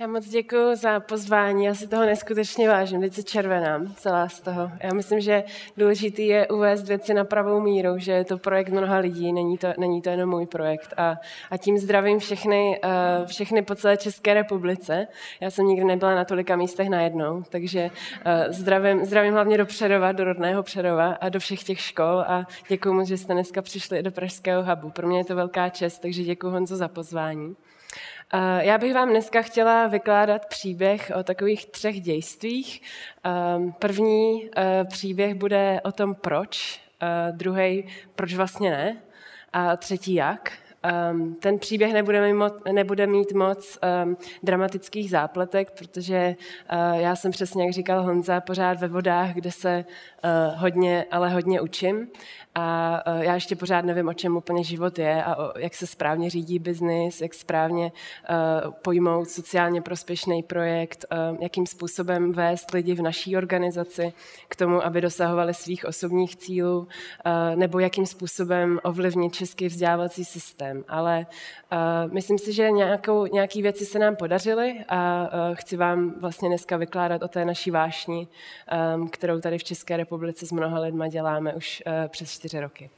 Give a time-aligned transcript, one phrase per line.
[0.00, 4.40] Já moc děkuji za pozvání, já si toho neskutečně vážím, teď se červenám celá z
[4.40, 4.70] toho.
[4.82, 5.44] Já myslím, že
[5.76, 9.68] důležitý je uvést věci na pravou míru, že je to projekt mnoha lidí, není to,
[9.78, 10.94] není to jenom můj projekt.
[10.96, 11.16] A,
[11.50, 15.06] a tím zdravím všechny, uh, všechny po celé České republice.
[15.40, 20.12] Já jsem nikdy nebyla na tolika místech najednou, takže uh, zdravím, zdravím hlavně do Přerova,
[20.12, 24.02] do rodného Přerova a do všech těch škol a děkuji moc, že jste dneska přišli
[24.02, 24.90] do Pražského hubu.
[24.90, 27.56] Pro mě je to velká čest, takže děkuji Honzo za pozvání.
[28.32, 32.82] Eh, já bych vám dneska chtěla vykládat příběh o takových třech dějstvích.
[33.24, 38.96] Ehm, první eh, příběh bude o tom proč, eh, druhý proč vlastně ne
[39.52, 40.52] a třetí jak.
[41.12, 41.92] Um, ten příběh
[42.72, 46.36] nebude mít moc, um, dramatických zápletek, protože
[46.92, 49.84] já jsem přesně, jak říkal Honza, pořád ve vodách, kde se
[50.56, 52.08] hodně, ale hodně učím.
[52.54, 55.86] A uh, já ještě pořád nevím, o čem úplně život je a o, jak se
[55.86, 57.92] správně řídí biznis, jak správně
[58.64, 64.12] uh, pojmout sociálně prospěšný projekt, uh, jakým způsobem vést lidi v naší organizaci
[64.48, 66.86] k tomu, aby dosahovali svých osobních cílů, uh,
[67.56, 70.40] nebo jakým způsobem ovlivnit český vzdělávací systém.
[70.50, 71.26] Systém, ale
[71.72, 76.48] uh, myslím si, že nějakou, nějaký věci se nám podařily a uh, chci vám vlastně
[76.48, 78.28] dneska vykládat o té naší vášni,
[78.94, 82.90] um, kterou tady v České republice s mnoha lidma děláme už uh, přes čtyři roky.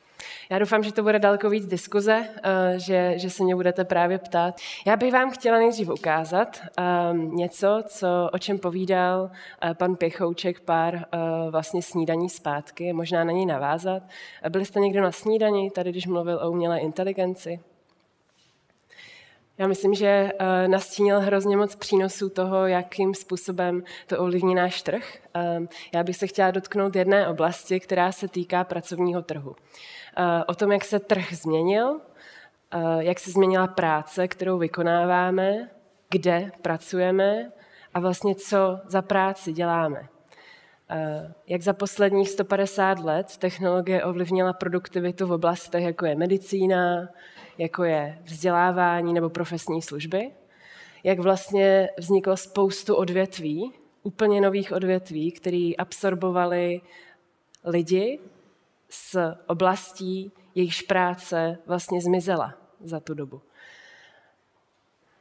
[0.50, 2.28] Já doufám, že to bude daleko víc diskuze,
[2.76, 4.54] že, že se mě budete právě ptát.
[4.86, 6.60] Já bych vám chtěla nejdřív ukázat
[7.12, 11.00] um, něco, co, o čem povídal uh, pan Pěchouček pár uh,
[11.50, 14.02] vlastně snídaní zpátky, možná na něj navázat.
[14.48, 17.60] Byli jste někdo na snídani, tady když mluvil o umělé inteligenci?
[19.58, 25.18] Já myslím, že uh, nastínil hrozně moc přínosů toho, jakým způsobem to ovlivní náš trh.
[25.36, 29.50] Uh, já bych se chtěla dotknout jedné oblasti, která se týká pracovního trhu.
[29.50, 29.56] Uh,
[30.46, 32.00] o tom, jak se trh změnil,
[32.98, 35.70] jak se změnila práce, kterou vykonáváme,
[36.10, 37.52] kde pracujeme
[37.94, 40.08] a vlastně co za práci děláme.
[41.46, 47.08] Jak za posledních 150 let technologie ovlivnila produktivitu v oblastech, jako je medicína,
[47.58, 50.30] jako je vzdělávání nebo profesní služby,
[51.04, 56.80] jak vlastně vzniklo spoustu odvětví, úplně nových odvětví, které absorbovali
[57.64, 58.18] lidi
[58.88, 63.42] z oblastí, jejichž práce vlastně zmizela za tu dobu.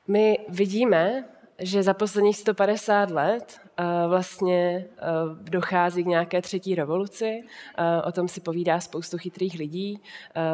[0.08, 1.26] My vidíme,
[1.60, 3.62] že za posledních 150 let
[4.08, 5.04] vlastně eh,
[5.50, 7.44] dochází k nějaké třetí revoluci.
[7.78, 10.02] Eh, o tom si povídá spoustu chytrých lidí,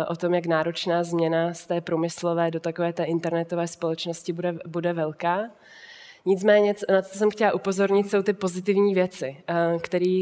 [0.07, 4.93] o tom, jak náročná změna z té průmyslové do takové té internetové společnosti bude, bude
[4.93, 5.49] velká.
[6.25, 9.37] Nicméně, na co jsem chtěla upozornit, jsou ty pozitivní věci,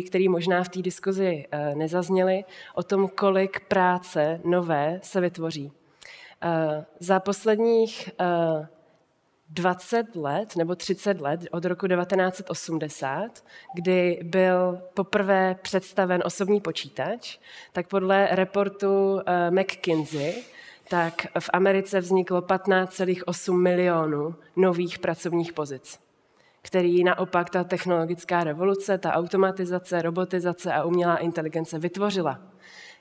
[0.08, 2.44] které možná v té diskuzi nezazněly,
[2.76, 5.72] o tom, kolik práce nové se vytvoří.
[7.00, 8.10] Za posledních
[9.56, 13.44] 20 let nebo 30 let od roku 1980,
[13.74, 17.38] kdy byl poprvé představen osobní počítač,
[17.74, 20.44] tak podle reportu eh, McKinsey
[20.90, 26.00] tak v Americe vzniklo 15,8 milionů nových pracovních pozic,
[26.62, 32.42] který naopak ta technologická revoluce, ta automatizace, robotizace a umělá inteligence vytvořila.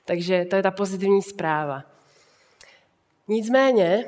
[0.05, 1.83] Takže to je ta pozitivní zpráva.
[3.27, 4.05] Nicméně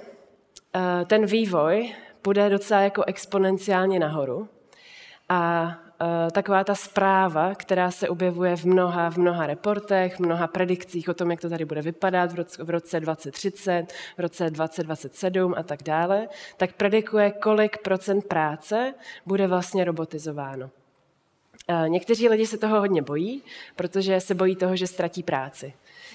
[0.75, 4.49] eh, ten vývoj půjde docela jako exponenciálně nahoru.
[5.29, 10.47] A uh, taková ta zpráva, která se objevuje v mnoha, v mnoha reportech, v mnoha
[10.47, 13.85] predikcích o tom, jak to tady bude vypadat v roce, v roce 2030,
[14.17, 18.93] v roce 2027 a tak dále, tak predikuje, kolik procent práce
[19.25, 20.69] bude vlastně robotizováno.
[21.69, 23.43] Uh, někteří lidi se toho hodně bojí,
[23.75, 25.73] protože se bojí toho, že ztratí práci.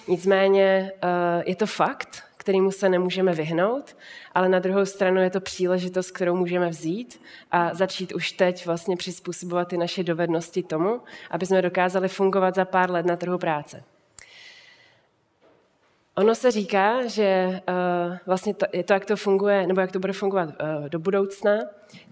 [0.09, 3.97] Nicméně uh, je to fakt, kterýmu se nemůžeme vyhnout,
[4.35, 7.21] ale na druhou stranu je to příležitost, kterou můžeme vzít
[7.51, 11.01] a začít už teď vlastně přizpůsobovat ty naše dovednosti tomu,
[11.31, 13.85] aby jsme dokázali fungovat za pár let na trhu práce.
[16.17, 19.99] Ono se říká, že uh, vlastně to, je to, jak to funguje, nebo jak to
[19.99, 21.53] bude fungovat uh, do budoucna,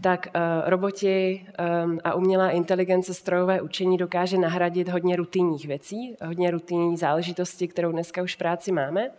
[0.00, 1.46] tak uh, roboti
[1.84, 7.92] um, a umělá inteligence, strojové učení dokáže nahradit hodně rutinních věcí, hodně rutinní záležitosti, kterou
[7.92, 9.10] dneska už v práci máme.
[9.10, 9.12] Eh,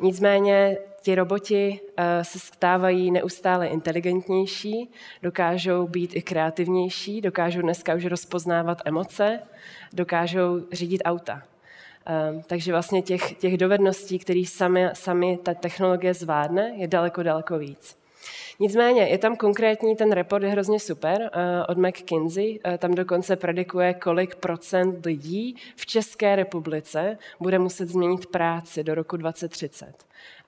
[0.00, 4.90] nicméně ti roboti eh, se stávají neustále inteligentnější,
[5.22, 9.40] dokážou být i kreativnější, dokážou dneska už rozpoznávat emoce,
[9.92, 11.42] dokážou řídit auta.
[12.06, 17.58] Eh, takže vlastně těch, těch dovedností, které sami, sami ta technologie zvládne, je daleko, daleko
[17.58, 18.03] víc.
[18.60, 21.28] Nicméně je tam konkrétní, ten report je hrozně super uh,
[21.68, 28.26] od McKinsey, uh, tam dokonce predikuje, kolik procent lidí v České republice bude muset změnit
[28.26, 29.94] práci do roku 2030.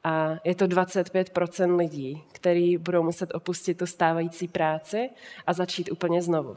[0.05, 5.11] A je to 25% lidí, kteří budou muset opustit tu stávající práci
[5.47, 6.57] a začít úplně znovu.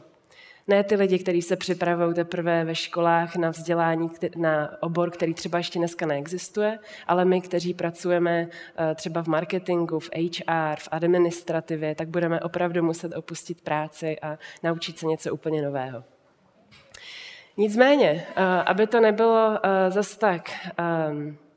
[0.69, 5.57] Ne ty lidi, kteří se připravují teprve ve školách na vzdělání, na obor, který třeba
[5.57, 11.95] ještě dneska neexistuje, ale my, kteří pracujeme eh, třeba v marketingu, v HR, v administrativě,
[11.95, 16.03] tak budeme opravdu muset opustit práci a naučit se něco úplně nového.
[17.57, 21.48] Nicméně, eh, aby to nebylo eh, zas tak ehm, Eh,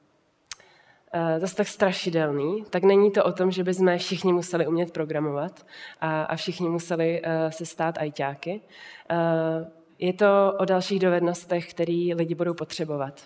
[1.39, 5.67] zase tak strašidelný, tak není to o tom, že bychom všichni museli umět programovat
[6.01, 8.61] a, a všichni museli uh, se stát ajťáky.
[9.11, 9.67] Uh,
[9.99, 13.21] je to o dalších dovednostech, které lidi budou potřebovat.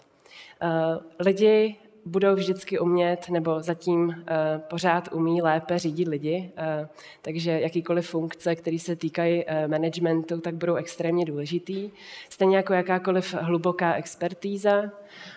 [1.19, 4.15] Lidi budou vždycky umět, nebo zatím uh,
[4.59, 6.88] pořád umí lépe řídit lidi, uh,
[7.23, 11.91] takže jakýkoliv funkce, které se týkají uh, managementu, tak budou extrémně důležitý.
[12.29, 15.36] Stejně jako jakákoliv hluboká expertíza, Eh,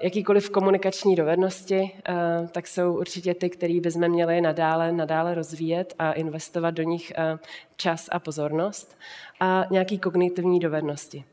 [0.00, 2.14] jakýkoliv komunikační dovednosti, eh,
[2.52, 7.38] tak jsou určitě ty, které bychom měli nadále, nadále rozvíjet a investovat do nich eh,
[7.76, 8.96] čas a pozornost.
[9.40, 11.24] A nějaký kognitivní dovednosti.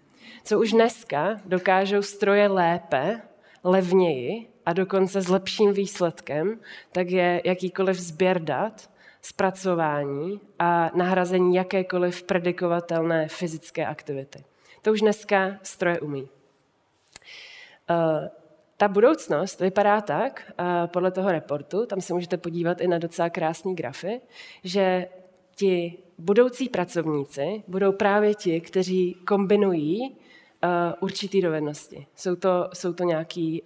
[0.44, 3.22] Co už dneska dokážou stroje lépe,
[3.64, 6.60] levněji a dokonce s lepším výsledkem,
[6.92, 8.90] tak je jakýkoliv sběr dat,
[9.22, 14.44] zpracování a nahrazení jakékoliv predikovatelné fyzické aktivity.
[14.81, 16.30] To už dneska stroje umí.
[17.89, 18.30] Eh,
[18.78, 23.30] ta budoucnost vypadá tak, eh, podle toho reportu, tam se můžete podívat i na docela
[23.30, 24.22] krásné grafy,
[24.63, 25.07] že
[25.56, 30.69] ti budoucí pracovníci budou právě ti, kteří kombinují uh,
[31.00, 32.07] určitý dovednosti.
[32.16, 33.63] Jsou to, jsou to nějaký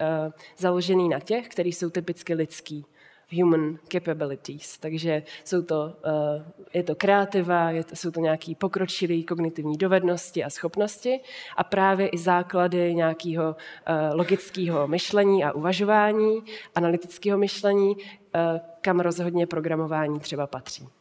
[0.58, 2.86] založený na těch, který jsou typicky lidský
[3.32, 4.78] human capabilities.
[4.78, 11.20] Takže jsou to, eh, je to kreativa, jsou to nějaké pokročilé kognitivní dovednosti a schopnosti
[11.58, 13.56] a právě i základy nějakého
[13.86, 16.40] eh, logického myšlení a uvažování,
[16.76, 17.96] analytického myšlení,
[18.36, 21.01] eh, kam rozhodně programování třeba patří.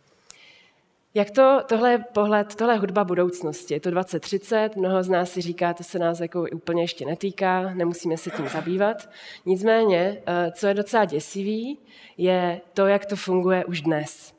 [1.14, 3.74] Jak to, tohle je pohled, tohle je hudba budoucnosti.
[3.74, 7.74] Je to 2030, mnoho z nás si říká, to se nás jako úplně ještě netýká,
[7.74, 9.10] nemusíme se tím zabývat.
[9.46, 11.78] Nicméně, eh, co je docela děsivý,
[12.16, 14.34] je to, jak to funguje už dnes.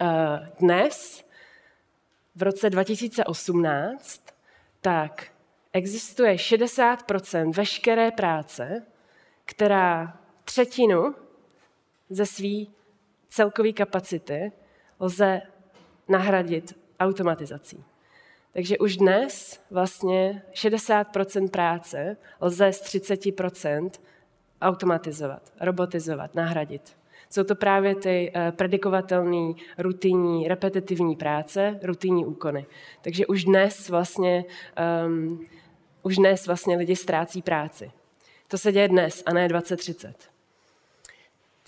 [0.00, 1.24] Eh, dnes,
[2.36, 4.22] v roce 2018,
[4.80, 5.26] tak
[5.72, 8.86] existuje 60% veškeré práce,
[9.44, 11.14] která třetinu
[12.10, 12.66] ze své
[13.28, 14.52] celkové kapacity
[15.00, 15.42] lze
[16.08, 17.84] nahradit automatizací.
[18.52, 23.90] Takže už dnes vlastně 60% práce lze z 30%
[24.62, 26.96] automatizovat, robotizovat, nahradit.
[27.30, 32.66] Jsou to právě ty eh, predikovatelné, rutinní, repetitivní práce, rutinní úkony.
[33.02, 34.44] Takže už dnes vlastně,
[35.06, 35.46] um,
[36.02, 37.90] už dnes vlastně lidi ztrácí práci.
[38.48, 40.35] To se děje dnes a ne 2030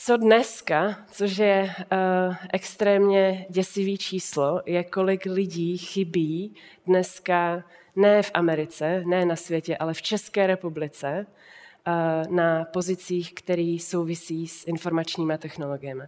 [0.01, 6.55] co dneska, což je uh, extrémně děsivý číslo, je kolik lidí chybí
[6.87, 7.65] dneska
[7.97, 14.49] ne v Americe, ne na světě, ale v České republice uh, na pozicích, které souvisí
[14.49, 16.05] s informačními technologiemi.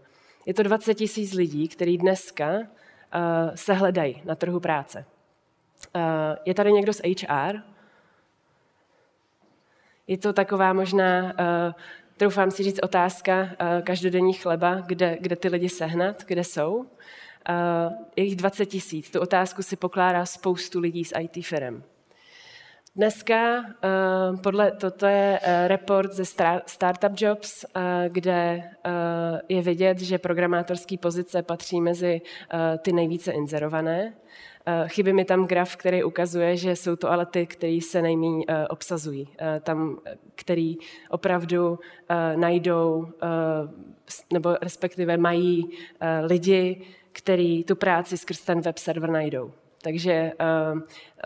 [0.46, 2.64] Je to 20 tisíc lidí, kteří dneska uh,
[3.54, 5.04] se hledají na trhu práce.
[5.94, 6.02] Uh,
[6.44, 7.56] je tady někdo z HR?
[10.06, 11.72] Je to taková možná uh,
[12.20, 16.76] troufám si říct, otázka uh, každodenní chleba, kde, kde ty lidi sehnat, kde jsou.
[16.76, 16.84] Uh,
[18.16, 19.10] je jich 20 tisíc.
[19.10, 21.82] Tu otázku si pokládá spoustu lidí z IT firm.
[22.96, 26.24] Dneska, uh, podle, toto je report ze
[26.66, 27.64] Startup Jobs,
[28.08, 28.70] kde
[29.48, 32.20] je vidět, že programátorské pozice patří mezi
[32.78, 34.12] ty nejvíce inzerované.
[34.66, 38.44] Eh, chybí mi tam graf, který ukazuje, že jsou to ale ty, který se nejméně
[38.48, 39.28] eh, obsazují.
[39.38, 40.00] Eh, tam,
[40.34, 40.76] který
[41.10, 41.78] opravdu
[42.36, 43.08] najdou,
[44.32, 45.70] nebo respektive mají
[46.22, 46.80] lidi,
[47.12, 49.52] kteří tu práci skrz ten web server najdou.
[49.82, 50.32] Takže
[50.72, 50.80] uh,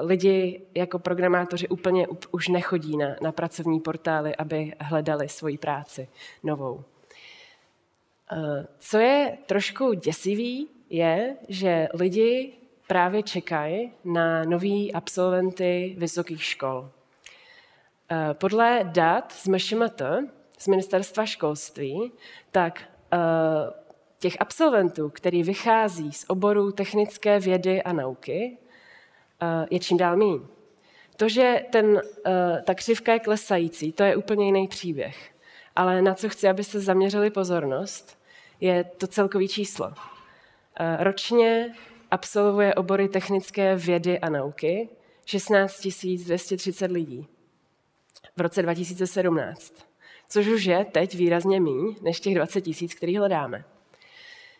[0.06, 6.08] lidi jako programátoři úplně už nechodí na, na pracovní portály, aby hledali svoji práci
[6.42, 6.74] novou.
[6.74, 6.82] Uh,
[8.78, 12.52] co je trošku děsivý, je, že lidi
[12.86, 16.90] právě čekají na nový absolventy vysokých škol.
[18.10, 20.02] Eh, podle dat z MŠMT,
[20.58, 22.12] z Ministerstva školství,
[22.50, 23.18] tak eh,
[24.18, 28.58] těch absolventů, který vychází z oboru technické vědy a nauky,
[29.42, 30.38] eh, je čím dál méně.
[31.16, 32.02] To, že ten,
[32.64, 35.30] ta křivka je klesající, to je úplně jiný příběh.
[35.76, 38.18] Ale na co chci, aby se zaměřili pozornost,
[38.60, 39.92] je to celkový číslo.
[40.98, 41.74] Ročně
[42.14, 44.88] absolvuje obory technické vědy a nauky
[45.26, 45.86] 16
[46.24, 47.26] 230 lidí
[48.36, 49.74] v roce 2017,
[50.28, 53.64] což už je teď výrazně méně než těch 20 tisíc, který hledáme.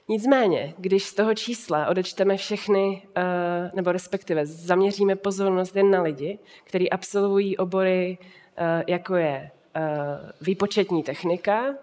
[0.09, 6.39] Nicméně, když z toho čísla odečteme všechny, eh, nebo respektive zaměříme pozornost jen na lidi,
[6.65, 8.19] kteří absolvují obory,
[8.57, 11.75] eh, jako je eh, výpočetní technika,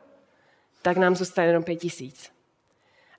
[0.82, 2.32] tak nám zůstane jenom pět tisíc.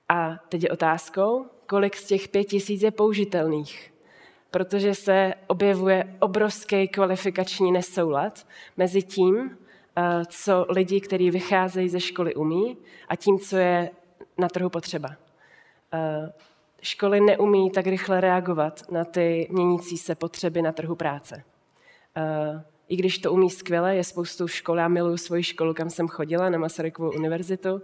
[0.09, 3.93] A teď je otázkou, kolik z těch pět tisíc je použitelných.
[4.51, 9.57] Protože se objevuje obrovský kvalifikační nesoulad mezi tím,
[10.27, 12.77] co lidi, kteří vycházejí ze školy, umí
[13.07, 13.89] a tím, co je
[14.37, 15.09] na trhu potřeba.
[16.81, 21.43] Školy neumí tak rychle reagovat na ty měnící se potřeby na trhu práce.
[22.87, 26.49] I když to umí skvěle, je spoustu škol, já miluji svoji školu, kam jsem chodila,
[26.49, 27.81] na Masarykovu univerzitu,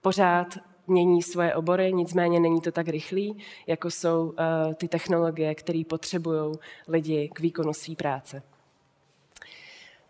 [0.00, 4.34] pořád mění svoje obory, nicméně není to tak rychlý, jako jsou
[4.74, 6.54] ty technologie, které potřebují
[6.88, 8.42] lidi k výkonu své práce.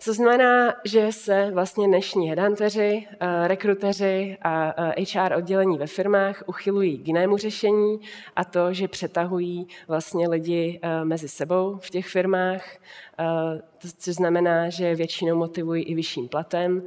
[0.01, 6.99] Co znamená, že se vlastně dnešní headhunteři, eh, rekruteři a HR oddělení ve firmách uchylují
[6.99, 8.01] k jinému řešení
[8.37, 12.77] a to, že přetahují vlastně lidi eh, mezi sebou v těch firmách,
[13.19, 13.61] eh,
[13.99, 16.83] což znamená, že většinou motivují i vyšším platem.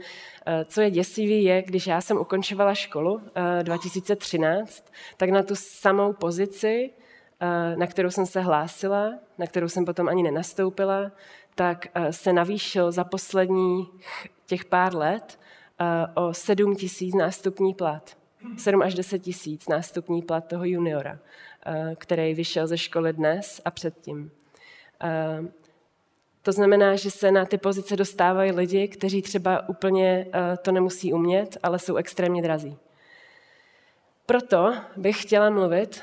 [0.65, 3.21] Co je děsivý je, když já jsem ukončovala školu
[3.63, 4.85] 2013,
[5.17, 6.91] tak na tu samou pozici,
[7.75, 11.11] na kterou jsem se hlásila, na kterou jsem potom ani nenastoupila,
[11.55, 13.87] tak eh, se navýšil za poslední
[14.45, 15.39] těch pár let
[15.79, 18.17] eh, o 7 tisíc nástupní plat.
[18.57, 21.19] 7 až 10 tisíc nástupní plat toho juniora,
[21.65, 24.31] eh, který vyšel ze školy dnes a předtím.
[26.41, 30.27] To znamená, že se na ty pozice dostávají lidi, kteří třeba úplně
[30.61, 32.77] to nemusí umět, ale jsou extrémně drazí.
[34.31, 36.01] Proto bych chtěla mluvit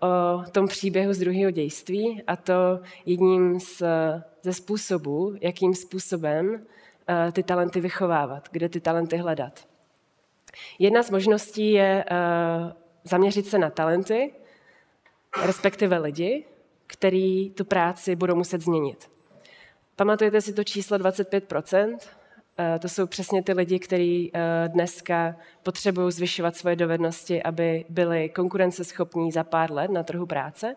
[0.00, 3.82] o tom příběhu z druhého dějství a to jedním z
[4.42, 6.66] ze způsobů, jakým způsobem
[7.08, 9.68] eh, ty talenty vychovávat, kde ty talenty hledat.
[10.78, 12.16] Jedna z možností je eh,
[13.04, 14.32] zaměřit se na talenty,
[15.44, 16.44] respektive lidi,
[16.86, 19.10] který tu práci budou muset změnit.
[19.96, 21.98] Pamatujete si to číslo 25 eh,
[22.80, 24.32] to jsou přesně ty lidi, kteří
[24.68, 30.76] dneska potřebují zvyšovat svoje dovednosti, aby byli konkurenceschopní za pár let na trhu práce.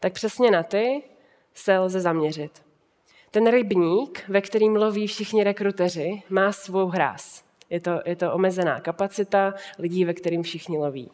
[0.00, 1.02] Tak přesně na ty
[1.54, 2.62] se lze zaměřit.
[3.30, 7.44] Ten rybník, ve kterým loví všichni rekruteři, má svou hráz.
[7.70, 11.10] Je to, je to omezená kapacita lidí, ve kterým všichni loví.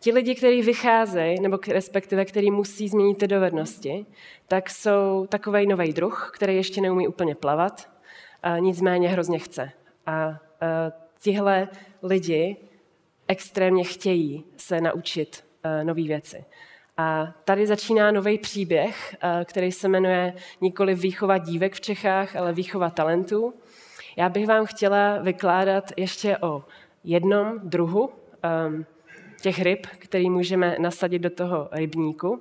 [0.00, 4.06] Ti lidi, kteří vycházejí, nebo respektive, kteří musí změnit ty dovednosti,
[4.48, 7.91] tak jsou takový nový druh, který ještě neumí úplně plavat,
[8.58, 9.70] nicméně hrozně chce.
[10.06, 10.38] A, a
[11.20, 11.68] tihle
[12.02, 12.56] lidi
[13.28, 15.44] extrémně chtějí se naučit
[15.82, 16.44] nové věci.
[16.96, 22.52] A tady začíná nový příběh, eh, který se jmenuje nikoli výchova dívek v Čechách, ale
[22.52, 23.54] výchova talentů.
[24.16, 26.64] Já bych vám chtěla vykládat ještě o
[27.04, 28.10] jednom druhu
[29.40, 32.40] těch ryb, který můžeme nasadit do toho rybníku.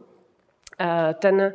[1.14, 1.54] Ten,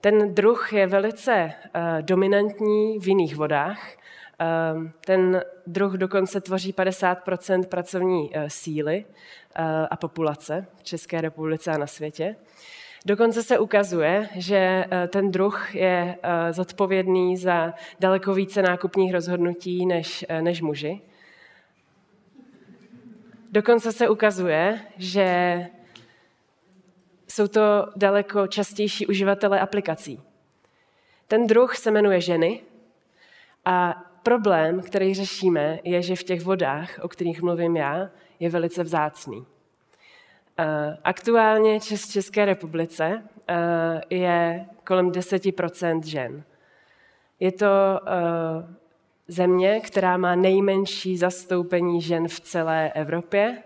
[0.00, 3.96] ten druh je velice eh, dominantní v jiných vodách.
[4.38, 9.04] Ehm, ten druh dokonce tvoří 50% pracovní síly
[9.58, 12.36] Eh, a populace v České republice a na světě.
[13.06, 19.86] Dokonce se ukazuje, že eh, ten druh je eh, zodpovědný za daleko více nákupních rozhodnutí
[19.86, 21.00] než, než muži.
[23.52, 25.66] Dokonce se ukazuje, že
[27.36, 30.20] jsou to daleko častější uživatelé aplikací.
[31.28, 32.60] Ten druh se jmenuje ženy
[33.64, 38.82] a problém, který řešíme, je, že v těch vodách, o kterých mluvím já, je velice
[38.82, 39.46] vzácný.
[40.58, 46.44] Eh, aktuálně v České republice eh, je kolem 10% žen.
[47.40, 48.74] Je to eh,
[49.28, 53.62] země, která má nejmenší zastoupení žen v celé Evropě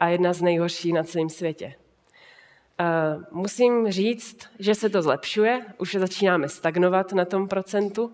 [0.00, 1.74] a jedna z nejhorší na celém světě.
[3.30, 8.12] Musím říct, že se to zlepšuje, už začínáme stagnovat na tom procentu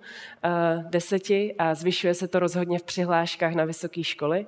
[0.83, 4.47] deseti a zvyšuje se to rozhodně v přihláškách na vysoké školy.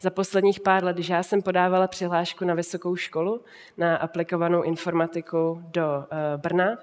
[0.00, 3.44] Za posledních pár let, když já jsem podávala přihlášku na vysokou školu,
[3.76, 6.78] na aplikovanou informatiku do eh, Brna,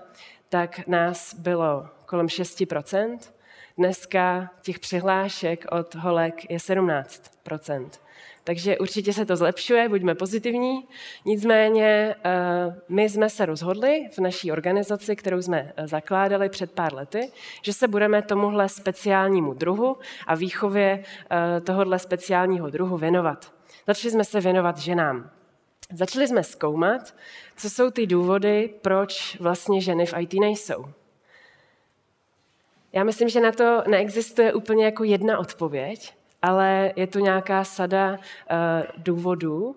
[0.49, 3.17] tak nás bylo kolem 6%
[3.77, 7.23] Dneska těch přihlášek od holek je 17
[8.43, 10.87] Takže určitě se to zlepšuje, buďme pozitivní.
[11.25, 16.93] Nicméně eh, my jsme se rozhodli v naší organizaci, kterou jsme eh, zakládali před pár
[16.93, 17.31] lety,
[17.61, 19.97] že se budeme tomuhle speciálnímu druhu
[20.27, 23.53] a výchově eh, tohohle speciálního druhu věnovat.
[23.87, 25.29] Začali jsme se věnovat ženám.
[25.93, 27.15] Začali jsme zkoumat,
[27.57, 30.85] co jsou ty důvody, proč vlastně ženy v IT nejsou.
[32.93, 38.11] Já myslím, že na to neexistuje úplně jako jedna odpověď, ale je to nějaká sada
[38.11, 38.17] uh,
[38.97, 39.73] důvodů, uh,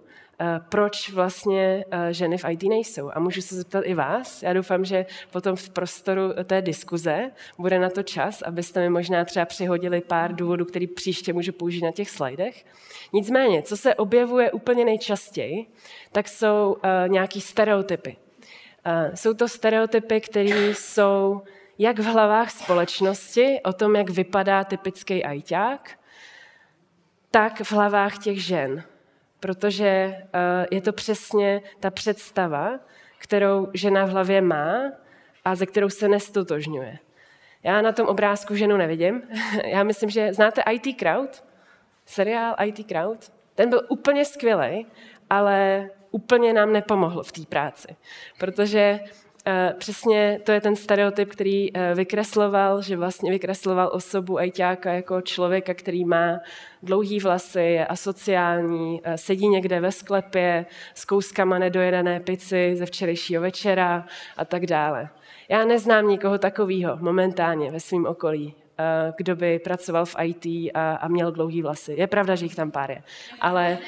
[0.68, 3.10] proč vlastně uh, ženy v IT nejsou.
[3.14, 4.42] A můžu se zeptat i vás.
[4.42, 9.24] Já doufám, že potom v prostoru té diskuze bude na to čas, abyste mi možná
[9.24, 12.64] třeba přihodili pár důvodů, který příště můžu použít na těch slajdech.
[13.12, 15.66] Nicméně, co se objevuje úplně nejčastěji,
[16.12, 18.16] tak jsou nějaký stereotypy.
[19.14, 21.42] Jsou to stereotypy, které jsou
[21.78, 25.90] jak v hlavách společnosti o tom, jak vypadá typický ajťák,
[27.36, 28.82] tak v hlavách těch žen.
[29.40, 32.78] Protože eh, je to přesně ta představa,
[33.18, 34.92] kterou žena v hlavě má
[35.44, 36.98] a ze kterou se nestotožňuje.
[37.62, 39.22] Já na tom obrázku ženu nevidím.
[39.64, 41.44] Já myslím, že znáte IT Crowd?
[42.06, 43.32] Seriál IT Crowd?
[43.54, 44.86] Ten byl úplně skvělý,
[45.30, 47.96] ale úplně nám nepomohl v té práci.
[48.38, 49.00] Protože
[49.78, 55.74] přesně to je ten stereotyp, který eh, vykresloval, že vlastně vykresloval osobu ajťáka jako člověka,
[55.74, 56.40] který má
[56.82, 63.42] dlouhý vlasy, je asociální, eh, sedí někde ve sklepě s kouskama nedojedené pici ze včerejšího
[63.42, 65.08] večera a tak dále.
[65.48, 68.54] Já neznám nikoho takového momentálně ve svém okolí,
[69.16, 71.94] kdo by pracoval v IT a, a měl dlouhý vlasy.
[71.98, 73.02] Je pravda, že jich tam pár je,
[73.40, 73.78] ale,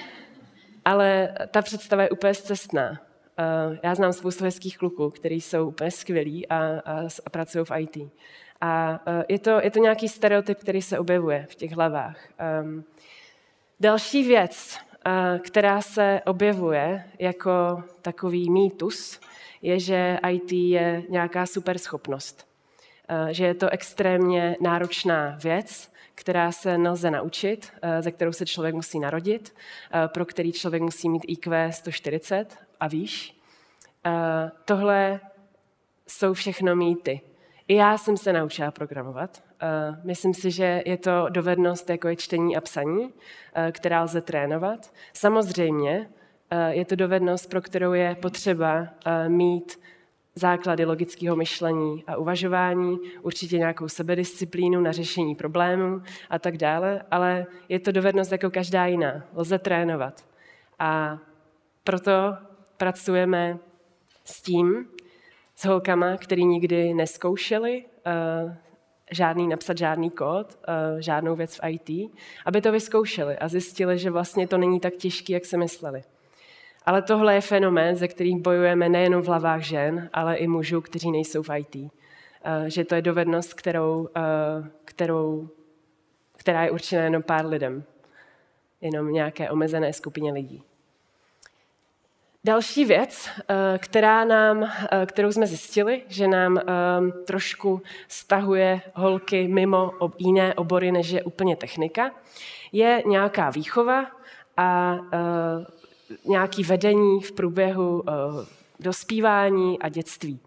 [0.85, 3.08] ale ta představa je úplně zcestná.
[3.41, 7.73] Eh, já znám spoustu hezkých kluků, kteří jsou úplně skvělí a, a, a pracují v
[7.79, 8.13] IT.
[8.61, 12.19] A eh, je to, je to nějaký stereotyp, který se objevuje v těch hlavách.
[12.63, 12.85] Um,
[13.81, 19.21] další věc, uh, která se objevuje jako takový mýtus,
[19.63, 22.49] je, že IT je nějaká superschopnost.
[23.31, 29.01] Že je to extrémně náročná věc, která se nelze naučit, ze kterou se člověk musí
[29.01, 29.55] narodit,
[30.07, 33.41] pro který člověk musí mít IQ 140 a výš.
[34.07, 34.13] Uh,
[34.65, 35.21] tohle
[36.07, 37.21] jsou všechno mýty.
[37.69, 39.43] I já jsem se naučila programovat.
[39.63, 43.11] Uh, myslím si, že je to dovednost, jako je čtení a psaní, uh,
[43.73, 44.93] která lze trénovat.
[45.13, 46.09] Samozřejmě
[46.69, 48.87] je to dovednost, pro kterou je potřeba
[49.29, 49.81] mít
[50.35, 57.47] základy logického myšlení a uvažování, určitě nějakou sebedisciplínu na řešení problémů a tak dále, ale
[57.69, 59.23] je to dovednost jako každá jiná.
[59.35, 60.25] Lze trénovat.
[60.79, 61.19] A
[61.85, 62.37] proto
[62.79, 63.59] pracujeme
[64.25, 64.87] s tím,
[65.57, 68.53] s holkama, který nikdy neskoušeli uh,
[69.11, 72.13] žádný, napsat žádný kód, uh, žádnou věc v IT,
[72.47, 76.03] aby to vyzkoušeli a zjistili, že vlastně to není tak těžký, jak se mysleli.
[76.87, 81.11] Ale tohle je fenomén, ze kterých bojujeme nejenom v hlavách žen, ale i mužů, kteří
[81.11, 81.75] nejsou v IT.
[81.77, 81.91] Uh,
[82.67, 84.09] že to je dovednost, kterou,
[84.85, 85.49] kterou,
[86.37, 87.85] která je určena jenom pár lidem.
[88.81, 90.63] Jenom nějaké omezené skupině lidí.
[92.45, 96.63] Další věc, eh, která nám, eh, kterou jsme zjistili, že nám eh,
[97.27, 102.11] trošku stahuje holky mimo jiné obory, než je úplně technika,
[102.73, 104.07] je nějaká výchova
[104.57, 104.99] a
[106.25, 108.05] nějaký vedení v průběhu
[108.81, 110.41] dospívání a dětství.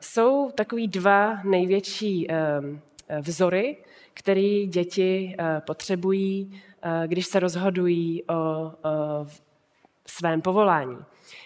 [0.00, 2.28] Jsou takový dva největší
[3.20, 3.76] vzory,
[4.14, 6.62] které děti potřebují,
[7.06, 8.72] když se rozhodují o
[10.06, 10.98] svém povolání.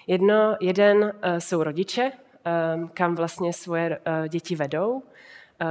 [0.06, 2.52] Jedno, jeden eh, jsou rodiče, eh,
[2.94, 5.02] kam vlastně svoje eh, děti vedou.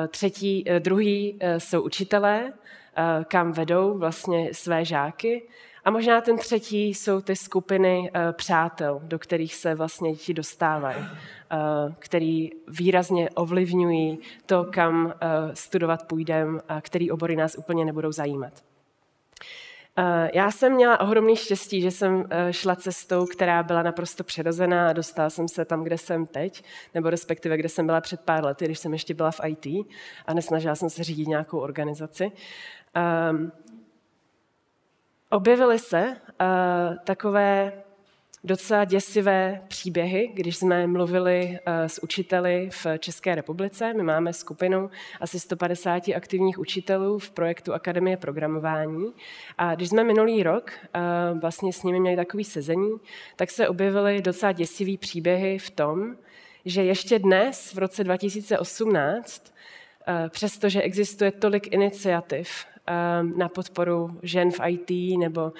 [0.07, 2.53] Třetí, druhý jsou učitelé,
[3.27, 5.47] kam vedou vlastně své žáky.
[5.83, 11.05] A možná ten třetí jsou ty skupiny přátel, do kterých se vlastně děti dostávají,
[11.99, 15.13] který výrazně ovlivňují to, kam
[15.53, 18.53] studovat půjdeme a který obory nás úplně nebudou zajímat.
[19.97, 24.89] Eh, já jsem měla ohromný štěstí, že jsem eh, šla cestou, která byla naprosto přirozená
[24.89, 28.45] a dostala jsem se tam, kde jsem teď, nebo respektive kde jsem byla před pár
[28.45, 29.65] lety, když jsem ještě byla v IT
[30.25, 32.31] a nesnažila jsem se řídit nějakou organizaci.
[33.31, 33.51] Um,
[35.29, 37.84] objevily se uh, takové
[38.45, 43.93] docela děsivé příběhy, když jsme mluvili eh, s učiteli v České republice.
[43.93, 44.89] My máme skupinu
[45.21, 49.13] asi 150 aktivních učitelů v projektu Akademie programování.
[49.57, 50.99] A když jsme minulý rok eh,
[51.39, 52.91] vlastně s nimi měli takový sezení,
[53.35, 56.15] tak se objevily docela děsivý příběhy v tom,
[56.65, 59.53] že ještě dnes, v roce 2018,
[60.07, 62.65] eh, přestože existuje tolik iniciativ
[63.35, 65.53] na podporu žen v IT, nebo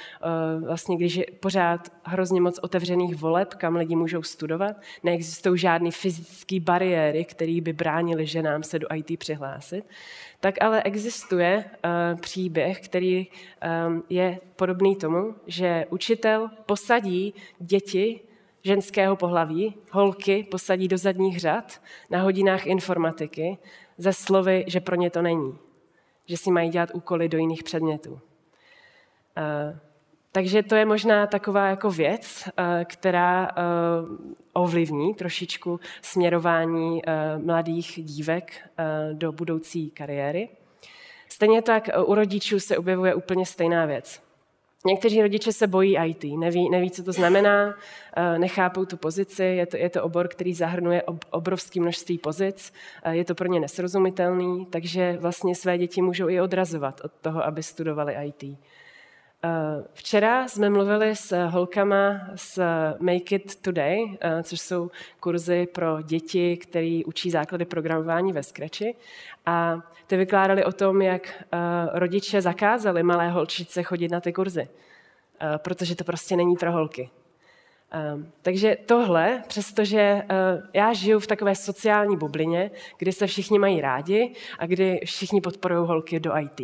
[0.66, 6.60] vlastně když je pořád hrozně moc otevřených voleb, kam lidi můžou studovat, neexistují žádné fyzické
[6.60, 9.86] bariéry, které by bránily ženám se do IT přihlásit,
[10.40, 11.66] tak ale existuje
[12.22, 13.28] příběh, který
[14.10, 18.20] je podobný tomu, že učitel posadí děti
[18.64, 23.58] ženského pohlaví, holky posadí do zadních řad na hodinách informatiky
[23.98, 25.58] ze slovy, že pro ně to není,
[26.26, 28.12] že si mají dělat úkoly do jiných předmětů.
[28.12, 28.20] Uh,
[30.32, 34.18] takže to je možná taková jako věc, uh, která uh,
[34.54, 37.02] ovlivní trošičku směrování
[37.38, 38.70] mladých dívek
[39.14, 40.50] do budoucí kariéry.
[41.30, 44.25] Stejně tak u rodičů se objevuje úplně stejná věc.
[44.86, 47.76] Někteří rodiče se bojí IT, neví, neví, co to znamená,
[48.18, 53.16] eh, nechápou tu pozici, je to, je to obor, který zahrnuje obrovské množství pozic, eh,
[53.16, 57.64] je to pro ně nesrozumitelný, takže vlastně své děti můžou i odrazovat od toho, aby
[57.64, 58.58] studovali IT.
[59.46, 62.60] Eh, včera jsme mluvili s holkama z
[63.00, 68.96] Make It Today, eh, což jsou kurzy pro děti, které učí základy programování ve Scratchi.
[69.46, 71.58] A ty vykládali o tom, jak eh,
[71.94, 74.68] rodiče zakázali malé holčice chodit na ty kurzy,
[75.58, 77.10] protože to prostě není pro holky.
[78.42, 80.24] Takže tohle, přestože
[80.74, 85.88] já žiju v takové sociální bublině, kdy se všichni mají rádi a kdy všichni podporují
[85.88, 86.62] holky do IT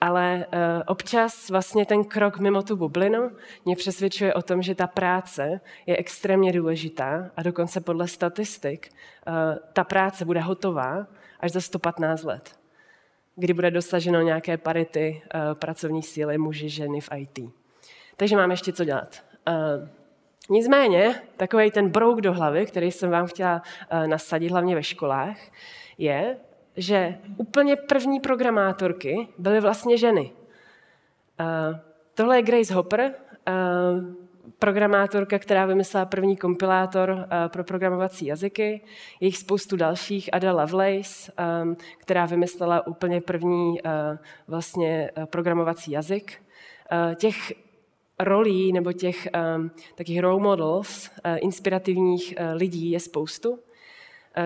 [0.00, 3.30] ale uh, občas vlastně ten krok mimo tu bublinu
[3.64, 9.34] mě přesvědčuje o tom, že ta práce je extrémně důležitá a dokonce podle statistik uh,
[9.72, 11.06] ta práce bude hotová
[11.40, 12.56] až za 115 let,
[13.36, 17.38] kdy bude dosaženo nějaké parity uh, pracovní síly muži, ženy v IT.
[18.16, 19.22] Takže máme ještě co dělat.
[20.50, 23.62] Nicméně, takový ten brouk do hlavy, který jsem vám chtěla
[24.06, 25.36] nasadit hlavně ve školách,
[25.98, 26.36] je,
[26.76, 30.32] že úplně první programátorky byly vlastně ženy.
[31.40, 31.78] Uh,
[32.14, 33.14] tohle je Grace Hopper,
[33.48, 34.14] uh,
[34.58, 38.80] programátorka, která vymyslela první kompilátor uh, pro programovací jazyky.
[39.20, 40.30] Je jich spoustu dalších.
[40.32, 41.32] Ada Lovelace,
[41.98, 43.78] která vymyslela úplně první
[44.48, 46.42] vlastně programovací jazyk.
[47.16, 47.52] Těch
[48.18, 49.28] rolí nebo těch
[49.94, 53.58] takých role models, inspirativních lidí je spoustu.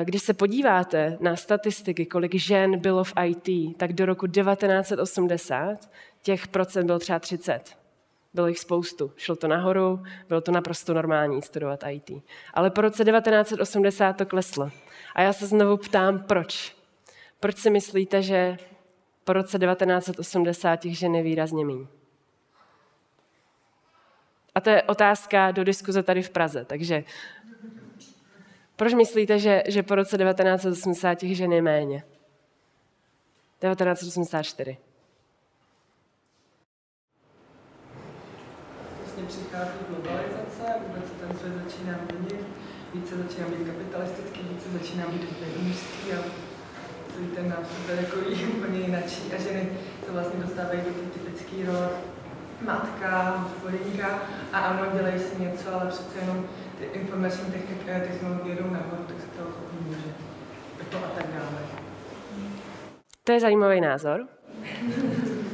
[0.04, 5.90] Když se podíváte na statistiky, kolik žen bylo v IT, tak do roku 1980
[6.22, 7.78] těch procent bylo třeba 30.
[8.34, 9.12] Bylo jich spoustu.
[9.16, 12.10] Šlo to nahoru, bylo to naprosto normální studovat IT.
[12.54, 14.70] Ale po roce 1980 to kleslo.
[15.14, 16.76] A já se znovu ptám, proč?
[17.40, 18.56] Proč si myslíte, že
[19.24, 21.86] po roce 1980 těch žen je výrazně méně?
[24.54, 26.64] A to je otázka do diskuze tady v Praze.
[26.64, 27.04] Takže
[28.78, 32.02] proč myslíte, že, že po roce 1980 těch žen je méně?
[33.60, 34.76] 1984.
[39.00, 42.46] Vlastně přichází globalizace, vůbec ten svět začíná měnit,
[42.94, 45.22] více začíná být kapitalistický, více začíná být
[45.62, 46.18] mužský a
[47.14, 49.68] celý ten nástup je takový úplně jinačí a ženy
[50.06, 51.88] se vlastně dostávají do té typické role
[52.60, 54.18] matka, hospodinka
[54.52, 56.44] a ano, dělají si něco, ale přece jenom
[56.78, 59.44] ty informační techniky a technologie jdou nahoru, tak se to
[59.80, 60.12] může.
[60.90, 61.58] To a tak dále.
[63.24, 64.28] To je zajímavý názor.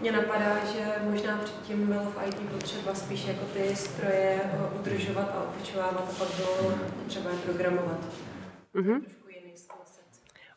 [0.00, 4.40] Mně napadá, že možná předtím bylo v IT potřeba spíš jako ty stroje
[4.80, 6.72] udržovat a opičovávat a pak bylo
[7.06, 7.98] třeba programovat.
[8.74, 9.00] Mm-hmm.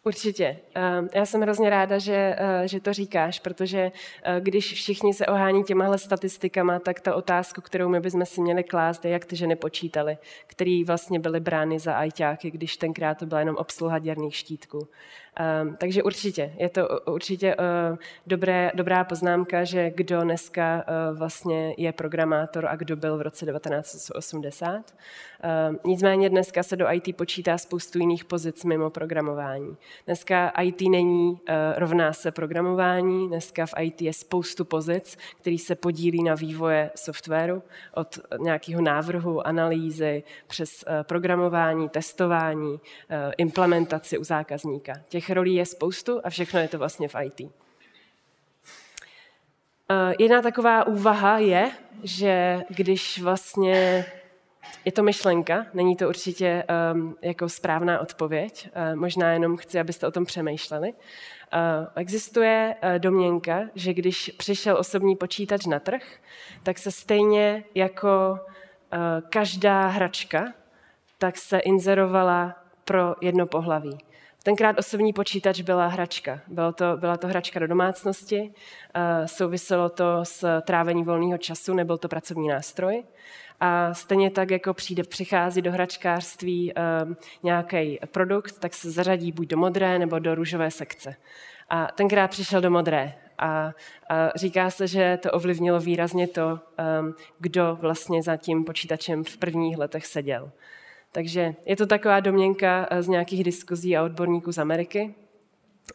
[0.06, 0.60] Určitě.
[0.76, 3.92] Ehm, já jsem hrozně ráda, že, eh, že to říkáš, protože
[4.24, 8.64] eh, když všichni se ohání těmahle statistikama, tak ta otázka, kterou my bychom si měli
[8.64, 13.26] klást, je, jak ty ženy počítaly, který vlastně byly brány za ajťáky, když tenkrát to
[13.26, 14.88] byla jenom obsluha děrných štítků.
[15.40, 21.74] Um, takže určitě, je to určitě uh, dobré, dobrá poznámka, že kdo dneska uh, vlastně
[21.78, 24.76] je programátor a kdo byl v roce 1980.
[24.76, 24.82] Uh,
[25.42, 29.78] ehm, nicméně dneska se do IT počítá spoustu jiných pozic mimo programování.
[30.06, 31.38] Dneska IT není uh,
[31.78, 37.64] rovná se programování, dneska v IT je spoustu pozic, který se podílí na vývoje softwaru,
[37.94, 42.80] od nějakého návrhu, analýzy, přes uh, programování, testování, uh,
[43.38, 44.94] implementaci u zákazníka.
[45.10, 47.42] Těch těch rolí je spoustu a všechno je to vlastně v IT.
[49.92, 51.72] Eh, jedna taková úvaha je,
[52.04, 54.06] že když vlastně
[54.86, 60.08] je to myšlenka, není to určitě um, jako správná odpověď, uh, možná jenom chci, abyste
[60.08, 60.92] o tom přemýšleli.
[60.92, 60.98] Uh,
[61.96, 66.04] existuje uh, domněnka, že když přišel osobní počítač na trh,
[66.64, 70.54] tak se stejně jako uh, každá hračka,
[71.18, 72.56] tak se inzerovala
[72.86, 73.98] pro jedno pohlaví
[74.44, 76.40] Tenkrát osobní počítač byla hračka.
[76.48, 78.54] Bylo to, byla to hračka do domácnosti,
[79.26, 83.04] souviselo to s trávení volného času, nebyl to pracovní nástroj.
[83.60, 89.48] A stejně tak, jako přijde, přichází do hračkářství uh, nějaký produkt, tak se zařadí buď
[89.48, 91.16] do modré nebo do růžové sekce.
[91.70, 93.14] A tenkrát přišel do modré.
[93.38, 93.74] A, a
[94.36, 96.60] říká se, že to ovlivnilo výrazně to,
[97.00, 100.52] um, kdo vlastně za tím počítačem v prvních letech seděl.
[101.14, 105.16] Takže je to taková domněnka z nějakých diskuzí a odborníků z Ameriky.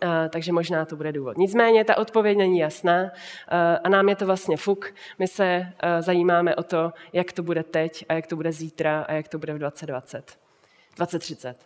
[0.02, 1.38] Uh, takže možná to bude důvod.
[1.38, 3.08] Nicméně ta odpověď není jasná uh,
[3.84, 4.94] a nám je to vlastně fuk.
[5.18, 9.12] My se zajímáme o to, jak to bude teď a jak to bude zítra a
[9.12, 10.38] jak to bude v 2020.
[10.96, 11.56] 2030.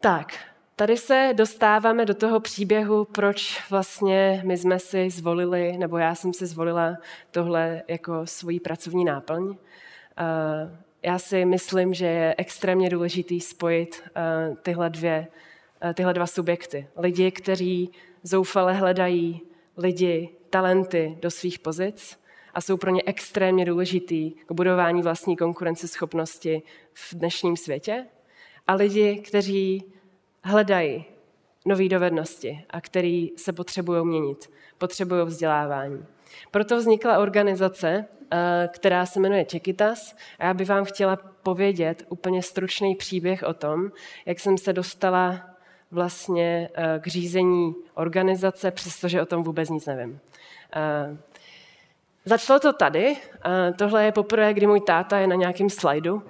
[0.00, 0.34] Tak,
[0.76, 6.32] tady se dostáváme do toho příběhu, proč vlastně my jsme si zvolili, nebo já jsem
[6.32, 6.96] si zvolila
[7.30, 9.56] tohle jako svoji pracovní náplň.
[11.02, 14.02] Já si myslím, že je extrémně důležitý spojit
[14.62, 15.26] tyhle dvě
[15.84, 16.88] Eh, tyhle dva subjekty.
[16.96, 17.90] Lidi, kteří
[18.22, 19.40] zoufale hledají
[19.76, 22.18] lidi, talenty do svých pozic
[22.54, 26.62] a jsou pro ně extrémně důležitý k budování vlastní konkurenceschopnosti
[26.92, 28.06] v dnešním světě.
[28.66, 29.84] A lidi, kteří
[30.44, 31.04] hledají
[31.66, 36.04] nové dovednosti a který se potřebují měnit, potřebují vzdělávání.
[36.50, 42.42] Proto vznikla organizace, eh, která se jmenuje Čekitas a já bych vám chtěla povědět úplně
[42.42, 43.90] stručný příběh o tom,
[44.26, 45.40] jak jsem se dostala
[45.90, 50.18] vlastně eh, k řízení organizace, přestože o tom vůbec nic nevím.
[50.76, 51.16] Eh,
[52.24, 53.16] začalo to tady.
[53.76, 56.22] Tohle je poprvé, kdy můj táta je na nějakém slajdu.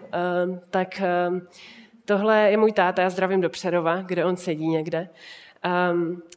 [0.70, 1.02] Tak
[2.04, 5.08] tohle je můj táta, já zdravím do Přerova, kde on sedí někde.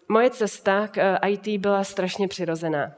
[0.10, 2.92] Moje cesta k IT byla strašně přirozená.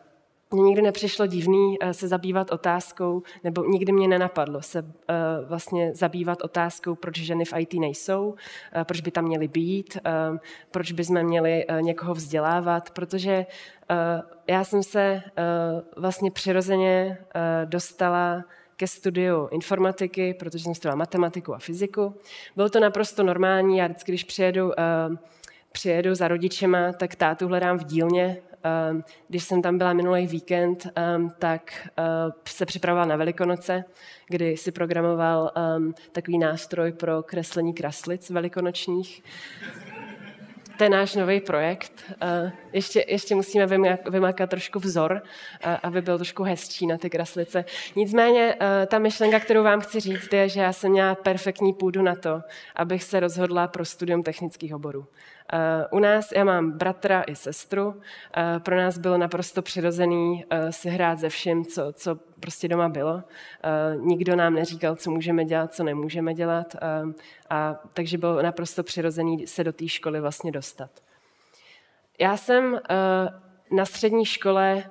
[0.51, 5.95] Mně nikdy nepřišlo divný eh, se zabývat otázkou, nebo nikdy mě nenapadlo se eh, vlastně
[5.95, 8.35] zabývat otázkou, proč ženy v IT nejsou,
[8.73, 9.97] eh, proč by tam měly být,
[10.71, 13.45] proč by jsme měli někoho vzdělávat, protože
[14.47, 15.23] já jsem se
[15.97, 17.17] vlastně přirozeně
[17.65, 18.43] dostala
[18.75, 22.15] ke studiu informatiky, protože jsem studovala matematiku a fyziku.
[22.55, 24.71] Bylo to naprosto normální, já vždycky, když přijedu
[25.71, 30.87] přijedu za rodičema, tak tátu hledám v dílně, Ehm, když jsem tam byla minulý víkend,
[30.95, 32.03] ehm, tak eh,
[32.47, 33.83] se připravoval na Velikonoce,
[34.27, 39.23] kdy si programoval ehm, takový nástroj pro kreslení kraslic velikonočních.
[40.77, 41.93] To je náš nový projekt.
[42.21, 43.67] Eh, ještě, ještě musíme
[44.09, 45.21] vymakat trošku vzor,
[45.61, 47.65] eh, aby byl trošku hezčí na ty kraslice.
[47.95, 48.55] Nicméně
[48.87, 52.41] ta myšlenka, kterou vám chci říct, je, že já jsem měla perfektní půdu na to,
[52.75, 55.07] abych se rozhodla pro studium technických oborů.
[55.53, 58.01] Eh, u nás já mám bratra i sestru.
[58.37, 62.89] Eh, pro nás bylo naprosto přirozený eh, si hrát ze vším, co, co prostě doma
[62.89, 63.23] bylo.
[63.95, 66.75] Nikdo nám neříkal, co můžeme dělat, co nemůžeme dělat.
[67.49, 70.89] A takže bylo naprosto přirozený se do té školy vlastně dostat.
[72.19, 72.79] Já jsem
[73.71, 74.83] na střední škole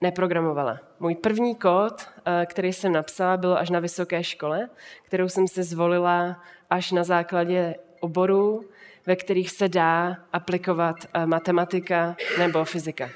[0.00, 0.78] neprogramovala.
[1.00, 2.08] Můj první kód,
[2.46, 4.68] který jsem napsala, bylo až na vysoké škole,
[5.02, 8.64] kterou jsem si zvolila až na základě oboru,
[9.06, 13.10] ve kterých se dá aplikovat eh, matematika nebo fyzika.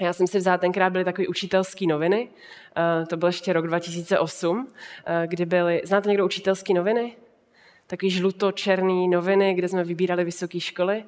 [0.00, 2.28] Já jsem si vzala, tenkrát byly takové učitelské noviny,
[2.76, 4.68] eh, to byl ještě rok 2008,
[5.06, 7.16] eh, kdy byly, znáte někdo učitelské noviny?
[7.86, 11.04] Takový žluto-černý noviny, kde jsme vybírali vysoké školy.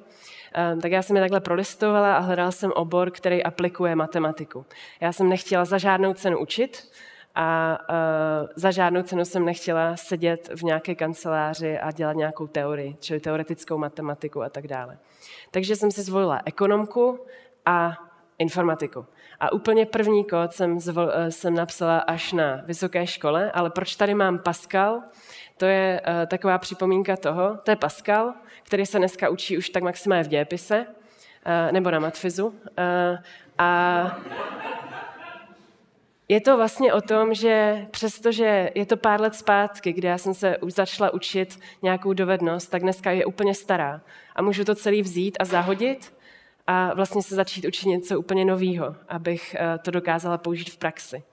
[0.81, 4.65] Tak já jsem je takhle prolistovala a hledala jsem obor, který aplikuje matematiku.
[4.99, 6.91] Já jsem nechtěla za žádnou cenu učit,
[7.35, 12.95] a uh, za žádnou cenu jsem nechtěla sedět v nějaké kanceláři a dělat nějakou teorii,
[12.99, 14.97] čili teoretickou matematiku a tak dále.
[15.51, 17.19] Takže jsem si zvolila ekonomku
[17.65, 17.97] a
[18.39, 19.05] informatiku.
[19.39, 23.95] A úplně první kód jsem, zvol, uh, jsem napsala až na vysoké škole, ale proč
[23.95, 25.01] tady mám Pascal?
[25.57, 29.83] To je uh, taková připomínka toho, to je Pascal, který se dneska učí už tak
[29.83, 32.47] maximálně v dějepise, uh, nebo na matfizu.
[32.47, 32.55] Uh,
[33.57, 34.17] a
[36.29, 40.33] je to vlastně o tom, že přestože je to pár let zpátky, kdy já jsem
[40.33, 44.01] se už začala učit nějakou dovednost, tak dneska je úplně stará.
[44.35, 46.13] A můžu to celý vzít a zahodit
[46.67, 51.23] a vlastně se začít učit něco úplně nového, abych eh, to dokázala použít v praxi.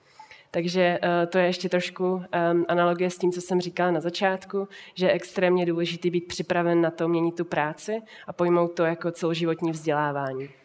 [0.50, 4.68] Takže eh, to je ještě trošku ehm, analogie s tím, co jsem říkala na začátku,
[4.94, 9.10] že je extrémně důležité být připraven na to měnit tu práci a pojmout to jako
[9.10, 10.61] celoživotní vzdělávání.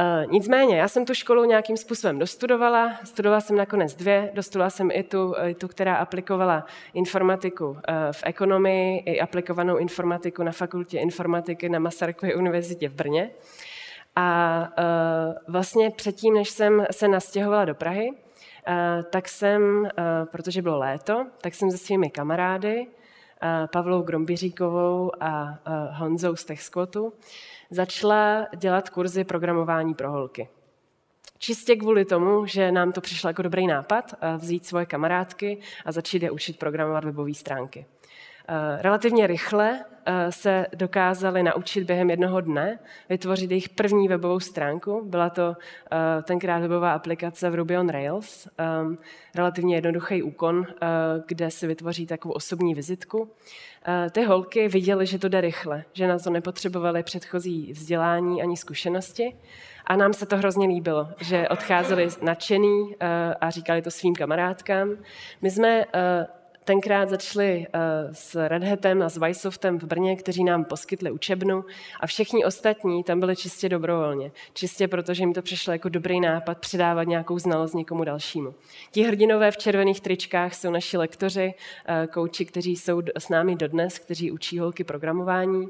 [0.00, 4.90] Uh, nicméně, já jsem tu školu nějakým způsobem dostudovala, studovala jsem nakonec dvě, dostudovala jsem
[4.90, 7.76] i tu, tu která aplikovala informatiku uh,
[8.12, 13.30] v ekonomii, i aplikovanou informatiku na fakultě informatiky na Masarykově univerzitě v Brně.
[14.16, 18.10] A uh, vlastně předtím, než jsem se nastěhovala do Prahy,
[19.10, 19.88] tak jsem,
[20.24, 22.86] protože bylo léto, tak jsem se svými kamarády
[23.72, 25.58] Pavlou Grombiříkovou a
[25.92, 27.12] Honzou z TechSquatu,
[27.70, 30.48] začala dělat kurzy programování pro holky.
[31.38, 36.22] Čistě kvůli tomu, že nám to přišlo jako dobrý nápad vzít svoje kamarádky a začít
[36.22, 37.86] je učit programovat webové stránky.
[38.50, 39.97] Eh, relativně rychle eh,
[40.30, 45.02] se dokázali naučit během jednoho dne vytvořit jejich první webovou stránku.
[45.04, 45.56] Byla to
[45.92, 48.48] eh, tenkrát webová aplikace v Ruby on Rails,
[49.34, 50.66] relativně jednoduchý úkon,
[51.26, 53.30] kde si vytvoří takovou osobní vizitku.
[54.10, 59.36] Ty holky viděly, že to jde rychle, že na to nepotřebovaly předchozí vzdělání ani zkušenosti.
[59.86, 62.96] A nám se to hrozně líbilo, že odcházeli nadšený
[63.40, 64.96] a říkali to svým kamarádkám.
[65.42, 65.84] My jsme
[66.68, 71.64] tenkrát začali uh, s Red Hatem a s Vysoftem v Brně, kteří nám poskytli učebnu
[72.00, 74.32] a všichni ostatní tam byli čistě dobrovolně.
[74.52, 78.54] Čistě protože jim to přišlo jako dobrý nápad předávat nějakou znalost někomu dalšímu.
[78.90, 83.98] Ti hrdinové v červených tričkách jsou naši lektoři, uh, kouči, kteří jsou s námi dodnes,
[83.98, 85.68] kteří učí holky programování.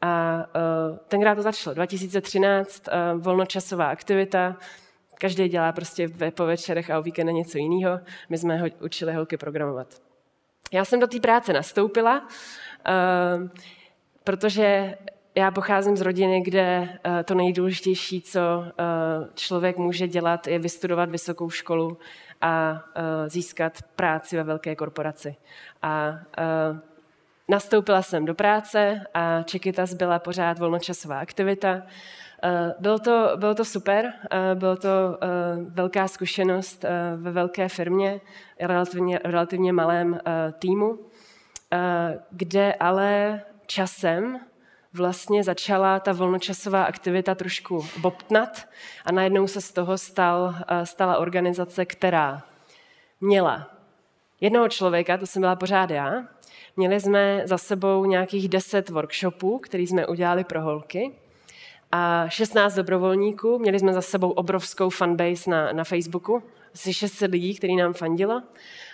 [0.00, 0.44] A
[0.90, 1.74] uh, tenkrát to začalo.
[1.74, 4.56] 2013, uh, volnočasová aktivita,
[5.18, 8.00] každý dělá prostě po večerech a o víkendu něco jiného.
[8.28, 10.05] My jsme ho učili holky programovat.
[10.72, 13.48] Já jsem do té práce nastoupila, uh,
[14.24, 14.94] protože
[15.34, 18.64] já pocházím z rodiny, kde uh, to nejdůležitější, co uh,
[19.34, 21.98] člověk může dělat, je vystudovat vysokou školu
[22.40, 22.82] a
[23.26, 25.36] získat práci ve velké korporaci.
[25.82, 26.18] A
[27.48, 31.82] nastoupila jsem do práce a Čekytas byla pořád volnočasová aktivita.
[32.78, 34.12] Bylo to, bylo to super,
[34.54, 34.88] bylo to
[35.68, 36.84] velká zkušenost
[37.16, 38.20] ve velké firmě,
[38.60, 40.20] relativně, relativně malém
[40.58, 40.98] týmu,
[42.30, 44.40] kde ale časem
[44.92, 48.68] vlastně začala ta volnočasová aktivita trošku bobtnat
[49.04, 52.42] a najednou se z toho stal, stala organizace, která
[53.20, 53.70] měla
[54.40, 56.24] jednoho člověka, to jsem byla pořád já,
[56.76, 61.12] měli jsme za sebou nějakých deset workshopů, který jsme udělali pro holky,
[61.92, 63.58] a 16 dobrovolníků.
[63.58, 66.42] Měli jsme za sebou obrovskou fanbase na, na Facebooku,
[66.74, 68.42] asi 600 lidí, který nám fandilo.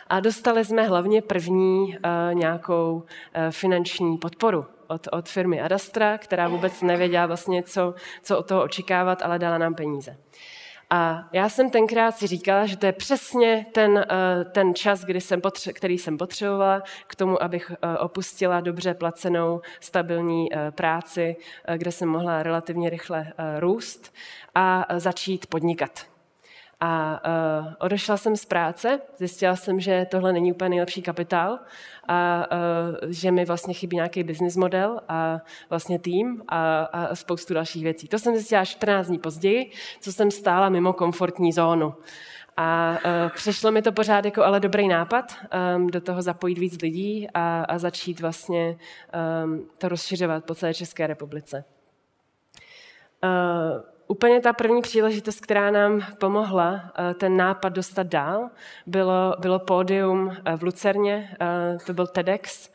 [0.07, 3.02] A dostali jsme hlavně první uh, nějakou uh,
[3.50, 9.22] finanční podporu od, od firmy Adastra, která vůbec nevěděla vlastně, co, co od toho očekávat,
[9.22, 10.16] ale dala nám peníze.
[10.94, 15.20] A já jsem tenkrát si říkala, že to je přesně ten, eh, ten čas, kdy
[15.20, 21.37] jsem potře- který jsem potřebovala k tomu, abych eh, opustila dobře placenou, stabilní eh, práci,
[21.76, 24.14] kde jsem mohla relativně rychle růst
[24.55, 26.12] a začít podnikat.
[26.84, 27.20] A
[27.60, 31.58] uh, odešla jsem z práce, zjistila jsem, že tohle není úplně nejlepší kapitál
[32.08, 35.40] a uh, že mi vlastně chybí nějaký business model a
[35.70, 38.08] vlastně tým a, a spoustu dalších věcí.
[38.08, 41.94] To jsem zjistila 14 dní později, co jsem stála mimo komfortní zónu.
[42.56, 45.36] A uh, přišlo mi to pořád jako ale dobrý nápad
[45.76, 48.78] um, do toho zapojit víc lidí a, a začít vlastně
[49.44, 51.64] um, to rozšiřovat po celé České republice.
[53.24, 58.51] Uh, Úplně ta první příležitost, která nám pomohla eh, ten nápad dostat dál,
[58.87, 62.70] bylo, bylo pódium eh, v Lucerně, eh, to byl TEDx,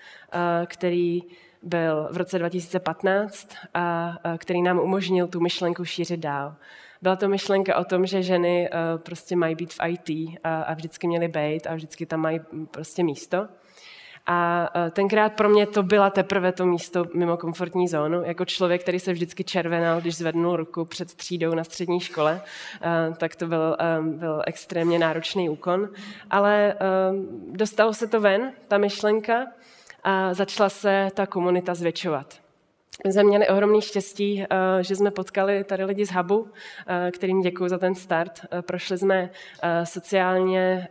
[0.65, 1.21] který
[1.63, 6.56] byl v roce 2015 a který nám umožnil tu myšlenku šířit dál.
[7.02, 11.28] Byla to myšlenka o tom, že ženy prostě mají být v IT a vždycky měly
[11.28, 13.47] být a vždycky tam mají mm, prostě místo.
[14.27, 18.23] A e, tenkrát pro mě to byla teprve to místo mimo komfortní zónu.
[18.23, 22.41] Jako člověk, který se vždycky červenal, když zvednul ruku před třídou na střední škole,
[22.81, 25.89] e, tak to byl, e, byl extrémně náročný úkon.
[26.29, 26.75] Ale
[27.51, 29.47] dostalo se to ven, ta myšlenka,
[30.03, 32.35] a začala se ta komunita zvětšovat.
[33.05, 34.45] My jsme měli ohromný štěstí,
[34.81, 36.47] že jsme potkali tady lidi z Hubu,
[37.11, 38.45] kterým děkuji za ten start.
[38.61, 39.29] Prošli jsme
[39.83, 40.87] sociálně,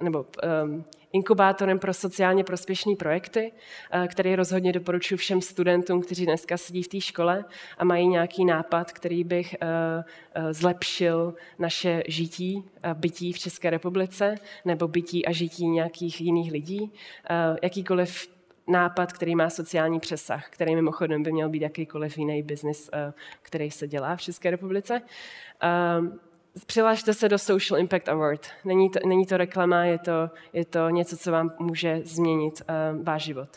[0.00, 0.26] nebo
[1.12, 3.52] inkubátorem pro sociálně prospěšné projekty,
[3.90, 7.44] eh, který rozhodně doporučuji všem studentům, kteří dneska sedí v té škole
[7.78, 9.66] a mají nějaký nápad, který bych eh,
[10.34, 16.92] eh, zlepšil naše žití, bytí v České republice nebo bytí a žití nějakých jiných lidí.
[17.62, 18.28] Jakýkoliv
[18.66, 22.90] nápad, který má sociální přesah, který mimochodem by měl být jakýkoliv jiný biznis,
[23.42, 25.02] který se dělá v České republice.
[26.66, 28.46] Přihlašte se do Social Impact Award.
[28.64, 33.04] Není to, není to reklama, je to, je to něco, co vám může změnit uh,
[33.04, 33.48] váš život.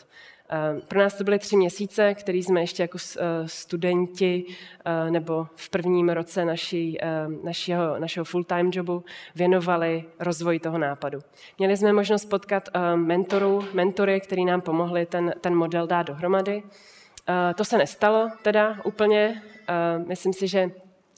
[0.74, 5.46] Uh, pro nás to byly tři měsíce, který jsme ještě jako uh, studenti uh, nebo
[5.56, 11.18] v prvním roce naší, uh, našeho, našeho full-time jobu věnovali rozvoji toho nápadu.
[11.58, 16.62] Měli jsme možnost potkat uh, mentorů, mentory, který nám pomohli ten, ten model dát dohromady.
[16.62, 19.42] Uh, to se nestalo teda úplně.
[19.98, 20.70] Uh, myslím si, že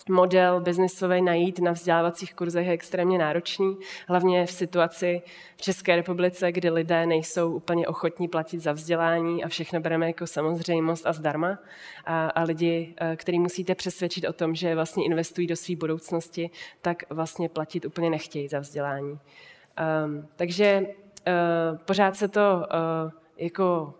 [0.08, 3.76] model biznisový najít na vzdělávacích kurzech je extrémně náročný,
[4.08, 5.22] hlavně v situaci
[5.56, 10.26] v České republice, kdy lidé nejsou úplně ochotní platit za vzdělání a všechno bereme jako
[10.26, 11.58] samozřejmost a zdarma.
[12.04, 16.50] A, a lidi, eh, který musíte přesvědčit o tom, že vlastně investují do své budoucnosti,
[16.82, 19.18] tak vlastně platit úplně nechtějí za vzdělání.
[20.04, 23.94] Um, takže uh, pořád se to uh, jako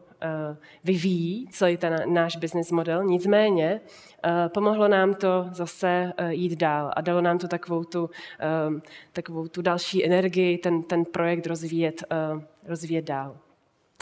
[0.85, 3.05] vyvíjí celý ten náš business model.
[3.05, 3.81] Nicméně
[4.25, 8.11] eh, pomohlo nám to zase eh, jít dál a dalo nám to takovou tu,
[9.13, 12.05] takovou tu další energii, ten, ten projekt rozvíjet,
[12.67, 13.37] rozvíjet dál.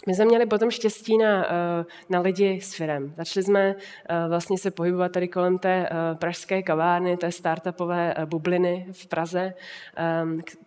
[0.07, 3.15] My jsme měli potom štěstí na, eh, na lidi s firem.
[3.17, 3.75] Začali jsme
[4.09, 9.55] eh, vlastně se pohybovat tady kolem té eh, pražské kavárny, té startupové bubliny v Praze,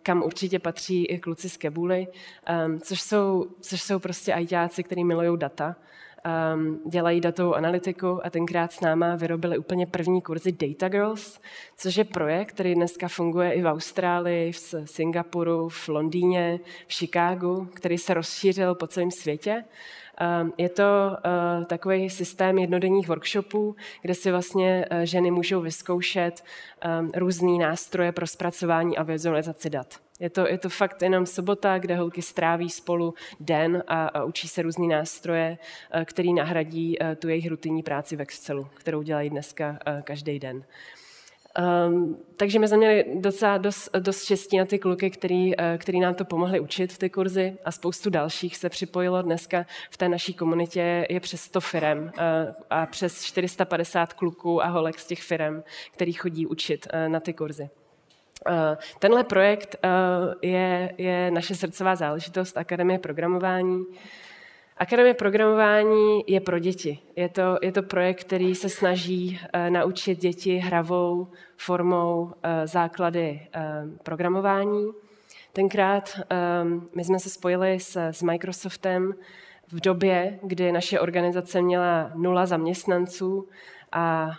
[0.02, 2.06] kam určitě patří i kluci z Kebuly,
[2.80, 5.76] což jsou, což jsou prostě ajťáci, kteří milují data
[6.26, 11.40] um, dělají datovou analytiku a tenkrát s náma vyrobili úplně první kurzy Data Girls,
[11.76, 17.68] což je projekt, který dneska funguje i v Austrálii, v Singapuru, v Londýně, v Chicagu,
[17.74, 19.64] který se rozšířil po celém světě.
[20.18, 26.44] Ehm, je to eh, takový systém jednodenních workshopů, kde si vlastně eh, ženy můžou vyzkoušet
[26.80, 30.05] ehm, různé nástroje pro zpracování a vizualizaci dat.
[30.20, 34.48] Je to, je to fakt jenom sobota, kde holky stráví spolu den a, a učí
[34.48, 35.58] se různé nástroje,
[35.90, 40.64] eh, který nahradí tu jejich rutinní práci v Excelu, kterou dělají dneska každý den.
[41.88, 46.14] Um, takže my jsme měli docela dost, dost štěstí na ty kluky, který, který nám
[46.14, 49.22] to pomohli učit v ty kurzy a spoustu dalších se připojilo.
[49.22, 52.12] Dneska v té naší komunitě je přes 100 firem
[52.70, 57.68] a přes 450 kluků a holek z těch firem, který chodí učit na ty kurzy.
[58.98, 59.76] Tenhle projekt
[60.42, 63.84] je, je naše srdcová záležitost Akademie programování.
[64.76, 66.98] Akademie programování je pro děti.
[67.16, 72.32] Je to, je to projekt, který se snaží uh, naučit děti hravou formou
[72.64, 73.48] základy
[74.02, 74.90] programování.
[75.52, 76.20] Tenkrát
[76.62, 79.14] um, my jsme se spojili s, s Microsoftem
[79.72, 83.48] v době, kdy naše organizace měla nula zaměstnanců
[83.92, 84.30] a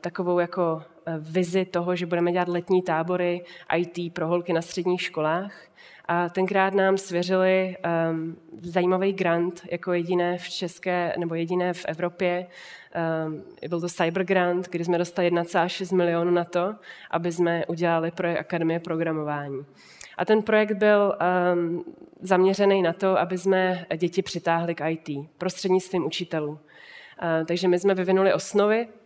[0.00, 0.82] takovou jako
[1.18, 3.44] vizi toho, že budeme dělat letní tábory
[3.76, 5.52] IT pro holky na středních školách.
[6.08, 7.76] A tenkrát nám svěřili
[8.10, 12.46] um, zajímavý grant jako jediné v České nebo jediné v Evropě.
[13.26, 16.74] Um, byl to Cyber Grant, kdy jsme dostali 1,6 milionu na to,
[17.10, 19.64] aby jsme udělali projekt Akademie programování.
[20.16, 21.18] A ten projekt byl
[21.54, 21.84] um,
[22.20, 26.50] zaměřený na to, aby jsme děti přitáhli k IT prostřednictvím učitelů.
[26.50, 26.58] Uh,
[27.46, 29.03] takže my jsme vyvinuli osnovy, Eh,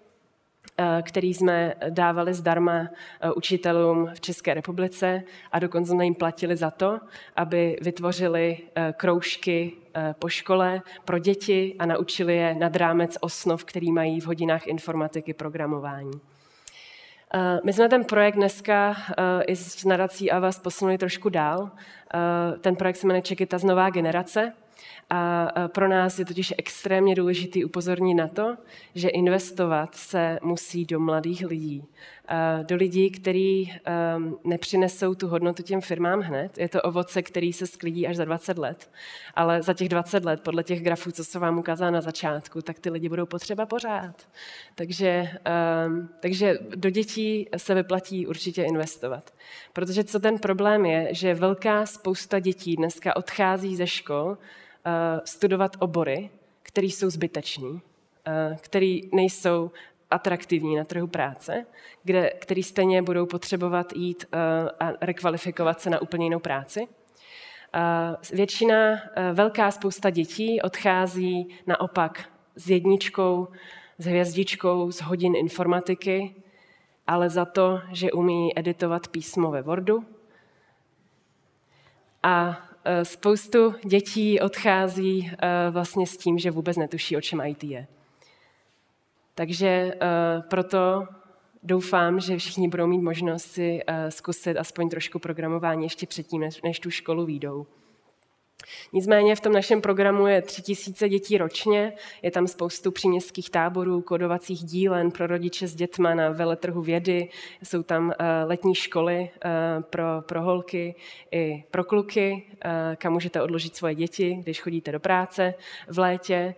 [1.02, 5.22] který jsme dávali zdarma eh, učitelům v České republice
[5.52, 7.00] a dokonce jsme jim platili za to,
[7.36, 9.72] aby vytvořili eh, kroužky
[10.18, 15.34] po škole pro děti a naučili je nad rámec osnov, který mají v hodinách informatiky
[15.34, 16.20] programování.
[17.64, 18.96] My jsme ten projekt dneska
[19.46, 21.70] i s nadací AVAS posunuli trošku dál.
[22.60, 24.52] Ten projekt se jmenuje Čekita z nová generace
[25.10, 28.56] a pro nás je totiž extrémně důležitý upozornit na to,
[28.94, 31.84] že investovat se musí do mladých lidí.
[32.62, 36.58] Do lidí, kteří ehm, nepřinesou tu hodnotu těm firmám hned.
[36.58, 38.90] Je to ovoce, který se sklidí až za 20 let.
[39.34, 42.78] Ale za těch 20 let, podle těch grafů, co se vám ukázal na začátku, tak
[42.78, 44.28] ty lidi budou potřeba pořád.
[44.74, 49.34] Takže, ehm, takže do dětí se vyplatí určitě investovat.
[49.72, 54.38] Protože co ten problém je, že velká spousta dětí dneska odchází ze škol,
[55.24, 56.30] studovat obory,
[56.62, 57.80] které jsou zbytečný,
[58.26, 59.70] eh, které nejsou
[60.10, 61.66] atraktivní na trhu práce,
[62.04, 64.38] kde, který stejně budou potřebovat jít eh,
[64.80, 66.88] a rekvalifikovat se na úplně jinou práci.
[68.32, 69.00] Většina,
[69.32, 73.48] velká spousta dětí odchází naopak s jedničkou,
[73.98, 76.34] s hvězdičkou z hodin informatiky,
[77.06, 80.04] ale za to, že umí editovat písmo ve Wordu.
[82.22, 82.67] A Eh,
[83.02, 87.86] spoustu dětí odchází eh, vlastně s tím, že vůbec netuší, o čem IT je.
[89.34, 89.96] Takže eh,
[90.50, 91.06] proto
[91.62, 96.90] doufám, že všichni budou mít možnost si zkusit aspoň trošku programování ještě předtím, než tu
[96.90, 97.66] školu výjdou.
[98.92, 101.92] Nicméně v tom našem programu je tři tisíce dětí ročně,
[102.22, 107.28] je tam spoustu příměstských táborů, kodovacích dílen pro rodiče s dětma na veletrhu vědy,
[107.62, 109.50] jsou tam eh, letní školy eh,
[109.90, 110.94] pro, pro holky
[111.32, 115.54] i pro kluky, eh, kam můžete odložit svoje děti, když chodíte do práce
[115.88, 116.54] v létě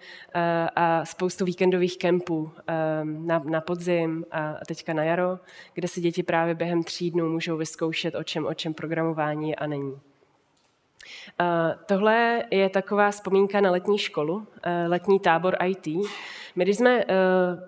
[0.76, 2.50] a spoustu víkendových kempů
[3.02, 5.38] na, na podzim a teďka na jaro,
[5.74, 9.66] kde si děti právě během tří dnů můžou vyzkoušet, o čem, o čem programování a
[9.66, 10.09] není.
[11.86, 14.46] Tohle je taková vzpomínka na letní školu,
[14.86, 15.86] letní tábor IT.
[16.56, 17.04] My když jsme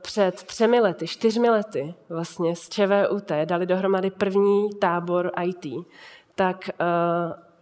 [0.02, 5.86] před třemi lety, čtyřmi lety vlastně z ČVUT dali dohromady první tábor IT,
[6.34, 6.70] tak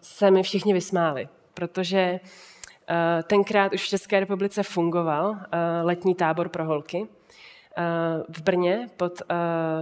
[0.00, 2.20] se mi všichni vysmáli, protože
[3.26, 5.36] tenkrát už v České republice fungoval
[5.82, 7.08] letní tábor pro holky
[8.28, 9.22] v Brně pod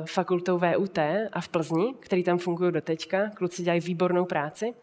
[0.07, 0.99] fakultou VUT
[1.32, 3.30] a v Plzni, který tam fungují do teďka.
[3.34, 4.74] Kluci dělají výbornou práci.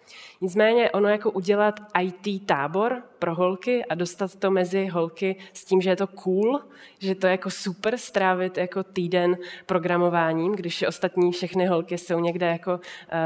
[0.41, 5.81] Nicméně ono jako udělat IT tábor pro holky a dostat to mezi holky s tím,
[5.81, 6.61] že je to cool,
[6.99, 12.45] že to je jako super strávit jako týden programováním, když ostatní všechny holky jsou někde
[12.45, 12.79] jako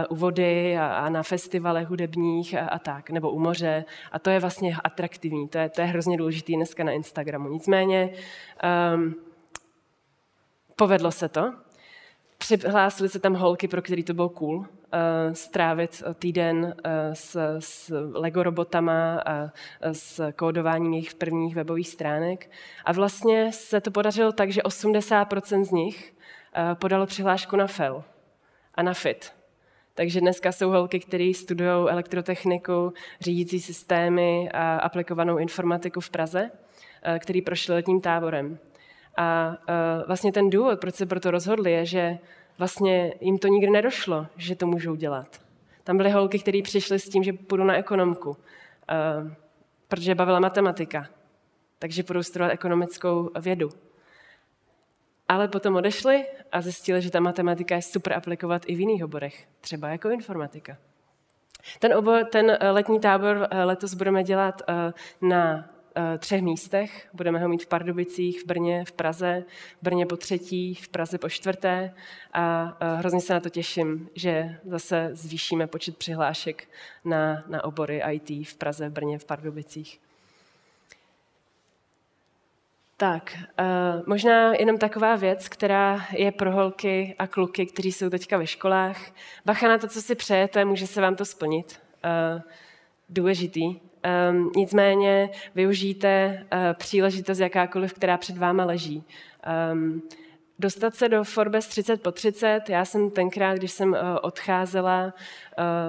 [0.09, 3.85] u vody a, na festivalech hudebních a, a tak, nebo u moře.
[4.11, 7.49] A to je vlastně atraktivní, to je, to je hrozně důležité dneska na Instagramu.
[7.49, 8.09] Nicméně
[8.95, 9.15] um,
[10.79, 11.53] Povedlo se to.
[12.37, 14.65] Přihlásili se tam holky, pro který to bylo cool, uh,
[15.33, 19.51] strávit týden uh, s, s Lego robotama a
[19.91, 22.51] s kódováním jejich prvních webových stránek.
[22.85, 26.13] A vlastně se to podařilo tak, že 80% z nich
[26.73, 28.03] podalo přihlášku na FEL
[28.75, 29.33] a na FIT.
[29.93, 36.51] Takže dneska jsou holky, které studují elektrotechniku, řídící systémy a aplikovanou informatiku v Praze,
[37.19, 38.59] který prošli letním táborem.
[39.19, 42.17] A uh, vlastně ten důvod, proč se proto rozhodli, je, že
[42.57, 45.41] vlastně jim to nikdy nedošlo, že to můžou dělat.
[45.83, 48.35] Tam byly holky, které přišly s tím, že půjdu na ekonomku, uh,
[49.87, 51.07] protože bavila matematika,
[51.79, 53.69] takže půjdu studovat ekonomickou vědu.
[55.27, 59.47] Ale potom odešli a zjistili, že ta matematika je super aplikovat i v jiných oborech,
[59.61, 60.77] třeba jako informatika.
[61.79, 64.61] Ten, obor, ten letní tábor letos budeme dělat
[65.21, 65.78] na Eh,
[66.17, 67.09] třech místech.
[67.13, 69.43] Budeme ho mít v Pardubicích, v Brně, v Praze,
[69.81, 71.93] v Brně po třetí, v Praze po čtvrté
[72.33, 76.67] a eh, hrozně se na to těším, že zase zvýšíme počet přihlášek
[77.05, 79.99] na, na obory IT v Praze, v Brně, v Pardubicích.
[82.97, 88.37] Tak, uh, možná jenom taková věc, která je pro holky a kluky, kteří jsou teďka
[88.37, 88.97] ve školách.
[89.45, 91.79] Bacha na to, co si přejete, může se vám to splnit.
[93.09, 93.88] Důležitý.
[94.29, 99.03] Um, nicméně využijte uh, příležitost jakákoliv, která před váma leží.
[99.73, 100.01] Um,
[100.59, 102.69] dostat se do Forbes 30 po 30.
[102.69, 105.13] Já jsem tenkrát, když jsem uh, odcházela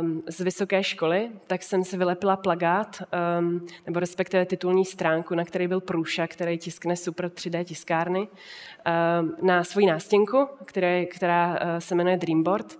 [0.00, 3.02] um, z vysoké školy, tak jsem si vylepila plagát,
[3.86, 8.28] nebo respektive titulní stránku, na který byl průša, který tiskne super 3D tiskárny,
[9.42, 10.48] na svoji nástěnku,
[11.10, 12.78] která uh, se jmenuje Dreamboard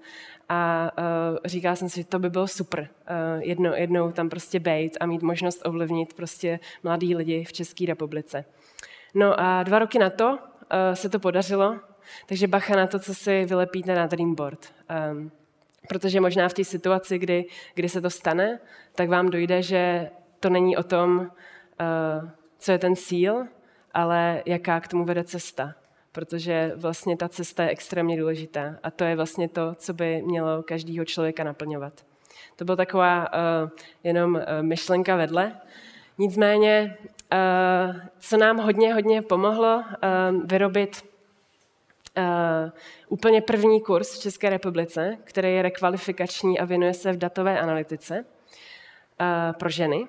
[0.53, 4.61] a uh, říkala jsem si, že to by bylo super uh, jedno, jednou tam prostě
[4.61, 8.45] bejt a mít možnost ovlivnit prostě mladý lidi v České republice.
[9.15, 10.39] No a dva roky na to uh,
[10.95, 11.77] se to podařilo,
[12.27, 14.67] takže bacha na to, co si vylepíte na Dreamboard.
[15.13, 15.31] Um,
[15.89, 17.45] protože možná v té situaci, kdy,
[17.75, 18.59] kdy se to stane,
[18.95, 21.31] tak vám dojde, že to není o tom,
[22.59, 23.47] co je ten cíl,
[23.95, 25.75] ale jaká k tomu vede cesta
[26.13, 30.63] protože vlastně ta cesta je extrémně důležitá a to je vlastně to, co by mělo
[30.63, 32.05] každého člověka naplňovat.
[32.57, 33.71] To byla taková uh,
[34.05, 35.61] jenom uh, myšlenka vedle.
[36.19, 36.97] Nicméně,
[37.33, 39.85] uh, co nám hodně, hodně pomohlo uh,
[40.45, 41.03] vyrobit
[42.19, 42.25] uh,
[43.09, 48.25] úplně první kurz v České republice, který je rekvalifikační a věnuje se v datové analytice
[49.21, 50.07] uh, pro ženy,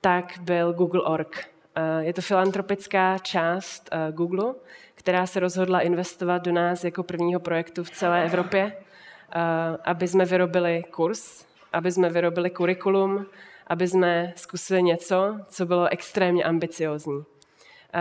[0.00, 1.51] tak byl Google.org.
[1.74, 4.54] Eh, je to filantropická část eh, Google,
[4.94, 9.40] která se rozhodla investovat do nás jako prvního projektu v celé Evropě, eh,
[9.84, 13.26] aby jsme vyrobili kurz, aby jsme vyrobili kurikulum,
[13.66, 17.24] aby jsme zkusili něco, co bylo extrémně ambiciozní.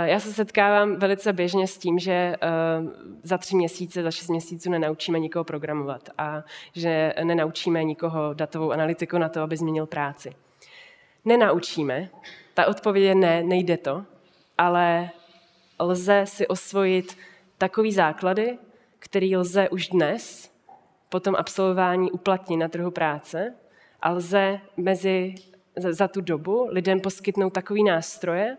[0.03, 2.35] Já se setkávám velice běžně s tím, že
[3.23, 6.43] za tři měsíce, za šest měsíců nenaučíme nikoho programovat a
[6.75, 10.33] že nenaučíme nikoho datovou analytiku na to, aby změnil práci.
[11.25, 12.09] Nenaučíme,
[12.53, 14.05] ta odpověď je ne, nejde to,
[14.57, 15.09] ale
[15.79, 17.17] lze si osvojit
[17.57, 18.57] takový základy,
[18.99, 20.51] který lze už dnes
[21.09, 23.55] po tom absolvování uplatnit na trhu práce
[24.01, 25.35] a lze mezi,
[25.75, 28.57] za tu dobu lidem poskytnout takový nástroje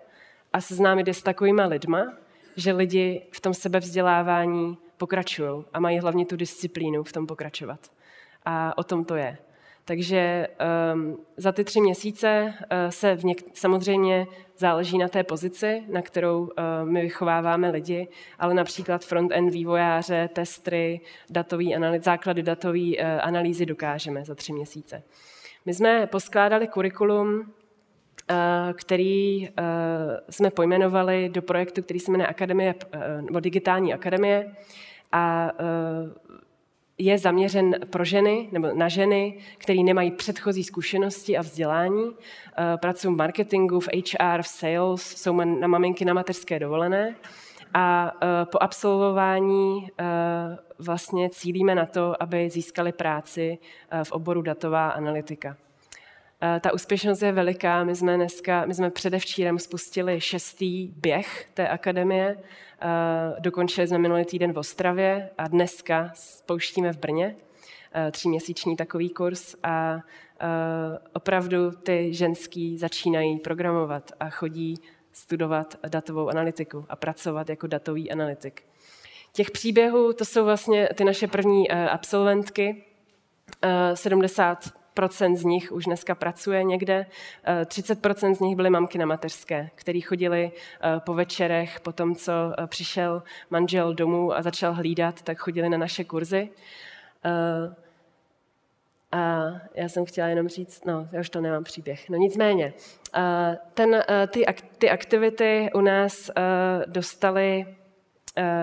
[0.53, 2.13] a seznámit je s takovýma lidma,
[2.57, 7.81] že lidi v tom sebevzdělávání pokračují a mají hlavně tu disciplínu v tom pokračovat.
[8.45, 9.39] A o tom to je.
[9.85, 10.49] Takže
[10.95, 14.27] um, za ty tři měsíce uh, se v něk- samozřejmě
[14.57, 16.49] záleží na té pozici, na kterou uh,
[16.85, 18.09] my vychováváme lidi,
[18.39, 25.03] ale například front-end vývojáře, testry, datový analýz, základy datové uh, analýzy dokážeme za tři měsíce.
[25.67, 27.53] My jsme poskládali kurikulum,
[28.75, 29.49] který
[30.31, 32.75] jsme pojmenovali do projektu, který se jmenuje Akademie,
[33.21, 34.55] nebo Digitální akademie.
[35.13, 35.51] A
[36.99, 42.11] je zaměřen pro ženy nebo na ženy, které nemají předchozí zkušenosti a vzdělání.
[42.13, 47.17] Eh, pracují v marketingu, v HR, v sales, jsou na maminky na mateřské dovolené.
[47.75, 50.05] A eh, po absolvování eh,
[50.79, 53.59] vlastně cílíme na to, aby získali práci
[54.05, 55.57] v oboru datová analytika.
[56.61, 57.85] Ta úspěšnost je veliká.
[57.85, 62.39] My jsme dneska, my jsme předevčírem spustili šestý běh té akademie.
[63.39, 67.37] Dokončili jsme minulý týden v Ostravě a dneska spouštíme v Brně
[68.11, 70.01] tříměsíční takový kurz a
[71.13, 74.75] opravdu ty ženský začínají programovat a chodí
[75.13, 78.63] studovat datovou analytiku a pracovat jako datový analytik.
[79.33, 82.85] Těch příběhů, to jsou vlastně ty naše první absolventky,
[83.95, 87.07] 70 procent z nich už dneska pracuje někde.
[87.65, 92.15] 30% eh, z nich byly mamky na mateřské, které chodili eh, po večerech, po tom,
[92.15, 96.49] co eh, přišel manžel domů a začal hlídat, tak chodili na naše kurzy.
[99.13, 102.11] A já jsem chtěla jenom říct, no, já už to nemám příběh.
[102.11, 102.73] No nicméně,
[103.75, 104.45] ten, ty,
[104.79, 106.31] ty aktivity u nás
[106.87, 107.67] dostaly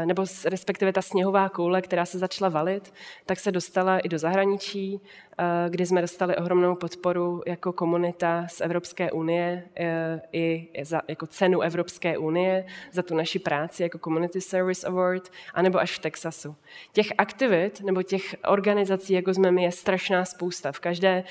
[0.05, 2.93] nebo respektive ta sněhová koule, která se začala valit,
[3.25, 5.01] tak se dostala i do zahraničí,
[5.39, 11.27] eh, kdy jsme dostali ohromnou podporu jako komunita z Evropské unie eh, i za, jako
[11.27, 16.55] cenu Evropské unie za tu naši práci jako Community Service Award, anebo až v Texasu.
[16.93, 20.71] Těch aktivit nebo těch organizací, jako jsme my, je strašná spousta.
[20.71, 21.23] V každé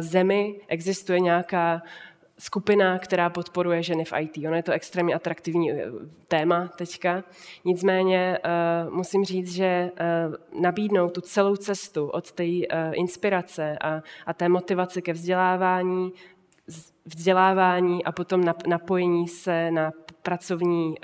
[0.00, 1.82] zemi existuje nějaká
[2.38, 4.38] skupina, která podporuje ženy v IT.
[4.46, 5.84] Ono je to extrémně atraktivní eh,
[6.28, 7.24] téma teďka.
[7.64, 8.38] Nicméně
[8.86, 12.44] uh, musím říct, že uh, nabídnout tu celou cestu od té
[12.92, 16.12] inspirace a, a té motivace ke vzdělávání,
[17.04, 20.94] vzdělávání a potom napojení se na pracovní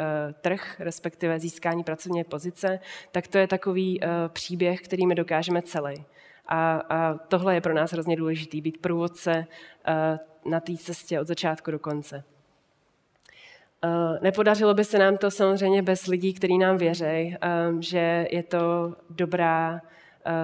[0.41, 2.81] trh, respektive získání pracovní pozice,
[3.13, 6.05] tak to je takový příběh, který my dokážeme celý.
[6.47, 9.47] A, a tohle je pro nás hrozně důležité, být průvodce
[9.89, 12.25] uh, na té cestě od začátku do konce.
[13.85, 17.37] Uh, nepodařilo by se nám to samozřejmě bez lidí, kteří nám věří,
[17.69, 19.81] um, že je to dobrá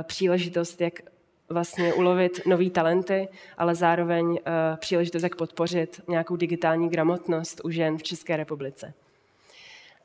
[0.02, 1.00] příležitost, jak
[1.48, 3.28] vlastně ulovit nové talenty,
[3.58, 4.38] ale zároveň
[4.76, 8.94] příležitost, jak podpořit nějakou digitální gramotnost u žen v České republice.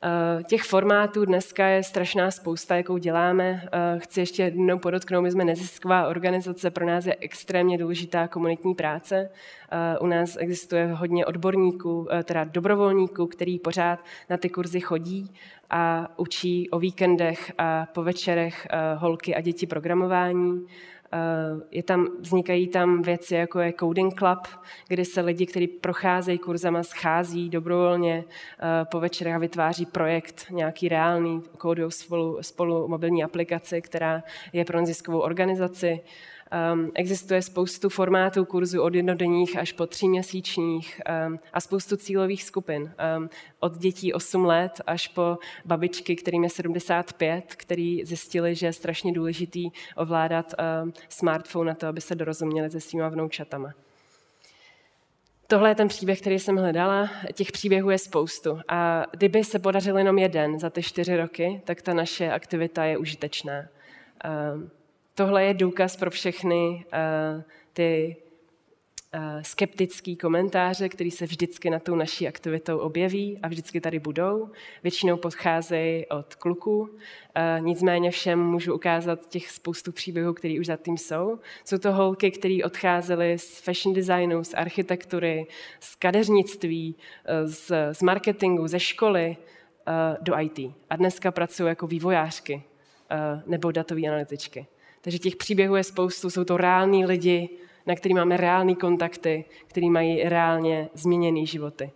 [0.04, 3.68] Eh, těch formátů dneska je strašná spousta, jakou děláme.
[3.72, 8.74] Eh, chci ještě jednou podotknout, my jsme nezisková organizace, pro nás je extrémně důležitá komunitní
[8.74, 9.30] práce.
[9.70, 15.30] Eh, u nás existuje hodně odborníků, teda dobrovolníků, který pořád na ty kurzy chodí
[15.70, 18.66] a učí o víkendech a po večerech
[18.96, 20.66] holky a děti programování.
[21.12, 24.48] Eh, je tam, vznikají tam věci, jako je Coding Club,
[24.88, 30.88] kdy se lidi, kteří procházejí kurzama, schází dobrovolně eh, po večerech a vytváří projekt, nějaký
[30.88, 36.00] reálný, kódují spolu, spolu mobilní aplikaci, která je pro neziskovou organizaci.
[36.72, 42.94] Um, existuje spoustu formátů kurzů od jednodenních až po tříměsíčních um, a spoustu cílových skupin.
[43.18, 43.30] Um,
[43.60, 49.12] od dětí 8 let až po babičky, kterým je 75, který zjistili, že je strašně
[49.12, 53.72] důležitý ovládat um, smartphone na to, aby se dorozuměli se svýma vnoučatama.
[55.46, 57.10] Tohle je ten příběh, který jsem hledala.
[57.34, 58.58] Těch příběhů je spoustu.
[58.68, 62.98] A kdyby se podařil jenom jeden za ty čtyři roky, tak ta naše aktivita je
[62.98, 63.62] užitečná.
[64.54, 64.70] Um,
[65.16, 66.84] tohle je důkaz pro všechny
[67.36, 67.42] uh,
[67.72, 68.16] ty
[69.14, 74.50] uh, komentáře, který se vždycky na tou naší aktivitou objeví a vždycky tady budou.
[74.82, 76.90] Většinou podcházejí od kluků, uh,
[77.60, 81.38] nicméně všem můžu ukázat těch spoustu příběhů, které už za tím jsou.
[81.64, 85.46] Jsou to holky, které odcházely z fashion designu, z architektury,
[85.80, 86.96] z kadeřnictví,
[87.44, 89.36] z, z marketingu, ze školy
[90.20, 90.58] do IT.
[90.90, 92.62] A dneska pracují jako vývojářky
[93.46, 94.66] nebo datové analytičky.
[95.00, 97.48] Takže těch příběhů je spoustu, jsou to reální lidi,
[97.86, 101.90] na který máme reální kontakty, který mají reálně změněné životy.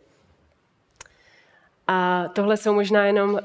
[1.93, 3.41] A tohle jsou možná jenom uh,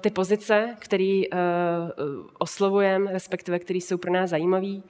[0.00, 4.82] ty pozice, které uh, oslovujeme, respektive které jsou pro nás zajímavé, uh,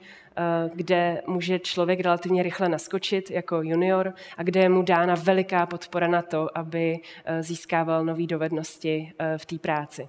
[0.73, 6.07] kde může člověk relativně rychle naskočit jako junior a kde je mu dána veliká podpora
[6.07, 10.07] na to, aby uh, získával nové dovednosti uh, v té práci.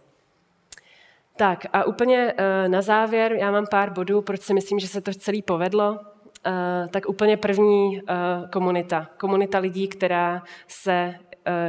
[1.38, 5.00] Tak a úplně uh, na závěr, já mám pár bodů, proč si myslím, že se
[5.00, 5.90] to celý povedlo.
[5.92, 9.08] Uh, tak úplně první uh, komunita.
[9.16, 11.14] Komunita lidí, která se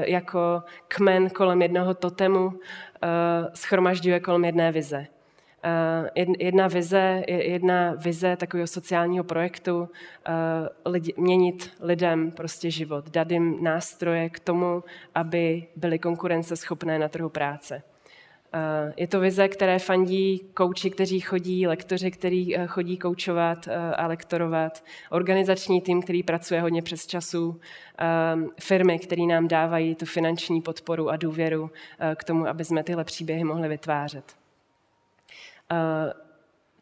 [0.06, 2.60] jako kmen kolem jednoho totemu
[3.54, 5.08] schromažďuje kolem jedné vize.
[6.40, 9.90] Jedna vize, jedna vize takového sociálního projektu,
[10.86, 14.84] lidi, měnit lidem prostě život, dát jim nástroje k tomu,
[15.16, 17.84] aby byli konkurenceschopné na trhu práce.
[18.96, 25.82] Je to vize, které fandí kouči, kteří chodí, lektoři, kteří chodí koučovat a lektorovat, organizační
[25.82, 27.60] tým, který pracuje hodně přes času,
[28.60, 31.72] firmy, které nám dávají tu finanční podporu a důvěru
[32.16, 34.36] k tomu, aby jsme tyhle příběhy mohli vytvářet.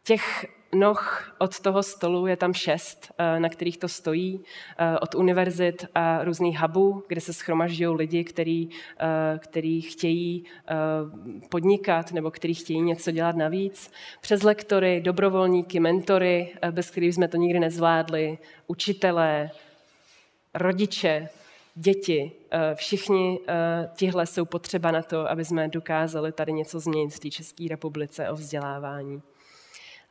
[0.02, 4.44] Těch noh od toho stolu je tam šest, eh, na kterých to stojí,
[4.78, 8.68] eh, od univerzit a různých hubů, kde se schromažďují lidi, který,
[9.00, 10.44] eh, který chtějí
[11.48, 17.36] podnikat nebo který chtějí něco dělat navíc, přes lektory, dobrovolníky, mentory, bez kterých jsme to
[17.36, 19.50] nikdy nezvládli, učitelé,
[20.54, 21.28] rodiče,
[21.74, 22.32] děti,
[22.74, 23.38] všichni
[23.96, 28.30] tihle jsou potřeba na to, aby jsme dokázali tady něco změnit v té České republice
[28.30, 29.22] o vzdělávání.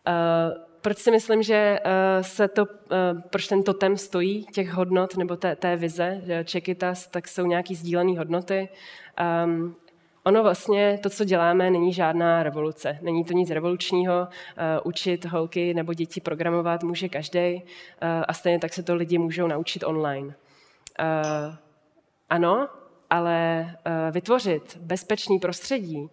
[0.07, 5.17] Eh, proč si myslím, že eh, se to, eh, proč ten totem stojí těch hodnot
[5.17, 8.69] nebo té, té vize Čekitas, tak jsou nějaký sdílené hodnoty.
[9.45, 9.75] Um,
[10.23, 12.99] ono vlastně, to, co děláme, není žádná revoluce.
[13.01, 14.27] Není to nic revolučního.
[14.83, 17.63] Učit holky nebo děti programovat může každý
[18.27, 20.35] a stejně tak se to lidi můžou naučit online.
[22.29, 22.67] Ano,
[23.09, 23.67] ale
[24.11, 26.09] vytvořit bezpečný prostředí,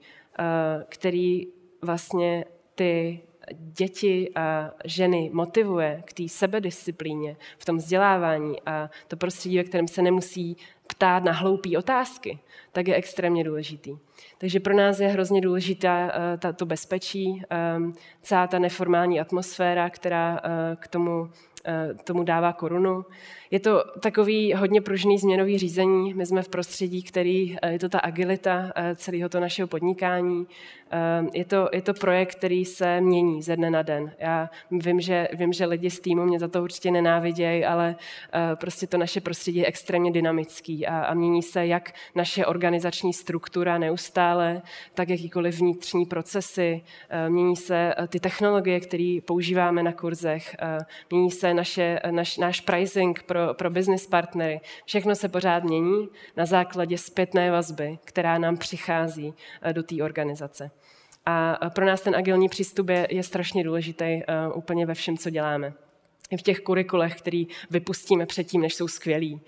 [0.89, 1.47] který
[1.83, 3.21] vlastně ty
[3.53, 9.89] děti a ženy motivuje k té sebedisciplíně v tom vzdělávání a to prostředí, ve kterém
[9.89, 12.39] se nemusí ptát na hloupé otázky,
[12.73, 13.99] tak je extrémně důležitý.
[14.39, 16.13] Takže pro nás je hrozně důležitá
[16.45, 17.43] uh, to bezpečí,
[17.77, 20.41] um, celá ta neformální atmosféra, která uh,
[20.77, 21.31] k tomu,
[22.05, 23.05] tomu dává korunu.
[23.51, 26.15] Je to takový hodně pružný změnový řízení.
[26.15, 30.47] My jsme v prostředí, který je to ta agilita celého to našeho podnikání.
[31.33, 34.13] Je to, je to projekt, který se mění ze dne na den.
[34.19, 37.97] Já vím, že, vím, že lidi z týmu mě za to určitě nenávidějí, ale
[38.55, 43.79] prostě to naše prostředí je extrémně dynamický a, a mění se jak naše organizační struktura
[43.79, 44.63] neustále,
[44.95, 46.83] tak jakýkoliv vnitřní procesy.
[47.29, 50.57] Mění se ty technologie, které používáme na kurzech.
[51.11, 54.61] Mění se naše, naš, náš pricing pro pro, business partnery.
[54.85, 60.71] Všechno se pořád mění na základě zpětné vazby, která nám přichází eh, do té organizace.
[61.27, 65.19] A eh, pro nás ten agilní přístup je, je strašně důležitý uh, úplně ve všem,
[65.19, 65.73] co děláme.
[66.31, 69.41] I v těch kurikulech, který vypustíme předtím, než jsou skvělí,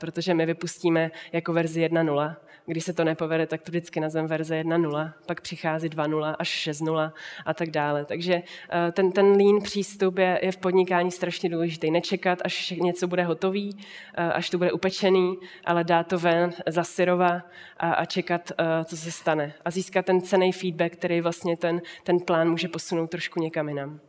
[0.00, 2.36] protože my vypustíme jako verzi 1.0
[2.66, 7.12] když se to nepovede, tak to vždycky nazveme verze 1.0, pak přichází 2.0 až 6.0
[7.46, 8.04] a tak dále.
[8.04, 11.90] Takže eh, ten, ten lean přístup je, je v podnikání strašně důležitý.
[11.90, 13.76] Nečekat, až něco bude hotový,
[14.14, 17.42] eh, až to bude upečený, ale dát to ven za syrova
[17.76, 19.54] a, a čekat, eh, co se stane.
[19.64, 24.00] A získat ten cený feedback, který vlastně ten, ten plán může posunout trošku někam jinam.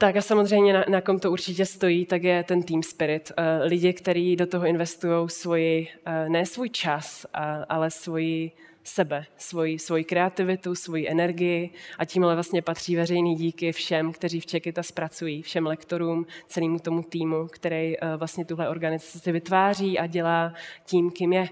[0.00, 3.32] Tak a samozřejmě na, na kom to určitě stojí, tak je ten team spirit.
[3.38, 7.26] Uh, lidi, kteří do toho investují svoji, uh, ne svůj čas,
[7.68, 8.52] ale svoji
[8.84, 14.46] sebe, svoji, svoji kreativitu, svoji energii a tímhle vlastně patří veřejný díky všem, kteří v
[14.46, 20.52] Čekita zpracují, všem lektorům, celému tomu týmu, který uh, vlastně tuhle organizaci vytváří a dělá
[20.84, 21.48] tím, kým je.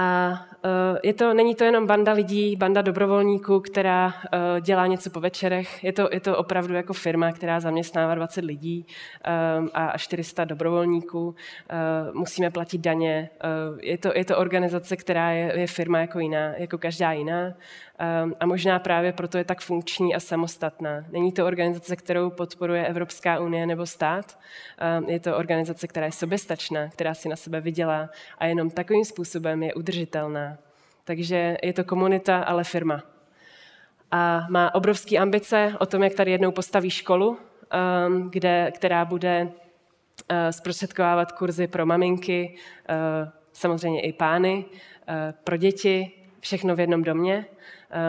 [0.00, 5.10] A uh, je to, není to jenom banda lidí, banda dobrovolníků, která uh, dělá něco
[5.10, 5.84] po večerech.
[5.84, 8.86] Je to, je to opravdu jako firma, která zaměstnává 20 lidí
[9.58, 11.34] um, a 400 dobrovolníků.
[12.12, 13.30] Musíme platit daně.
[13.80, 17.54] Je, to, je to organizace, která je, je firma jako jiná, jako každá jiná.
[18.40, 21.04] A možná právě proto je tak funkční a samostatná.
[21.10, 24.38] Není to organizace, kterou podporuje Evropská unie nebo stát,
[25.06, 29.62] je to organizace, která je soběstačná, která si na sebe vydělá a jenom takovým způsobem
[29.62, 30.58] je udržitelná.
[31.04, 33.02] Takže je to komunita, ale firma.
[34.10, 37.38] A má obrovské ambice o tom, jak tady jednou postaví školu,
[37.70, 39.50] ehm, kde, která bude
[40.28, 42.54] eh, zprostředkovávat kurzy pro maminky,
[42.88, 44.64] eh, samozřejmě i pány,
[45.08, 47.46] eh, pro děti, všechno v jednom domě.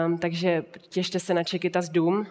[0.06, 2.26] Um, takže těšte se na Čekytas Dům,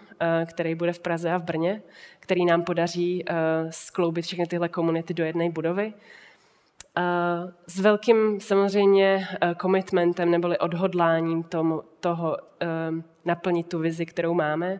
[0.45, 1.81] který bude v Praze a v Brně,
[2.19, 3.25] který nám podaří
[3.69, 5.93] skloubit všechny tyhle komunity do jedné budovy.
[6.97, 14.33] Uh, s velkým samozřejmě uh, commitmentem neboli odhodláním tomu, toho uh, naplnit tu vizi, kterou
[14.33, 14.79] máme, uh,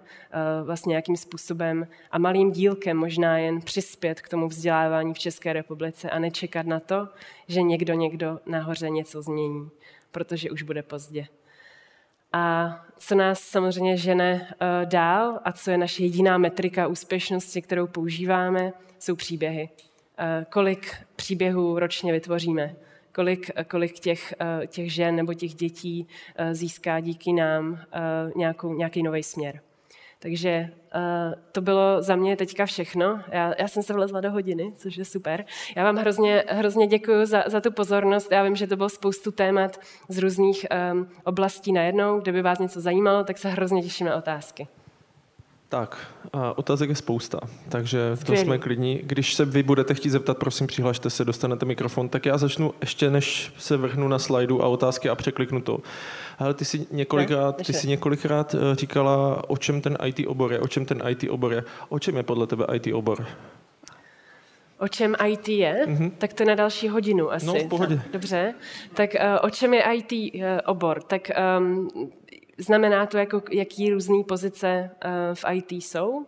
[0.66, 6.10] vlastně nějakým způsobem a malým dílkem možná jen přispět k tomu vzdělávání v České republice
[6.10, 7.08] a nečekat na to,
[7.48, 9.70] že někdo někdo nahoře něco změní,
[10.12, 11.28] protože už bude pozdě.
[12.34, 14.56] A co nás samozřejmě žene
[14.86, 19.70] dál a co je naše jediná metrika úspěšnosti, kterou používáme, jsou příběhy.
[20.50, 22.76] Kolik příběhů ročně vytvoříme,
[23.16, 26.08] kolik, kolik těch, uh, těch žen nebo těch dětí
[26.52, 27.80] získá díky nám
[28.36, 29.62] nějakou, nějaký nový směr.
[30.20, 30.70] Takže
[31.52, 33.22] to bylo za mě teďka všechno.
[33.32, 35.46] Já, já jsem se vlezla do hodiny, což je super.
[35.76, 38.32] Já vám hrozně, hrozně děkuji za, za tu pozornost.
[38.32, 42.20] Já vím, že to bylo spoustu témat z různých um, oblastí najednou.
[42.20, 44.68] Kdyby vás něco zajímalo, tak se hrozně těším na otázky.
[45.72, 45.98] Tak,
[46.34, 49.02] a otázek je spousta, takže to jsme klidní.
[49.04, 52.10] Když se vy budete chtít zeptat, prosím, přihlašte se, dostanete mikrofon.
[52.10, 55.80] Tak já začnu ještě, než se vrhnu na slajdu a otázky a překliknu to.
[56.40, 60.60] Ale ty si několikrát, ty si několikrát eh, říkala, o čem ten IT obor je,
[60.60, 61.64] o čem ten IT obor je.
[61.90, 63.28] O čem je podle tebe IT obor?
[64.80, 65.86] O čem IT je?
[65.86, 66.12] Mm-hmm.
[66.18, 67.46] Tak to je na další hodinu asi.
[67.46, 68.02] No, v pohodě.
[68.12, 68.54] Dobře.
[68.94, 71.04] Tak uh, o čem je IT eh, obor?
[71.04, 71.90] Tak um,
[72.62, 76.26] Znamená to, jako, jaký různé pozice uh, v IT jsou?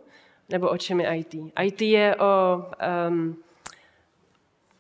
[0.49, 1.35] Nebo o čem je IT?
[1.63, 2.65] IT je o,
[3.09, 3.35] um,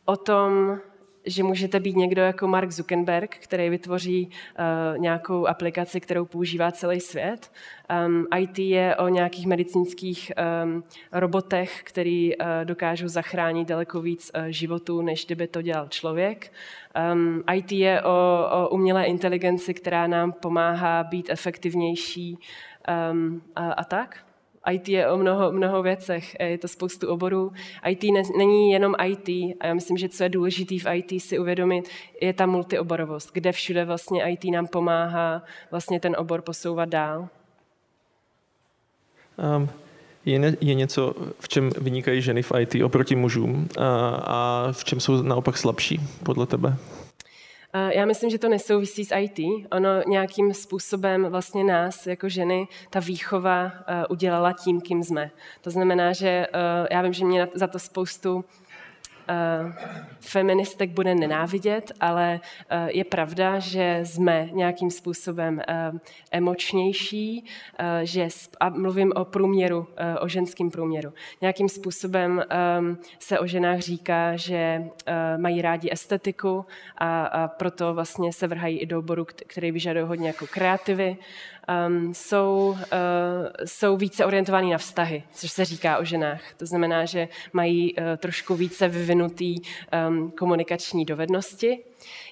[0.05, 0.79] o tom,
[1.25, 6.99] že můžete být někdo jako Mark Zuckerberg, který vytvoří uh, nějakou aplikaci, kterou používá celý
[6.99, 7.51] svět.
[8.07, 10.31] Um, IT je o nějakých medicínských
[10.63, 16.51] um, robotech, který uh, dokážou zachránit daleko víc uh, životů, než kdyby to dělal člověk.
[17.13, 22.37] Um, IT je o, o umělé inteligenci, která nám pomáhá být efektivnější
[23.11, 24.25] um, a, a tak.
[24.71, 27.51] IT je o mnoho, mnoho věcech, je to spoustu oborů.
[27.87, 31.39] IT ne, není jenom IT a já myslím, že co je důležité v IT si
[31.39, 31.89] uvědomit,
[32.21, 37.29] je ta multioborovost, kde všude vlastně IT nám pomáhá vlastně ten obor posouvat dál.
[39.57, 39.69] Um,
[40.25, 44.83] je, ne, je něco, v čem vynikají ženy v IT oproti mužům a, a v
[44.83, 46.77] čem jsou naopak slabší podle tebe?
[47.89, 49.39] Já myslím, že to nesouvisí s IT.
[49.71, 53.71] Ono nějakým způsobem vlastně nás jako ženy ta výchova
[54.09, 55.31] udělala tím, kým jsme.
[55.61, 56.47] To znamená, že
[56.91, 58.45] já vím, že mě za to spoustu
[60.19, 65.61] feministek bude nenávidět, ale uh, je pravda, že jsme nějakým způsobem
[65.93, 65.99] uh,
[66.31, 67.45] emočnější,
[68.03, 68.27] že
[68.59, 69.87] a mluvím o průměru,
[70.19, 71.13] o ženském průměru.
[71.41, 72.43] Nějakým způsobem
[72.79, 74.83] um, se o ženách říká, že
[75.37, 76.65] mají rádi estetiku
[76.97, 81.17] a, proto vlastně se vrhají i do oboru, který vyžaduje hodně jako kreativy
[81.87, 82.77] um, jsou, uh,
[83.65, 86.41] jsou více orientovaný na vztahy, což se říká o ženách.
[86.57, 89.55] To znamená, že mají uh, trošku více vyvinutý
[90.09, 91.79] um, komunikační dovednosti.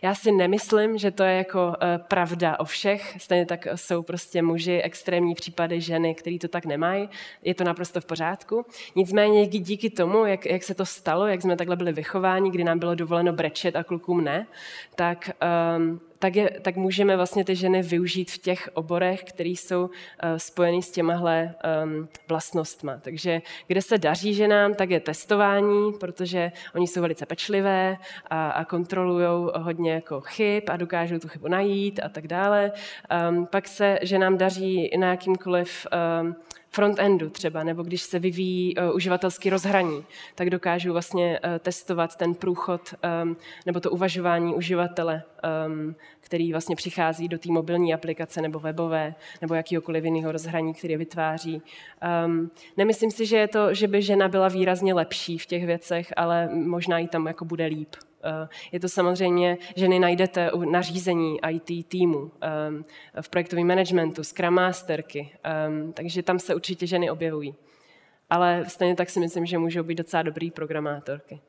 [0.02, 1.74] Já si nemyslím, že to je jako uh,
[2.08, 3.16] pravda o všech.
[3.20, 7.10] Stejně tak jsou prostě muži, extrémní případy ženy, který to tak nemají.
[7.44, 8.66] Je to naprosto v pořádku.
[8.96, 12.80] Nicméně díky tomu, jak, jak se to stalo, jak jsme takhle byli vychováni, kdy nám
[12.80, 14.48] bylo dovoleno brečet a klukům ne,
[14.96, 15.30] tak
[15.78, 19.90] um, tak, je, tak můžeme vlastně ty ženy využít v těch oborech, které jsou uh,
[20.38, 22.98] spojeny s těmahle um, vlastnostma.
[23.02, 27.98] Takže kde se daří ženám, tak je testování, protože oni jsou velice pečlivé
[28.30, 32.72] a, a kontrolují hodně jako chyb a dokážou tu chybu najít a tak dále.
[33.30, 35.88] Um, pak se ženám daří na jakýmkoliv
[36.22, 36.36] um,
[36.72, 40.06] frontendu třeba, nebo když se vyvíjí uh, uživatelský rozhraní,
[40.36, 42.94] tak dokážu vlastně uh, testovat ten průchod
[43.24, 45.24] um, nebo to uvažování uživatele,
[45.68, 50.98] um, který vlastně přichází do té mobilní aplikace nebo webové nebo jakýkoliv jiného rozhraní, který
[50.98, 51.62] vytváří.
[52.26, 56.14] Um, nemyslím si, že, je to, že by žena byla výrazně lepší v těch věcech,
[56.18, 57.96] ale možná jí tam jako bude líp.
[58.24, 62.86] Eh, je to samozřejmě, ženy najdete u nařízení IT týmu, ehm,
[63.22, 67.56] v projektovém managementu, Scrum Masterky, ehm, takže tam se určitě ženy objevují.
[68.30, 71.40] Ale stejně tak si myslím, že můžou být docela dobrý programátorky.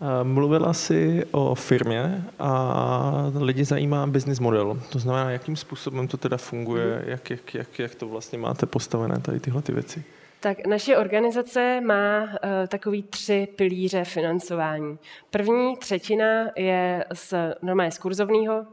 [0.00, 4.80] Eh, mluvila jsi o firmě a lidi zajímá business model.
[4.90, 7.08] To znamená, jakým způsobem to teda funguje, mhm.
[7.08, 10.04] jak, jak, jak, jak to vlastně máte postavené, tady tyhle ty věci.
[10.40, 12.28] Tak naše organizace má uh,
[12.68, 14.98] takový tři pilíře financování.
[15.30, 18.66] První třetina je z normálně z kurzovního,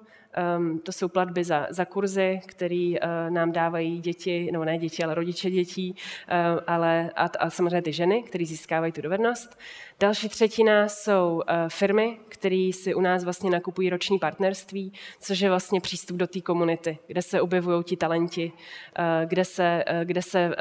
[0.57, 5.03] Um, to jsou platby za, za kurzy, které uh, nám dávají děti, nebo ne děti,
[5.03, 9.59] ale rodiče dětí, uh, ale a, a samozřejmě ty ženy, které získávají tu dovednost.
[9.99, 15.49] Další třetina jsou uh, firmy, které si u nás vlastně nakupují roční partnerství, což je
[15.49, 18.51] vlastně přístup do té komunity, kde se objevují ti talenti,
[18.99, 20.55] uh, kde se, uh, kde se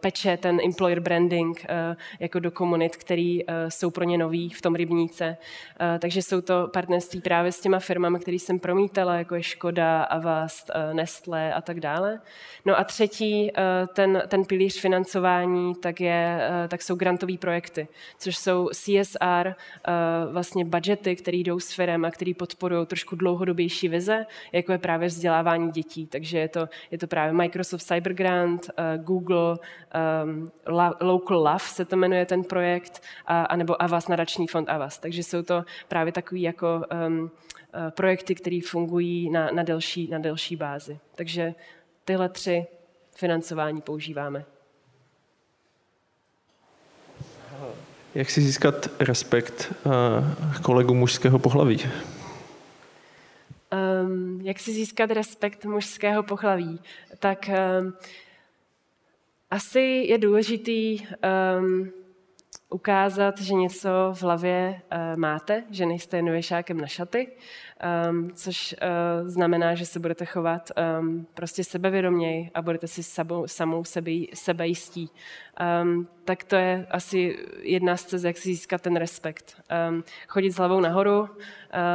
[0.00, 1.66] peče ten employer branding
[2.20, 5.36] jako do komunit, který jsou pro ně nový v tom rybníce.
[5.98, 10.70] Takže jsou to partnerství právě s těma firmami, které jsem promítala, jako je Škoda, Avast,
[10.92, 12.20] Nestle a tak dále.
[12.64, 13.52] No a třetí,
[13.94, 19.54] ten, ten pilíř financování, tak, je, tak jsou grantové projekty, což jsou CSR eh,
[20.32, 25.08] vlastně budgety, které jdou s firem a které podporují trošku dlouhodobější vize, jako je právě
[25.08, 26.06] vzdělávání dětí.
[26.06, 29.56] Takže je to, je to právě Microsoft Cyber Grant, eh, Google,
[30.24, 30.50] um,
[31.00, 34.98] Local Love se to jmenuje ten projekt, anebo Avas, nadační fond Avas.
[34.98, 37.30] Takže jsou to právě takový jako um,
[37.90, 40.98] projekty, které fungují na, na, delší, na delší bázi.
[41.14, 41.54] Takže
[42.04, 42.66] tyhle tři
[43.16, 44.44] financování používáme.
[48.14, 49.72] Jak si získat respekt
[50.62, 51.90] kolegů mužského pohlaví?
[54.04, 56.80] Um, jak si získat respekt mužského pohlaví?
[57.18, 57.50] Tak
[57.80, 57.94] um,
[59.50, 61.90] asi je důležitý um,
[62.70, 67.28] ukázat, že něco v hlavě uh, máte, že nejste jen věšákem na šaty,
[68.10, 70.70] um, což uh, znamená, že se budete chovat
[71.00, 75.10] um, prostě sebevědoměji a budete si sabou, samou sebe, sebejistí.
[75.82, 79.56] Um, tak to je asi jedna z cest, jak si získat ten respekt.
[79.90, 81.28] Um, chodit s hlavou nahoru, uh,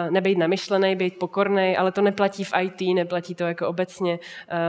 [0.10, 4.20] nebejt namyšlený, být pokorný, ale to neplatí v IT, neplatí to jako obecně.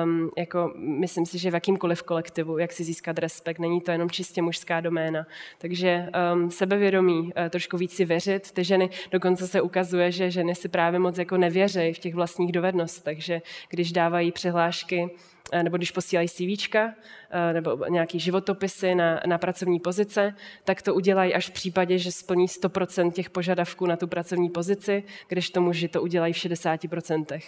[0.04, 4.10] Um, jako myslím si, že v jakýmkoliv kolektivu, jak si získat respekt, není to jenom
[4.10, 5.26] čistě mužská doména.
[5.58, 8.52] Takže um, sebevědomí, uh, trošku víc si věřit.
[8.52, 12.52] Ty ženy, dokonce se ukazuje, že ženy si právě moc jako nevěřejí v těch vlastních
[12.52, 15.10] dovednostech, takže když dávají přihlášky,
[15.52, 16.94] eh, nebo když posílají CVčka
[17.30, 20.34] eh, nebo nějaký životopisy na, na pracovní pozice,
[20.64, 25.04] tak to udělají až v případě, že splní 100% těch požadavků na tu pracovní pozici,
[25.28, 27.40] když to muži to udělají v 60%.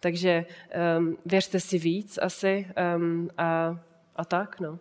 [0.00, 0.44] Takže
[0.98, 3.78] um, věřte si víc asi um, a,
[4.16, 4.78] a tak, no.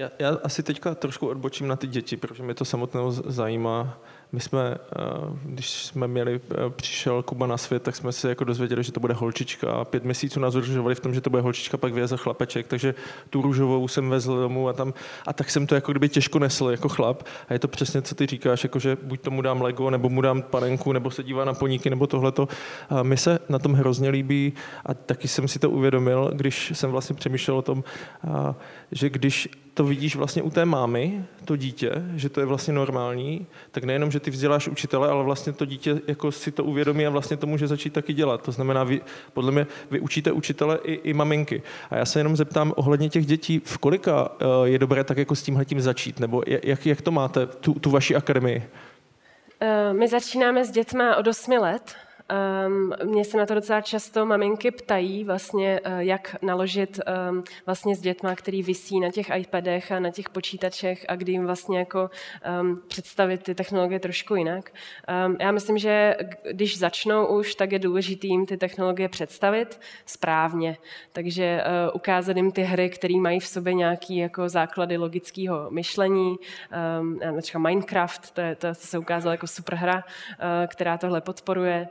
[0.00, 3.98] Já, já asi teďka trošku odbočím na ty děti, protože mě to samotného zajímá.
[4.32, 5.02] My jsme, eh,
[5.44, 9.00] když jsme měli, eh, přišel Kuba na svět, tak jsme se jako dozvěděli, že to
[9.00, 9.72] bude holčička.
[9.72, 12.94] A pět měsíců nás udržovali v tom, že to bude holčička, pak vyjezl chlapeček, takže
[13.30, 14.94] tu růžovou jsem vezl domů a tam,
[15.26, 17.22] a tak jsem to jako kdyby těžko nesl jako chlap.
[17.48, 20.20] A je to přesně, co ty říkáš, jako že buď tomu dám Lego, nebo mu
[20.20, 22.48] dám panenku, nebo se dívá na poníky, nebo tohleto.
[22.90, 24.52] A mi se na tom hrozně líbí
[24.86, 27.84] a taky jsem si to uvědomil, když jsem vlastně přemýšlel o tom,
[28.92, 33.46] že když to vidíš vlastně u té mámy, to dítě, že to je vlastně normální,
[33.70, 37.10] tak nejenom, že ty vzděláš učitele, ale vlastně to dítě jako si to uvědomí a
[37.10, 38.42] vlastně to může začít taky dělat.
[38.42, 39.00] To znamená, vy,
[39.32, 41.62] podle mě vy učíte učitele i, i maminky.
[41.90, 45.34] A já se jenom zeptám ohledně těch dětí, v kolika eh, je dobré tak jako
[45.34, 48.62] s tímhletím začít, nebo jak, jak to máte, tu, tu vaši akademii?
[49.60, 51.96] Eh, my začínáme s dětma od 8 let,
[52.66, 57.00] Um, mě se na to docela často maminky ptají, vlastně, uh, jak naložit
[57.30, 61.32] um, vlastně s dětma, který visí na těch iPadech a na těch počítačech a kdy
[61.32, 62.10] jim vlastně jako
[62.60, 64.72] um, představit ty technologie trošku jinak.
[65.26, 66.16] Um, já myslím, že
[66.50, 70.76] když začnou už, tak je důležité jim ty technologie představit správně.
[71.12, 76.36] Takže uh, ukázat jim ty hry, které mají v sobě nějaký jako základy logického myšlení.
[77.00, 80.02] Um, třeba Minecraft, to, je, to se ukázalo jako super hra, uh,
[80.66, 81.88] která tohle podporuje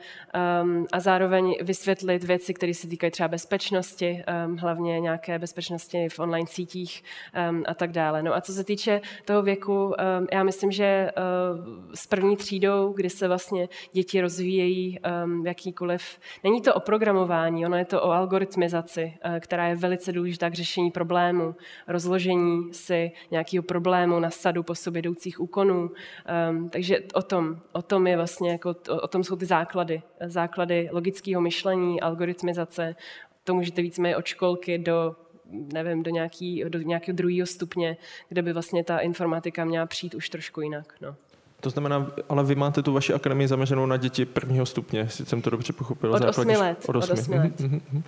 [0.64, 6.20] um, a zároveň vysvětlit věci, které se týkají třeba bezpečnosti, um, hlavně nějaké bezpečnosti v
[6.20, 7.04] online sítích
[7.50, 8.24] um, a tak dále.
[8.24, 9.94] No a co se týče toho věku, um,
[10.32, 16.62] já myslím, že uh, s první třídou, kdy se vlastně děti rozvíjejí um, jakýkoliv, není
[16.62, 20.92] to o programování, ono je to o algoritmizaci, uh, která je velice důležitá k řešení
[20.92, 21.56] problému,
[21.88, 25.92] rozložení si nějakého problému na sadu po sobě jdoucích úkonů.
[26.50, 30.02] Um, takže o tom, o tom je vlastně, jako, o, o tom jsou ty základy
[30.26, 32.96] základy logického myšlení, algoritmizace.
[33.44, 35.16] To můžete víceméně od školky do
[35.52, 37.98] nevím, do, nějaký, do nějakého druhého stupně,
[38.30, 40.96] kde by vlastně ta informatika měla přijít už trošku jinak.
[41.02, 41.16] No.
[41.60, 45.42] To znamená, ale vy máte tu vaši akademii zaměřenou na děti prvního stupně, jestli jsem
[45.42, 46.14] to dobře pochopil.
[46.14, 46.86] Od osmi let.
[46.88, 47.60] Od osmi, od osmi let.
[47.60, 48.04] Mm-hmm.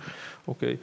[0.46, 0.62] OK.
[0.62, 0.78] Uh,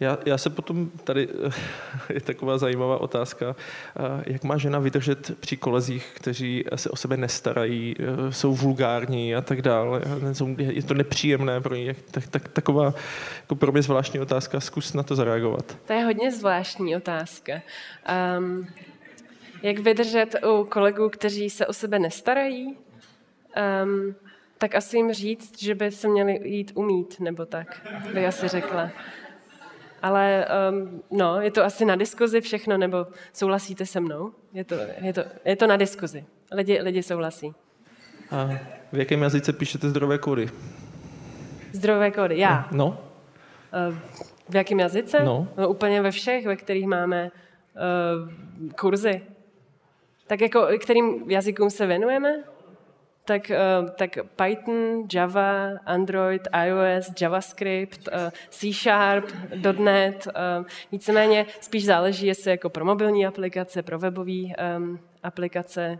[0.00, 1.28] já, já se potom, tady
[2.14, 7.16] je taková zajímavá otázka, uh, jak má žena vydržet při kolezích, kteří se o sebe
[7.16, 10.02] nestarají, uh, jsou vulgární a tak dále.
[10.58, 11.96] Je to nepříjemné pro ně.
[12.10, 12.94] Tak, tak, taková
[13.40, 15.76] jako pro mě zvláštní otázka, zkus na to zareagovat.
[15.86, 17.52] To je hodně zvláštní otázka.
[18.38, 18.66] Um,
[19.64, 22.76] jak vydržet u kolegů, kteří se o sebe nestarají,
[23.84, 24.14] um,
[24.58, 28.90] tak asi jim říct, že by se měli jít umít, nebo tak, by asi řekla.
[30.02, 34.32] Ale um, no, je to asi na diskuzi všechno, nebo souhlasíte se mnou?
[34.52, 36.24] Je to, je to, je to na diskuzi.
[36.52, 37.54] Lidi, lidi souhlasí.
[38.30, 38.50] A
[38.92, 40.50] v jakém jazyce píšete zdrové kódy?
[41.72, 42.68] Zdrové kódy, já?
[42.72, 42.88] No.
[42.88, 43.96] Uh,
[44.48, 45.24] v jakém jazyce?
[45.24, 45.48] No.
[45.56, 45.68] no.
[45.68, 49.22] Úplně ve všech, ve kterých máme uh, kurzy.
[50.26, 52.42] Tak jako kterým jazykům se věnujeme?
[53.24, 53.50] Tak,
[53.80, 59.24] uh, tak Python, Java, Android, iOS, JavaScript, uh, C Sharp,
[59.78, 64.32] .NET, uh, víceméně spíš záleží, jestli jako pro mobilní aplikace, pro webové
[64.76, 65.98] um, aplikace.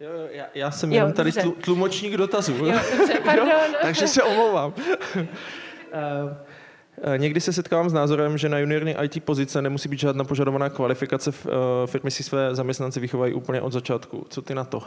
[0.00, 2.66] Jo, já, já jsem jenom tady tlu, tlumočník dotazů.
[2.66, 3.48] Jo, dobře, pardon.
[3.82, 4.74] Takže se omlouvám.
[5.92, 6.36] Eh,
[7.16, 11.32] někdy se setkávám s názorem, že na juniorní IT pozice nemusí být žádná požadovaná kvalifikace.
[11.32, 14.26] Eh, firmy si své zaměstnance vychovají úplně od začátku.
[14.28, 14.82] Co ty na to?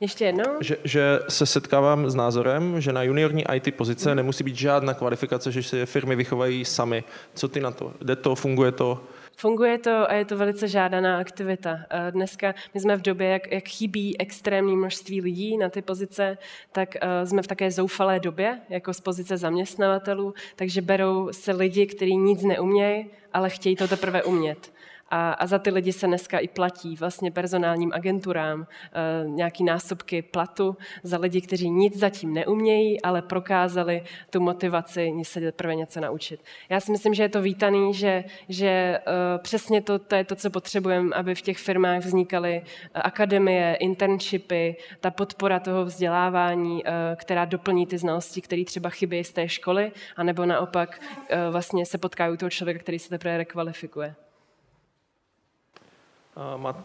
[0.00, 0.44] Ještě jednou?
[0.60, 4.16] Že, že se setkávám s názorem, že na juniorní IT pozice hmm.
[4.16, 7.04] nemusí být žádná kvalifikace, že se firmy vychovají sami.
[7.34, 7.92] Co ty na to?
[8.00, 9.04] Jde to, funguje to?
[9.42, 11.78] Funguje to a je to velice žádaná aktivita.
[12.10, 16.38] Dneska my jsme v době, jak, jak chybí extrémní množství lidí na ty pozice,
[16.72, 22.16] tak jsme v také zoufalé době, jako z pozice zaměstnavatelů, takže berou se lidi, kteří
[22.16, 24.72] nic neumějí, ale chtějí to teprve umět.
[25.14, 30.22] A, a za ty lidi se dneska i platí vlastně personálním agenturám e, nějaký násobky
[30.22, 36.40] platu za lidi, kteří nic zatím neumějí, ale prokázali tu motivaci se teprve něco naučit.
[36.68, 39.00] Já si myslím, že je to vítaný, že, že e,
[39.38, 42.62] přesně to, to je to, co potřebujeme, aby v těch firmách vznikaly
[42.94, 49.32] akademie, internshipy, ta podpora toho vzdělávání, e, která doplní ty znalosti, které třeba chybí z
[49.32, 54.14] té školy, anebo naopak e, vlastně se potkají u toho člověka, který se teprve rekvalifikuje.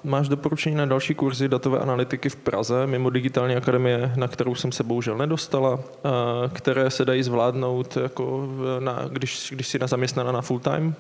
[0.04, 4.72] Máš doporučení na další kurzy datové analytiky v Praze, mimo digitální akademie, na kterou jsem
[4.72, 5.80] se bohužel nedostala,
[6.54, 8.48] které se dají zvládnout, jako
[8.80, 10.96] na, když, když jsi na zaměstnaná na full time?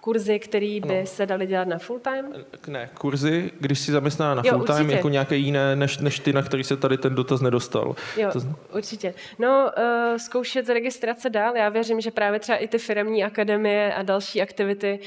[0.00, 1.06] Kurzy, které by no.
[1.06, 2.32] se daly dělat na full time?
[2.66, 4.96] Ne, kurzy, když jsi zaměstná na jo, full time, určitě.
[4.96, 7.96] jako nějaké jiné, než, než ty, na který se tady ten dotaz nedostal.
[8.16, 8.40] Jo, to...
[8.74, 9.14] určitě.
[9.38, 11.56] No, uh, zkoušet registrace dál.
[11.56, 15.00] Já věřím, že právě třeba i ty firmní akademie a další aktivity,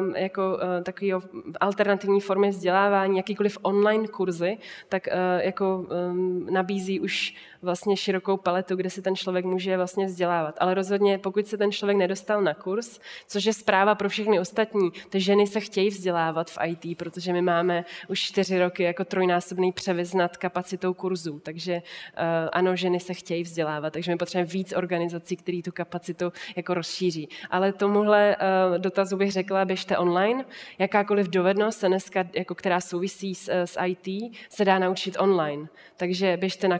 [0.00, 1.12] um, jako uh, takový
[1.60, 8.76] alternativní formy vzdělávání, jakýkoliv online kurzy, tak uh, jako um, nabízí už vlastně širokou paletu,
[8.76, 10.54] kde si ten člověk může vlastně vzdělávat.
[10.58, 14.90] Ale rozhodně, pokud se ten člověk nedostal na kurz, což je zpráva pro všechny ostatní,
[15.10, 19.72] ty ženy se chtějí vzdělávat v IT, protože my máme už čtyři roky jako trojnásobný
[19.72, 21.38] převis nad kapacitou kurzů.
[21.38, 26.32] Takže uh, ano, ženy se chtějí vzdělávat, takže my potřebujeme víc organizací, které tu kapacitu
[26.56, 27.28] jako rozšíří.
[27.50, 30.44] Ale tomuhle uh, dotazu bych řekla, běžte online.
[30.78, 35.68] Jakákoliv dovednost se dneska, jako která souvisí s, s IT, se dá naučit online.
[35.96, 36.78] Takže běžte na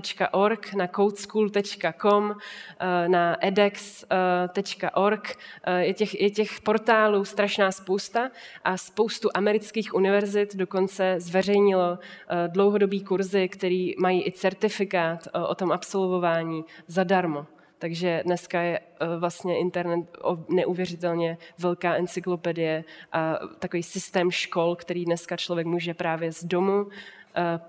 [0.00, 2.36] coursera.org, na codeschool.com,
[2.80, 5.36] eh, na edex.org.
[5.78, 8.30] Je těch, je těch portálů strašná spousta
[8.64, 15.54] a spoustu amerických univerzit dokonce zveřejnilo eh, dlouhodobý kurzy, který mají i certifikát eh, o
[15.54, 17.46] tom absolvování zadarmo.
[17.78, 20.06] Takže dneska je eh, vlastně internet
[20.48, 26.86] neuvěřitelně velká encyklopedie a takový systém škol, který dneska člověk může právě z domu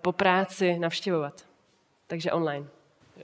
[0.01, 1.48] po práci navštěvovat.
[2.09, 2.65] Takže online.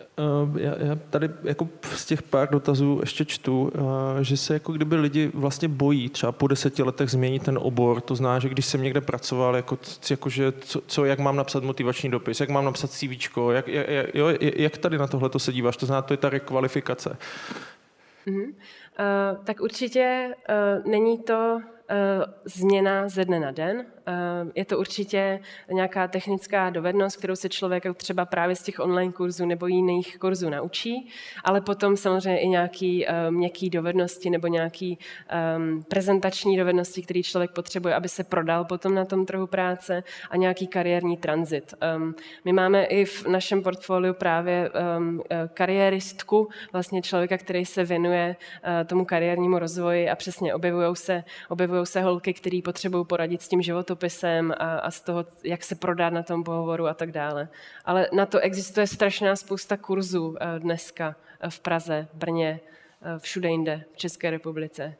[0.02, 4.72] Eh, já, já tady jako z těch pár dotazů ještě čtu, eh, že se jako
[4.72, 8.02] kdyby lidi vlastně bojí třeba po deseti letech změnit ten obor.
[8.02, 9.78] To zná, že když jsem někde pracoval, jako,
[10.10, 13.10] jako že co, co, jak mám napsat motivační dopis, jak mám napsat CV,
[13.52, 15.78] jak, jak, jo, jak tady na tohle to se díváš?
[15.78, 17.18] To zná, to je ta rekvalifikace.
[18.28, 18.48] Mm-hmm.
[18.48, 21.62] Uh, tak určitě uh, není to
[22.46, 23.86] změna ze dne na den.
[24.06, 25.40] Ehm, je to určitě
[25.72, 30.50] nějaká technická dovednost, kterou se člověk třeba právě z těch online kurzů nebo jiných kurzů
[30.50, 31.10] naučí,
[31.44, 37.52] ale potom samozřejmě i nějaký ehm, měkký dovednosti nebo nějaký ehm, prezentační dovednosti, který člověk
[37.52, 41.74] potřebuje, aby se prodal potom na tom trhu práce a nějaký kariérní tranzit.
[42.46, 48.36] My máme i v našem portfoliu právě e, kariéristku, vlastně člověka, který se věnuje
[48.86, 53.62] tomu kariérnímu rozvoji a přesně objevují se, objevují se holky, které potřebují poradit s tím
[53.62, 57.48] životopisem a, a z toho, jak se prodat na tom pohovoru a tak dále.
[57.86, 62.60] Ale na to existuje strašná spousta kurzů eh, dneska eh, v Praze, Brně,
[63.02, 64.96] eh, všude jinde v České republice.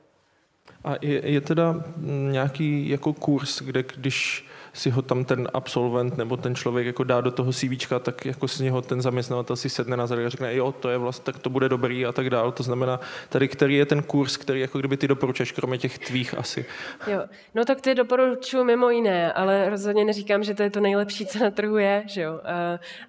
[0.84, 1.84] A je, je teda
[2.32, 7.22] nějaký jako kurz, kde když si ho tam ten absolvent nebo ten člověk jako dá
[7.22, 10.72] do toho CV, tak jako z něho ten zaměstnavatel si sedne na a řekne, jo,
[10.72, 12.52] to je vlastně, tak to bude dobrý a tak dále.
[12.52, 13.00] To znamená,
[13.30, 16.66] tady který je ten kurz, který jako kdyby ty doporučuješ, kromě těch tvých asi.
[17.08, 17.24] Jo,
[17.56, 21.40] no tak ty doporučuji mimo jiné, ale rozhodně neříkám, že to je to nejlepší, co
[21.40, 22.34] na trhu je, že jo.
[22.34, 22.40] Uh,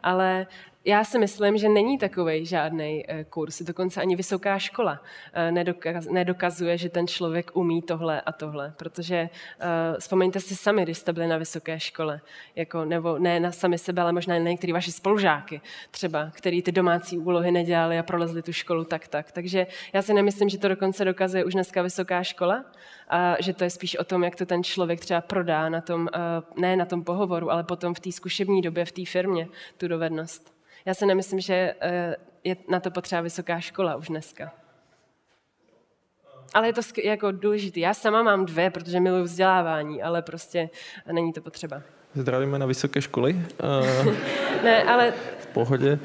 [0.02, 0.46] ale
[0.86, 5.52] já si myslím, že není takový žádný eh, kurz, dokonce ani vysoká škola eh,
[6.10, 11.12] nedokazuje, že ten člověk umí tohle a tohle, protože uh, vzpomeňte si sami, když jste
[11.12, 12.20] byli na vysoké škole,
[12.56, 15.60] jako, nebo ne na sami sebe, ale možná na některý vaši spolužáky
[15.90, 19.32] třeba, který ty domácí úlohy nedělali a prolezli tu školu tak tak.
[19.32, 22.64] Takže já si nemyslím, že to dokonce dokazuje už dneska vysoká škola,
[23.08, 26.08] a že to je spíš o tom, jak to ten člověk třeba prodá na tom,
[26.56, 30.55] ne na tom pohovoru, ale potom v té zkušební době v té firmě tu dovednost.
[30.86, 34.52] Já si nemyslím, že eh, je na to potřeba vysoká škola už dneska.
[36.54, 37.80] Ale je to jako důležité.
[37.80, 40.70] Já sama mám dvě, protože miluji vzdělávání, ale prostě
[41.12, 41.82] není to potřeba.
[42.14, 43.40] zdravíme na vysoké školy.
[44.62, 45.14] ne, ale
[45.56, 45.98] pohodě.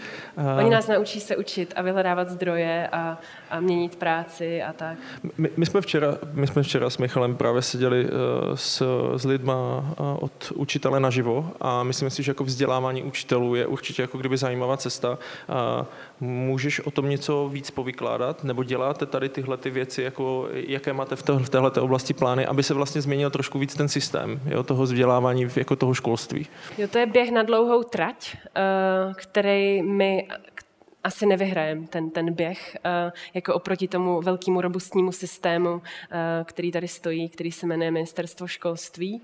[0.60, 3.18] Oni nás naučí se učit a vyhledávat zdroje a,
[3.50, 4.98] a měnit práci a tak.
[5.38, 8.12] My, my, jsme včera, my jsme včera s Michalem právě seděli uh,
[8.56, 8.84] s,
[9.16, 14.02] s lidma uh, od učitele naživo a myslím si, že jako vzdělávání učitelů je určitě
[14.02, 15.18] jako kdyby zajímavá cesta.
[15.50, 15.86] Uh,
[16.22, 18.44] můžeš o tom něco víc povykládat?
[18.44, 22.64] Nebo děláte tady tyhle ty věci, jako, jaké máte v, v této oblasti plány, aby
[22.64, 26.48] se vlastně změnil trošku víc ten systém jo, toho vzdělávání, jako toho školství?
[26.78, 28.36] Jo, to je běh na dlouhou trať,
[29.08, 30.28] uh, který my
[31.04, 35.82] asi nevyhrajeme ten, ten běh, uh, jako oproti tomu velkému robustnímu systému, uh,
[36.44, 39.22] který tady stojí, který se jmenuje Ministerstvo školství.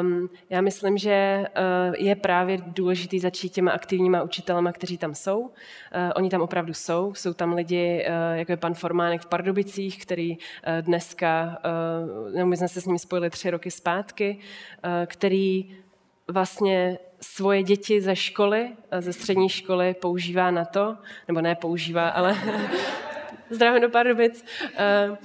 [0.00, 1.44] Um, já myslím, že
[1.88, 5.50] uh, je právě důležitý začít těma aktivníma učitelema, kteří tam jsou.
[6.14, 7.14] Oni tam opravdu jsou.
[7.14, 10.38] Jsou tam lidi, jako je pan Formánek v Pardubicích, který
[10.80, 11.58] dneska,
[12.44, 14.38] my jsme se s ním spojili tři roky zpátky,
[15.06, 15.76] který
[16.28, 18.70] vlastně svoje děti ze školy,
[19.00, 20.96] ze střední školy používá na to,
[21.28, 22.36] nebo ne používá, ale
[23.50, 25.18] zdravím do Pardubic, uh, uh,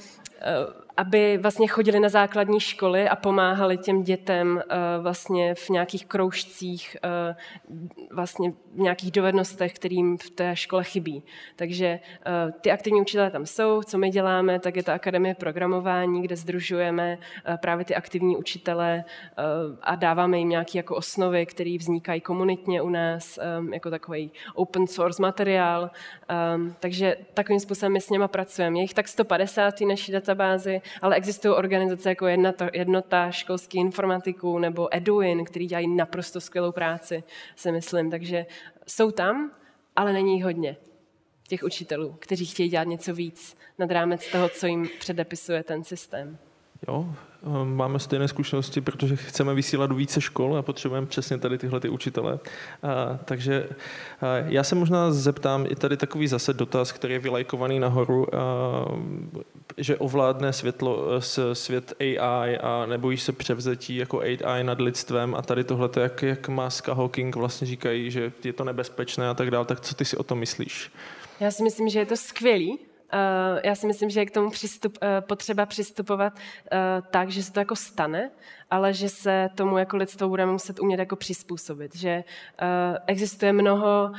[1.00, 6.98] aby vlastně chodili na základní školy a pomáhali těm dětem eh, vlastně v nějakých kroužcích,
[7.04, 7.36] eh,
[8.12, 11.24] vlastně v nějakých dovednostech, kterým v té škole chybí.
[11.56, 13.82] Takže eh, ty aktivní učitelé tam jsou.
[13.84, 17.18] Co my děláme, tak je ta akademie programování, kde združujeme
[17.62, 19.04] právě ty aktivní učitele
[19.82, 23.40] a dáváme jim nějaké jako osnovy, které vznikají komunitně u nás,
[23.74, 25.92] jako takový open source materiál.
[26.80, 28.78] Takže takovým způsobem my s něma pracujeme.
[28.78, 34.60] Je jich tak 150 v naší databázi ale existují organizace jako jednota, jednota školských informatiků
[34.60, 37.24] nebo Eduin, který dělají naprosto skvělou práci,
[37.56, 38.12] si myslím.
[38.12, 38.46] Takže
[38.88, 39.52] jsou tam,
[39.96, 40.78] ale není hodně
[41.48, 46.38] těch učitelů, kteří chtějí dělat něco víc nad rámec toho, co jim předepisuje ten systém.
[46.88, 47.16] Jo,
[47.64, 51.90] máme stejné zkušenosti, protože chceme vysílat do více škol a potřebujeme přesně tady tyhle ty
[51.90, 52.40] učitele.
[52.84, 53.70] A, takže
[54.22, 58.40] a já se možná zeptám i tady takový zase dotaz, který je vylajkovaný nahoru, a,
[59.78, 61.22] že ovládne světlo,
[61.54, 66.50] svět AI a nebojí se převzetí jako AI nad lidstvem a tady tohle, jak, jak
[66.50, 70.06] Musk a Hawking vlastně říkají, že je to nebezpečné a tak dále, tak co ty
[70.06, 70.92] si o tom myslíš?
[71.40, 72.80] Já si myslím, že je to skvělý,
[73.64, 77.54] já si myslím, že je k tomu přistup, uh, potřeba přistupovat uh, tak, že se
[77.54, 78.32] to jako stane,
[78.72, 81.96] ale že se tomu jako lidstvo budeme muset umět jako přizpůsobit.
[81.96, 82.24] Že
[83.08, 84.12] existuje mnoho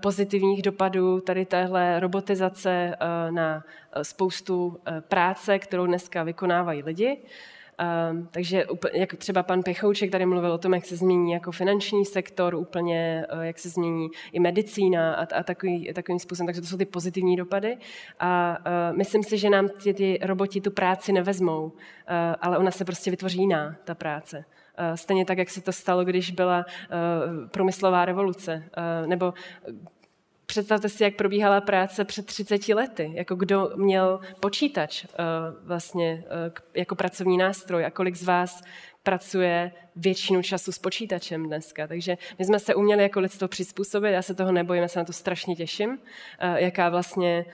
[0.00, 2.96] pozitivních dopadů tady téhle robotizace
[3.30, 3.64] na
[4.02, 7.18] spoustu práce, kterou dneska vykonávají lidi.
[8.10, 12.04] Um, takže jak třeba pan Pechouček tady mluvil o tom, jak se změní jako finanční
[12.04, 16.46] sektor, úplně uh, jak se změní i medicína a, a takový, takovým způsobem.
[16.46, 17.76] Takže to jsou ty pozitivní dopady.
[18.20, 18.58] A
[18.90, 21.72] uh, myslím si, že nám ty, ty roboti tu práci nevezmou, uh,
[22.40, 24.44] ale ona se prostě vytvoří jiná, ta práce.
[24.94, 26.64] Stejně tak, jak se to stalo, když byla
[27.50, 28.64] průmyslová revoluce,
[29.06, 29.34] nebo
[30.46, 35.10] Představte si, jak probíhala práce před 30 lety, jako kdo měl počítač uh,
[35.66, 38.62] vlastně uh, jako pracovní nástroj a kolik z vás
[39.02, 41.86] pracuje většinu času s počítačem dneska.
[41.86, 45.04] Takže my jsme se uměli jako lidstvo přizpůsobit, já se toho nebojím, já se na
[45.04, 45.98] to strašně těším, uh,
[46.54, 47.44] jaká vlastně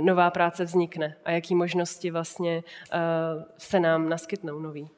[0.00, 2.62] nová práce vznikne a jaký možnosti vlastně
[3.58, 4.90] se nám naskytnou nový.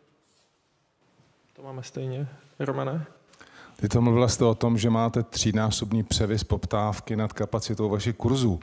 [1.53, 2.29] To máme stejně.
[2.59, 3.07] Romane?
[3.83, 8.61] Ty to mluvila jste o tom, že máte třínásobný převis poptávky nad kapacitou vašich kurzů.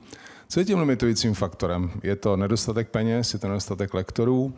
[0.49, 1.91] Co je tím limitujícím faktorem?
[2.03, 4.53] Je to nedostatek peněz, je to nedostatek lektorů?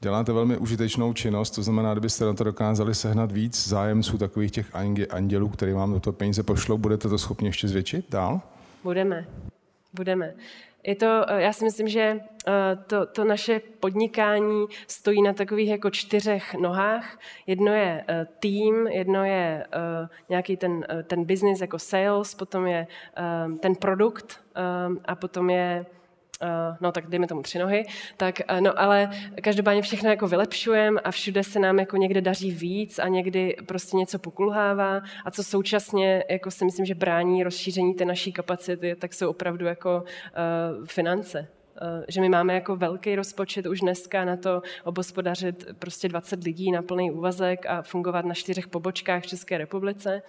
[0.00, 4.66] Děláte velmi užitečnou činnost, to znamená, kdybyste na to dokázali sehnat víc zájemců takových těch
[5.10, 8.40] andělů, který vám do toho peníze pošlou, budete to schopni ještě zvětšit dál?
[8.84, 9.26] Budeme.
[9.96, 10.34] Budeme.
[10.84, 12.52] Je to, eh, já si myslím, že eh,
[12.86, 17.18] to, to naše podnikání stojí na takových jako čtyřech nohách.
[17.46, 19.66] Jedno je eh, tým, jedno je
[20.28, 22.86] nějaký ten, ten business jako sales, potom je
[23.60, 24.40] ten produkt
[25.04, 25.86] a potom je
[26.42, 27.84] Eh, no tak dejme tomu tři nohy,
[28.16, 29.10] tak eh, no ale
[29.42, 33.96] každopádně všechno jako vylepšujeme a všude se nám jako někde daří víc a někdy prostě
[33.96, 39.14] něco pokulhává a co současně jako si myslím, že brání rozšíření té naší kapacity, tak
[39.14, 40.04] jsou opravdu jako
[40.80, 41.48] uh, finance.
[41.82, 46.70] Eh, že my máme jako velký rozpočet už dneska na to obospodařit prostě 20 lidí
[46.70, 50.22] na plný úvazek a fungovat na čtyřech pobočkách v České republice,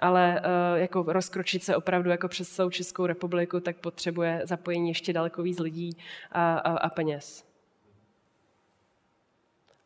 [0.00, 5.12] ale eh, jako rozkročit se opravdu jako přes celou Českou republiku, tak potřebuje zapojení ještě
[5.12, 5.96] daleko víc lidí
[6.32, 7.49] a, a, a peněz.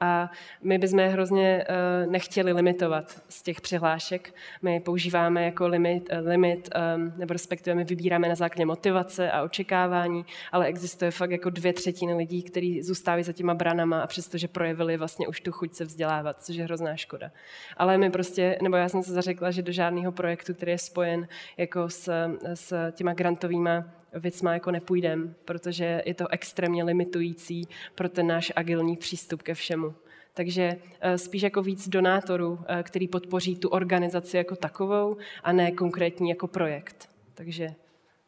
[0.05, 0.31] A
[0.63, 1.65] my bychom je hrozně
[2.05, 4.35] uh, nechtěli limitovat z těch přihlášek.
[4.63, 9.43] My používáme jako limit, uh, limit um, nebo respektive my vybíráme na základě motivace a
[9.43, 14.49] očekávání, ale existuje fakt jako dvě třetiny lidí, kteří zůstávají za těma branama a přestože
[14.49, 17.31] projevili vlastně už tu chuť se vzdělávat, což je hrozná škoda.
[17.77, 21.29] Ale my prostě, nebo já jsem se zařekla, že do žádného projektu, který je spojen
[21.57, 22.11] jako s,
[22.55, 23.85] s těma grantovýma
[24.15, 29.95] věcma jako nepůjdem, protože je to extrémně limitující pro ten náš agilní přístup ke všemu.
[30.35, 35.73] Takže eh, spíš jako víc donátorů, eh, který podpoří tu organizaci jako takovou a ne
[35.73, 37.11] konkrétní jako projekt.
[37.35, 37.75] Takže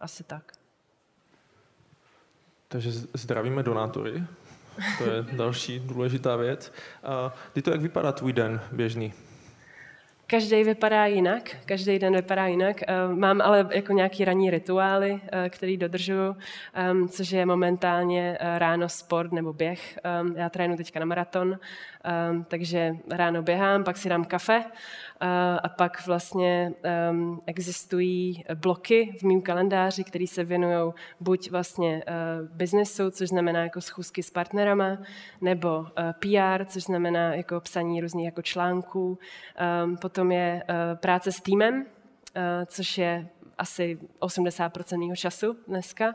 [0.00, 0.52] asi tak.
[2.68, 4.22] Takže zdravíme donátory.
[4.98, 6.72] To je další důležitá věc.
[7.02, 9.12] A ty to, jak vypadá tvůj den běžný?
[10.28, 12.82] Každý vypadá jinak, každý den vypadá jinak.
[12.82, 16.36] Eh, mám ale jako nějaký ranní rituály, eh, který dodržuju,
[16.74, 19.98] ehm, což je momentálně eh, ráno sport nebo běh.
[20.04, 21.58] Ehm, já trénu teďka na maraton,
[22.04, 24.64] ehm, takže ráno běhám, pak si dám kafe
[25.62, 26.72] a pak vlastně
[27.46, 32.02] existují bloky v mém kalendáři, které se věnují buď vlastně
[32.52, 34.98] biznesu, což znamená jako schůzky s partnerama,
[35.40, 35.86] nebo
[36.18, 39.18] PR, což znamená jako psaní různých jako článků.
[39.84, 43.28] Um, potom je uh, práce s týmem, uh, což je
[43.58, 46.14] asi 80% mého času dneska.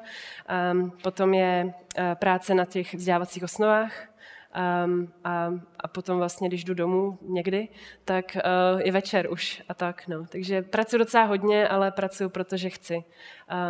[0.72, 3.92] Um, potom je uh, práce na těch vzdělávacích osnovách,
[4.86, 7.68] Um, a, a potom vlastně, když jdu domů někdy,
[8.06, 10.08] tak uh, je večer už a tak.
[10.08, 10.26] No.
[10.26, 13.04] Takže pracuji docela hodně, ale pracuji, protože chci.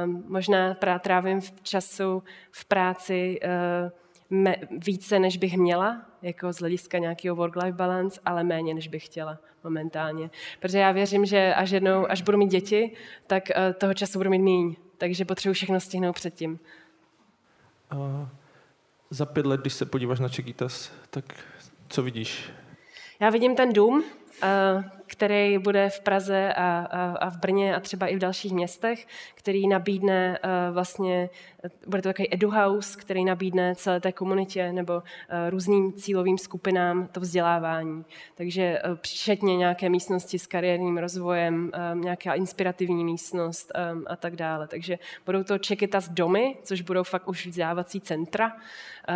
[0.03, 3.91] Um, možná trávím v času v práci uh,
[4.31, 9.05] me, více, než bych měla, jako z hlediska nějakého work-life balance, ale méně, než bych
[9.05, 10.29] chtěla momentálně.
[10.59, 12.93] Protože já věřím, že až jednou, až budu mít děti,
[13.27, 14.75] tak uh, toho času budu mít míň.
[14.97, 16.59] Takže potřebuji všechno stihnout předtím.
[17.93, 18.27] Uh
[19.11, 21.25] za pět let, když se podíváš na Čekitas, tak
[21.89, 22.51] co vidíš?
[23.19, 24.03] Já vidím ten dům,
[24.43, 28.51] eh, který bude v Praze a, a, a v Brně a třeba i v dalších
[28.51, 31.29] městech, který nabídne uh, vlastně,
[31.87, 35.01] bude to takový eduhouse, který nabídne celé té komunitě nebo uh,
[35.49, 38.05] různým cílovým skupinám to vzdělávání.
[38.35, 43.71] Takže uh, příčetně nějaké místnosti s kariérním rozvojem, nějaká inspirativní místnost
[44.07, 44.67] a tak dále.
[44.67, 45.57] Takže budou to
[45.99, 48.51] z domy, což budou fakt už vzdělávací centra,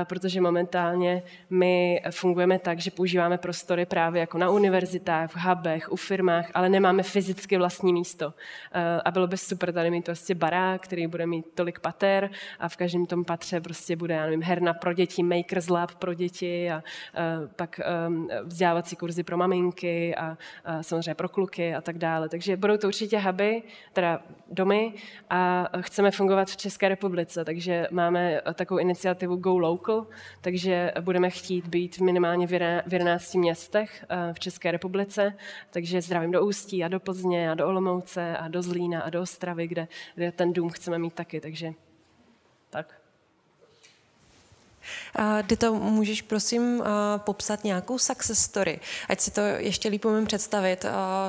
[0.04, 5.96] protože momentálně my fungujeme tak, že používáme prostory právě jako na univerzitách, v hubech, u
[5.96, 8.34] firmách, ale nemáme fyzicky vlastní místo.
[8.72, 12.30] Eh, a bylo by super tady mít prostě barák, který bude mít tolik pater
[12.60, 16.14] a v každém tom patře prostě bude, já nevím, herna pro děti, Makers Lab pro
[16.14, 16.84] děti a
[17.16, 20.38] eh, pak ehm, vzdělávací kurzy pro maminky a
[20.82, 22.30] samozřejmě pro kluky a tak dále.
[22.30, 23.64] Takže budou to určitě huby,
[23.94, 24.22] teda
[24.52, 24.94] domy
[25.30, 30.08] a chceme fungovat v České republice, takže máme takovou iniciativu Go Local,
[30.42, 32.54] takže budeme chtít být minimálně v
[32.94, 35.34] 11 městech eh, v České republice,
[35.76, 39.22] takže zdravím do Ústí a do Plzně a do Olomouce a do Zlína a do
[39.22, 41.74] Ostravy, kde, kde ten dům chceme mít taky, takže
[42.70, 43.05] tak.
[45.42, 46.84] Kdy to můžeš prosím
[47.18, 48.80] popsat nějakou success story,
[49.10, 50.86] ať si to ještě líp umím představit.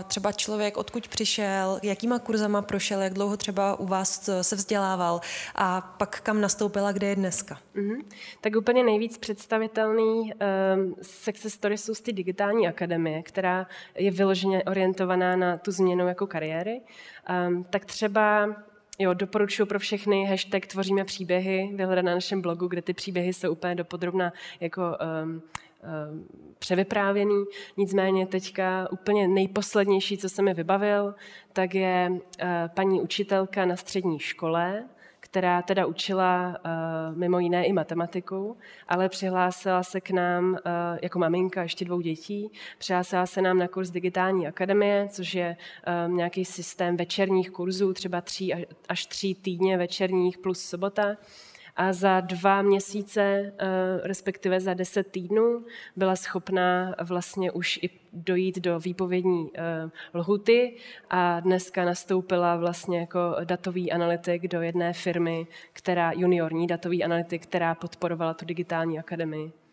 [0.07, 5.21] Třeba člověk, odkud přišel, jakýma kurzama prošel, jak dlouho třeba u vás se vzdělával
[5.55, 7.59] a pak kam nastoupila, kde je dneska.
[7.77, 8.05] Mm-hmm.
[8.41, 14.65] Tak úplně nejvíc představitelný um, success story jsou z ty digitální akademie, která je vyloženě
[14.65, 16.81] orientovaná na tu změnu jako kariéry.
[17.49, 18.49] Um, tak třeba
[18.99, 23.53] Jo, doporučuji pro všechny hashtag Tvoříme příběhy, vyhledat na našem blogu, kde ty příběhy jsou
[23.53, 25.43] úplně dopodrobna jako um, um,
[26.59, 27.45] převyprávěný.
[27.77, 31.15] Nicméně teďka úplně nejposlednější, co se mi vybavil,
[31.53, 32.19] tak je uh,
[32.75, 34.85] paní učitelka na střední škole,
[35.31, 38.57] která teda učila uh, mimo jiné i matematiku,
[38.89, 40.59] ale přihlásila se k nám uh,
[41.03, 45.57] jako maminka ještě dvou dětí, přihlásila se nám na kurz Digitální akademie, což je
[46.07, 48.55] uh, nějaký systém večerních kurzů, třeba tří
[48.89, 51.17] až tří týdně večerních plus sobota
[51.77, 53.65] a za dva měsíce, eh,
[54.03, 55.65] respektive za deset týdnů,
[55.97, 60.77] byla schopná vlastně už i dojít do výpovědní eh, lhuty
[61.11, 67.75] a dneska nastoupila vlastně jako datový analytik do jedné firmy, která juniorní datový analytik, která
[67.75, 69.66] podporovala tu digitální akademii.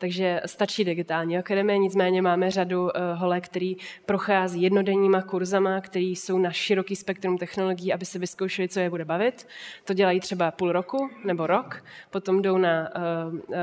[0.00, 6.38] Takže stačí digitální akademie, nicméně máme řadu uh, holek, který prochází jednodenníma kurzama, které jsou
[6.38, 9.46] na široký spektrum technologií, aby se vyzkoušeli, co je bude bavit.
[9.84, 12.88] To dělají třeba půl roku nebo rok, potom jdou na
[13.28, 13.56] uh, uh,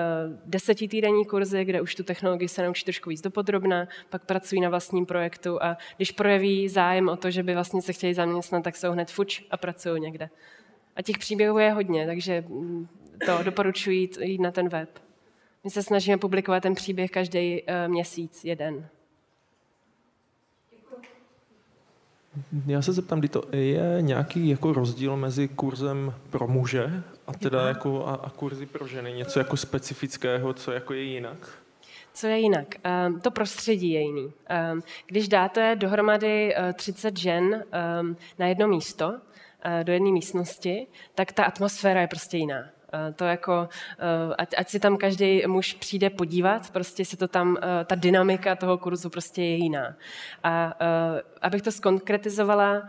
[0.45, 5.05] desetitýdenní kurzy, kde už tu technologii se naučí trošku víc dopodrobna, pak pracují na vlastním
[5.05, 8.91] projektu a když projeví zájem o to, že by vlastně se chtěli zaměstnat, tak jsou
[8.91, 10.29] hned fuč a pracují někde.
[10.95, 12.87] A těch příběhů je hodně, takže mm,
[13.25, 15.06] to doporučuji jít na ten web.
[15.67, 18.87] My se snažíme publikovat ten příběh každý měsíc, jeden.
[22.67, 28.05] Já se zeptám, to je nějaký jako rozdíl mezi kurzem pro muže a teda jako
[28.05, 29.13] a, a kurzy pro ženy?
[29.13, 31.59] Něco jako specifického, co jako je jinak?
[32.13, 32.75] Co je jinak?
[33.07, 34.33] Um, to prostředí je jiný.
[34.71, 37.63] Um, když dáte dohromady uh, 30 žen
[38.39, 39.19] na jedno místo,
[39.83, 42.76] do jedné místnosti, tak ta atmosféra je prostě jiná.
[42.93, 43.69] Uh, to jako,
[44.27, 47.95] uh, ať, ať si tam každý muž přijde podívat, prostě se to tam, uh, ta
[47.95, 49.95] dynamika toho kurzu prostě je jiná.
[50.43, 50.73] A
[51.41, 52.87] abych to skonkretizovala,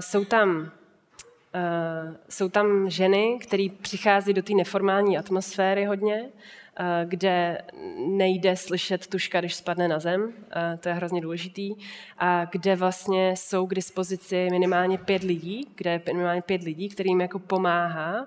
[0.00, 0.70] jsou tam
[2.28, 6.28] jsou tam ženy, které přichází do té neformální atmosféry hodně,
[6.76, 7.62] Eh, kde
[8.06, 11.74] nejde slyšet tuška, když spadne na zem, eh, to je hrozně důležitý,
[12.18, 17.20] a kde vlastně jsou k dispozici minimálně pět lidí, kde je minimálně pět lidí, kterým
[17.20, 18.26] jako pomáhá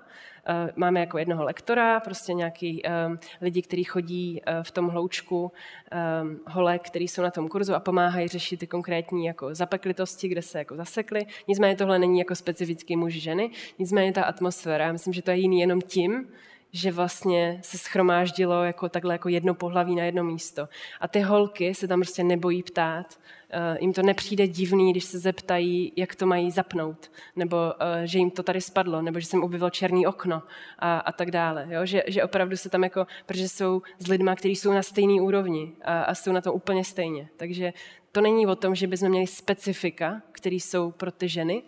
[0.76, 6.40] Máme jako jednoho lektora, prostě nějaký um, lidi, kteří chodí uh, v tom hloučku, um,
[6.46, 10.58] holek, který jsou na tom kurzu a pomáhají řešit ty konkrétní jako zapeklitosti, kde se
[10.58, 11.26] jako zasekly.
[11.48, 15.36] Nicméně tohle není jako specifický muž ženy, nicméně ta atmosféra, já myslím, že to je
[15.36, 16.28] jiný jenom tím,
[16.72, 20.68] že vlastně se schromáždilo jako takhle jako jedno pohlaví na jedno místo.
[21.00, 23.18] A ty holky se tam prostě nebojí ptát.
[23.54, 27.72] Uh, jim to nepřijde divný, když se zeptají, jak to mají zapnout, nebo uh,
[28.04, 30.42] že jim to tady spadlo, nebo že jsem objevil černý okno
[30.78, 31.66] a, a tak dále.
[31.70, 31.86] Jo?
[31.86, 35.72] Že, že opravdu se tam jako, protože jsou s lidmi, kteří jsou na stejné úrovni
[35.82, 37.28] a, a jsou na to úplně stejně.
[37.36, 37.72] Takže
[38.12, 41.62] to není o tom, že bychom měli specifika, které jsou pro ty ženy,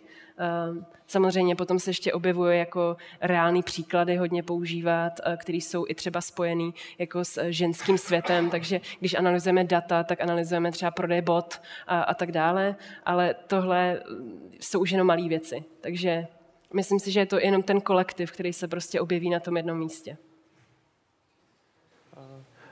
[1.07, 6.21] samozřejmě potom se ještě objevuje jako reální příklady hodně používat, eh, které jsou i třeba
[6.21, 11.61] spojený jako s eh, ženským světem, takže když analyzujeme data, tak analyzujeme třeba prodej bot
[11.87, 15.65] a, a tak dále, ale tohle mm, jsou už jenom malé věci.
[15.81, 16.27] Takže
[16.75, 19.79] myslím si, že je to jenom ten kolektiv, který se prostě objeví na tom jednom
[19.79, 20.17] místě.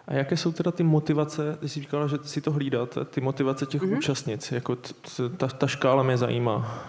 [0.08, 3.66] A jaké jsou teda ty motivace, ty jsi říkala, že si to hlídáte, ty motivace
[3.66, 3.98] těch mm-hmm.
[3.98, 4.76] účastnic, jako
[5.36, 6.84] ta, ta škála mě zajímá.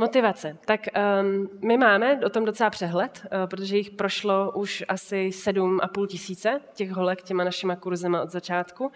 [0.00, 0.56] Motivace.
[0.64, 0.80] Tak
[1.20, 5.88] um, my máme o tom docela přehled, uh, protože jich prošlo už asi sedm a
[5.88, 8.92] půl tisíce těch holek těma našima kurzema od začátku.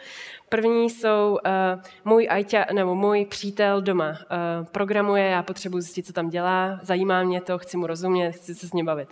[0.49, 6.13] První jsou uh, můj ajťa, nebo můj přítel doma uh, programuje, já potřebuji zjistit, co
[6.13, 9.09] tam dělá, zajímá mě to, chci mu rozumět, chci se s ním bavit.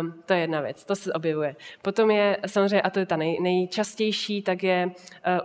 [0.00, 1.56] Um, to je jedna věc, to se objevuje.
[1.82, 4.92] Potom je samozřejmě, a to je ta nej, nejčastější, tak je, uh,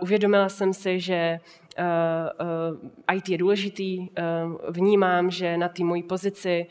[0.00, 1.40] uvědomila jsem si, že
[3.14, 4.06] IT je důležitý, uh,
[4.70, 6.66] vnímám, že na té mojí pozici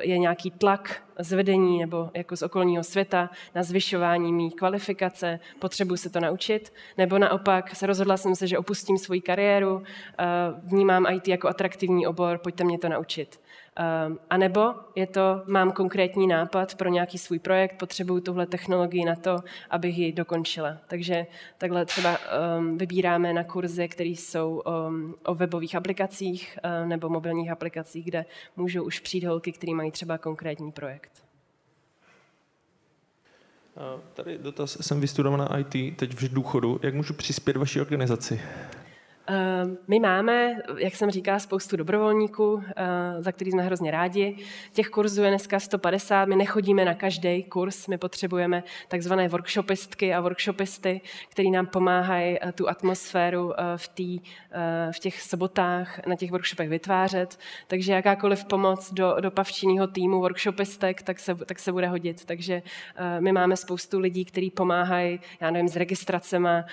[0.00, 5.96] je nějaký tlak z vedení nebo jako z okolního světa na zvyšování mý kvalifikace, potřebuji
[5.96, 9.82] se to naučit, nebo naopak se rozhodla jsem se, že opustím svoji kariéru,
[10.62, 13.40] vnímám IT jako atraktivní obor, pojďte mě to naučit.
[13.76, 19.04] Ehm, a nebo je to, mám konkrétní nápad pro nějaký svůj projekt, potřebuju tuhle technologii
[19.04, 19.38] na to,
[19.70, 20.76] abych ji dokončila.
[20.86, 21.26] Takže
[21.58, 22.18] takhle třeba
[22.58, 28.24] um, vybíráme na kurzy, které jsou um, o webových aplikacích nebo mobilních aplikacích, kde
[28.56, 31.24] můžou už přijít holky, které mají třeba konkrétní projekt.
[34.14, 36.80] Tady dotaz, jsem vystudovaná IT, teď v důchodu.
[36.82, 38.40] Jak můžu přispět vaší organizaci?
[39.26, 44.36] Ehm, my máme, jak jsem říkala, spoustu dobrovolníků, eh, za který jsme hrozně rádi.
[44.72, 50.20] Těch kurzů je dneska 150, my nechodíme na každý kurz, my potřebujeme takzvané workshopistky a
[50.20, 54.20] workshopisty, který nám pomáhají eh, tu atmosféru eh, v, tý,
[54.92, 57.38] v těch sobotách na těch workshopech vytvářet.
[57.66, 62.24] Takže jakákoliv pomoc do, do pavčíního týmu workshopistek, tak se, tak se bude hodit.
[62.24, 62.62] Takže
[63.20, 66.64] my máme spoustu lidí, kteří pomáhají, já nevím, s registracema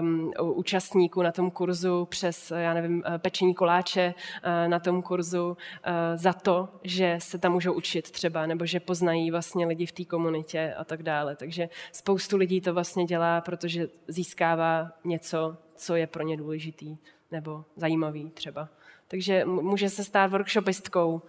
[0.00, 5.56] um, účastníků na tom kurzu, přes, já nevím, eh, pečení koláče eh, na tom kurzu
[5.82, 9.92] eh, za to, že se tam můžou učit třeba, nebo že poznají vlastně lidi v
[9.92, 11.36] té komunitě a tak dále.
[11.36, 16.96] Takže spoustu lidí to vlastně dělá, protože získává něco, co je pro ně důležitý
[17.30, 18.68] nebo zajímavý třeba.
[19.08, 21.22] Takže může se stát workshopistkou.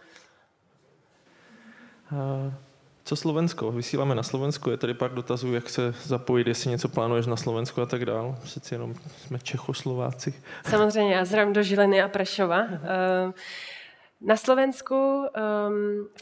[3.09, 3.71] Co Slovensko?
[3.71, 7.81] Vysíláme na Slovensku, je tady pár dotazů, jak se zapojit, jestli něco plánuješ na Slovensku
[7.81, 8.35] a tak dál.
[8.43, 10.33] Přeci jenom jsme Čechoslováci.
[10.69, 12.61] Samozřejmě, já zdravím do Žiliny a Prešova.
[12.61, 12.69] Uh,
[14.21, 15.27] na Slovensku um,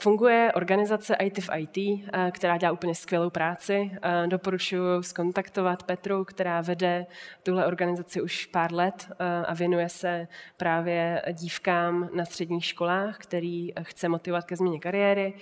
[0.02, 3.92] funguje organizace IT v IT, uh, která dělá úplně skvělou práci.
[3.92, 7.06] Uh, doporučuji skontaktovat Petru, která vede
[7.44, 9.16] tuhle organizaci už pár let uh,
[9.46, 15.34] a věnuje se právě dívkám na středních školách, který chce motivovat ke změně kariéry.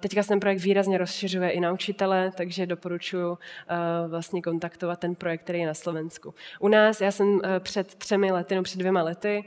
[0.00, 3.38] Teďka se ten projekt výrazně rozšiřuje i na učitele, takže doporučuji
[4.08, 6.34] vlastně kontaktovat ten projekt, který je na Slovensku.
[6.60, 9.44] U nás, já jsem před třemi lety, no před dvěma lety,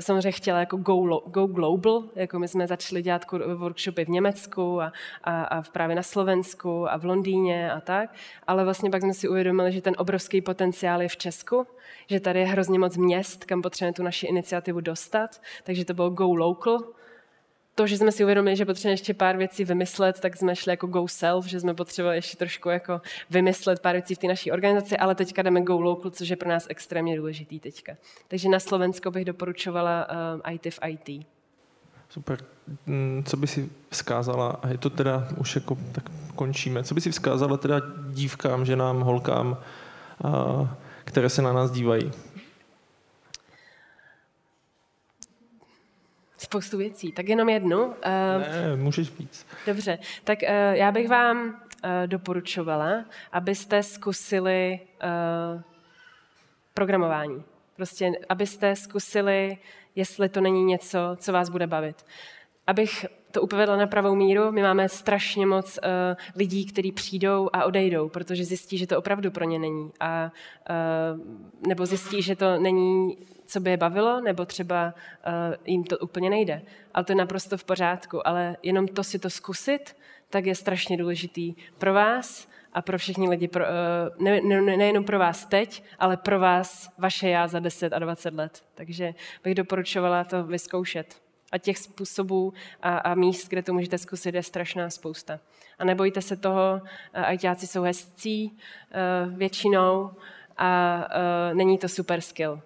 [0.00, 4.92] samozřejmě chtěla jako go, go global, jako my jsme začali dělat workshopy v Německu a,
[5.24, 8.14] a, a právě na Slovensku a v Londýně a tak,
[8.46, 11.66] ale vlastně pak jsme si uvědomili, že ten obrovský potenciál je v Česku,
[12.06, 16.10] že tady je hrozně moc měst, kam potřebujeme tu naši iniciativu dostat, takže to bylo
[16.10, 16.78] Go Local,
[17.74, 20.86] to, že jsme si uvědomili, že potřebujeme ještě pár věcí vymyslet, tak jsme šli jako
[20.86, 23.00] go self, že jsme potřebovali ještě trošku jako
[23.30, 26.48] vymyslet pár věcí v té naší organizaci, ale teďka jdeme go local, což je pro
[26.48, 27.96] nás extrémně důležitý teďka.
[28.28, 31.26] Takže na Slovensko bych doporučovala uh, eh, IT v IT.
[32.10, 32.38] Super.
[32.86, 36.04] Mm, co by si vzkázala, a je to teda už jako, tak
[36.34, 39.56] končíme, co by si vzkázala teda dívkám, ženám, holkám,
[41.04, 42.12] které se na nás dívají?
[46.38, 47.12] spoustu věcí.
[47.12, 47.94] Tak jenom jednu.
[48.04, 49.46] Ne, můžeš víc.
[49.66, 54.80] Dobře, tak uh, já bych vám uh, doporučovala, abyste zkusili
[56.74, 57.44] programování.
[57.76, 59.58] Prostě, abyste zkusili,
[59.96, 62.04] jestli to není něco, co vás bude bavit.
[62.66, 67.64] Abych to upovedla na pravou míru, my máme strašně moc uh, lidí, kteří přijdou a
[67.64, 69.90] odejdou, protože zjistí, že to opravdu pro ně není.
[70.00, 70.32] A,
[70.70, 73.16] uh, nebo zjistí, že to není
[73.50, 74.94] co by je bavilo, nebo třeba
[75.26, 76.62] uh, jim to úplně nejde.
[76.94, 78.26] Ale to je naprosto v pořádku.
[78.26, 79.96] Ale jenom to si to zkusit,
[80.28, 85.04] tak je strašně důležitý pro vás a pro všechny lidi, pro, uh, ne, ne, nejenom
[85.04, 88.64] pro vás teď, ale pro vás, vaše já za 10 a 20 let.
[88.74, 89.14] Takže
[89.44, 91.16] bych doporučovala to vyzkoušet.
[91.52, 92.52] A těch způsobů
[92.82, 95.40] a, a míst, kde to můžete zkusit, je strašná spousta.
[95.78, 96.80] A nebojte se toho,
[97.12, 98.52] ajťáci jsou hezcí
[99.26, 100.10] uh, většinou
[100.56, 101.00] a
[101.52, 102.60] není to super skill.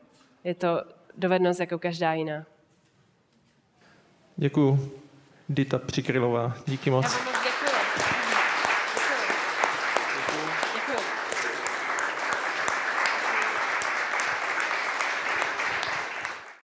[0.44, 0.84] Je to
[1.16, 2.46] dovednost jako každá jiná.
[4.36, 4.92] Děkuju.
[5.48, 6.56] Dita Přikrylová.
[6.66, 7.33] Díky moc.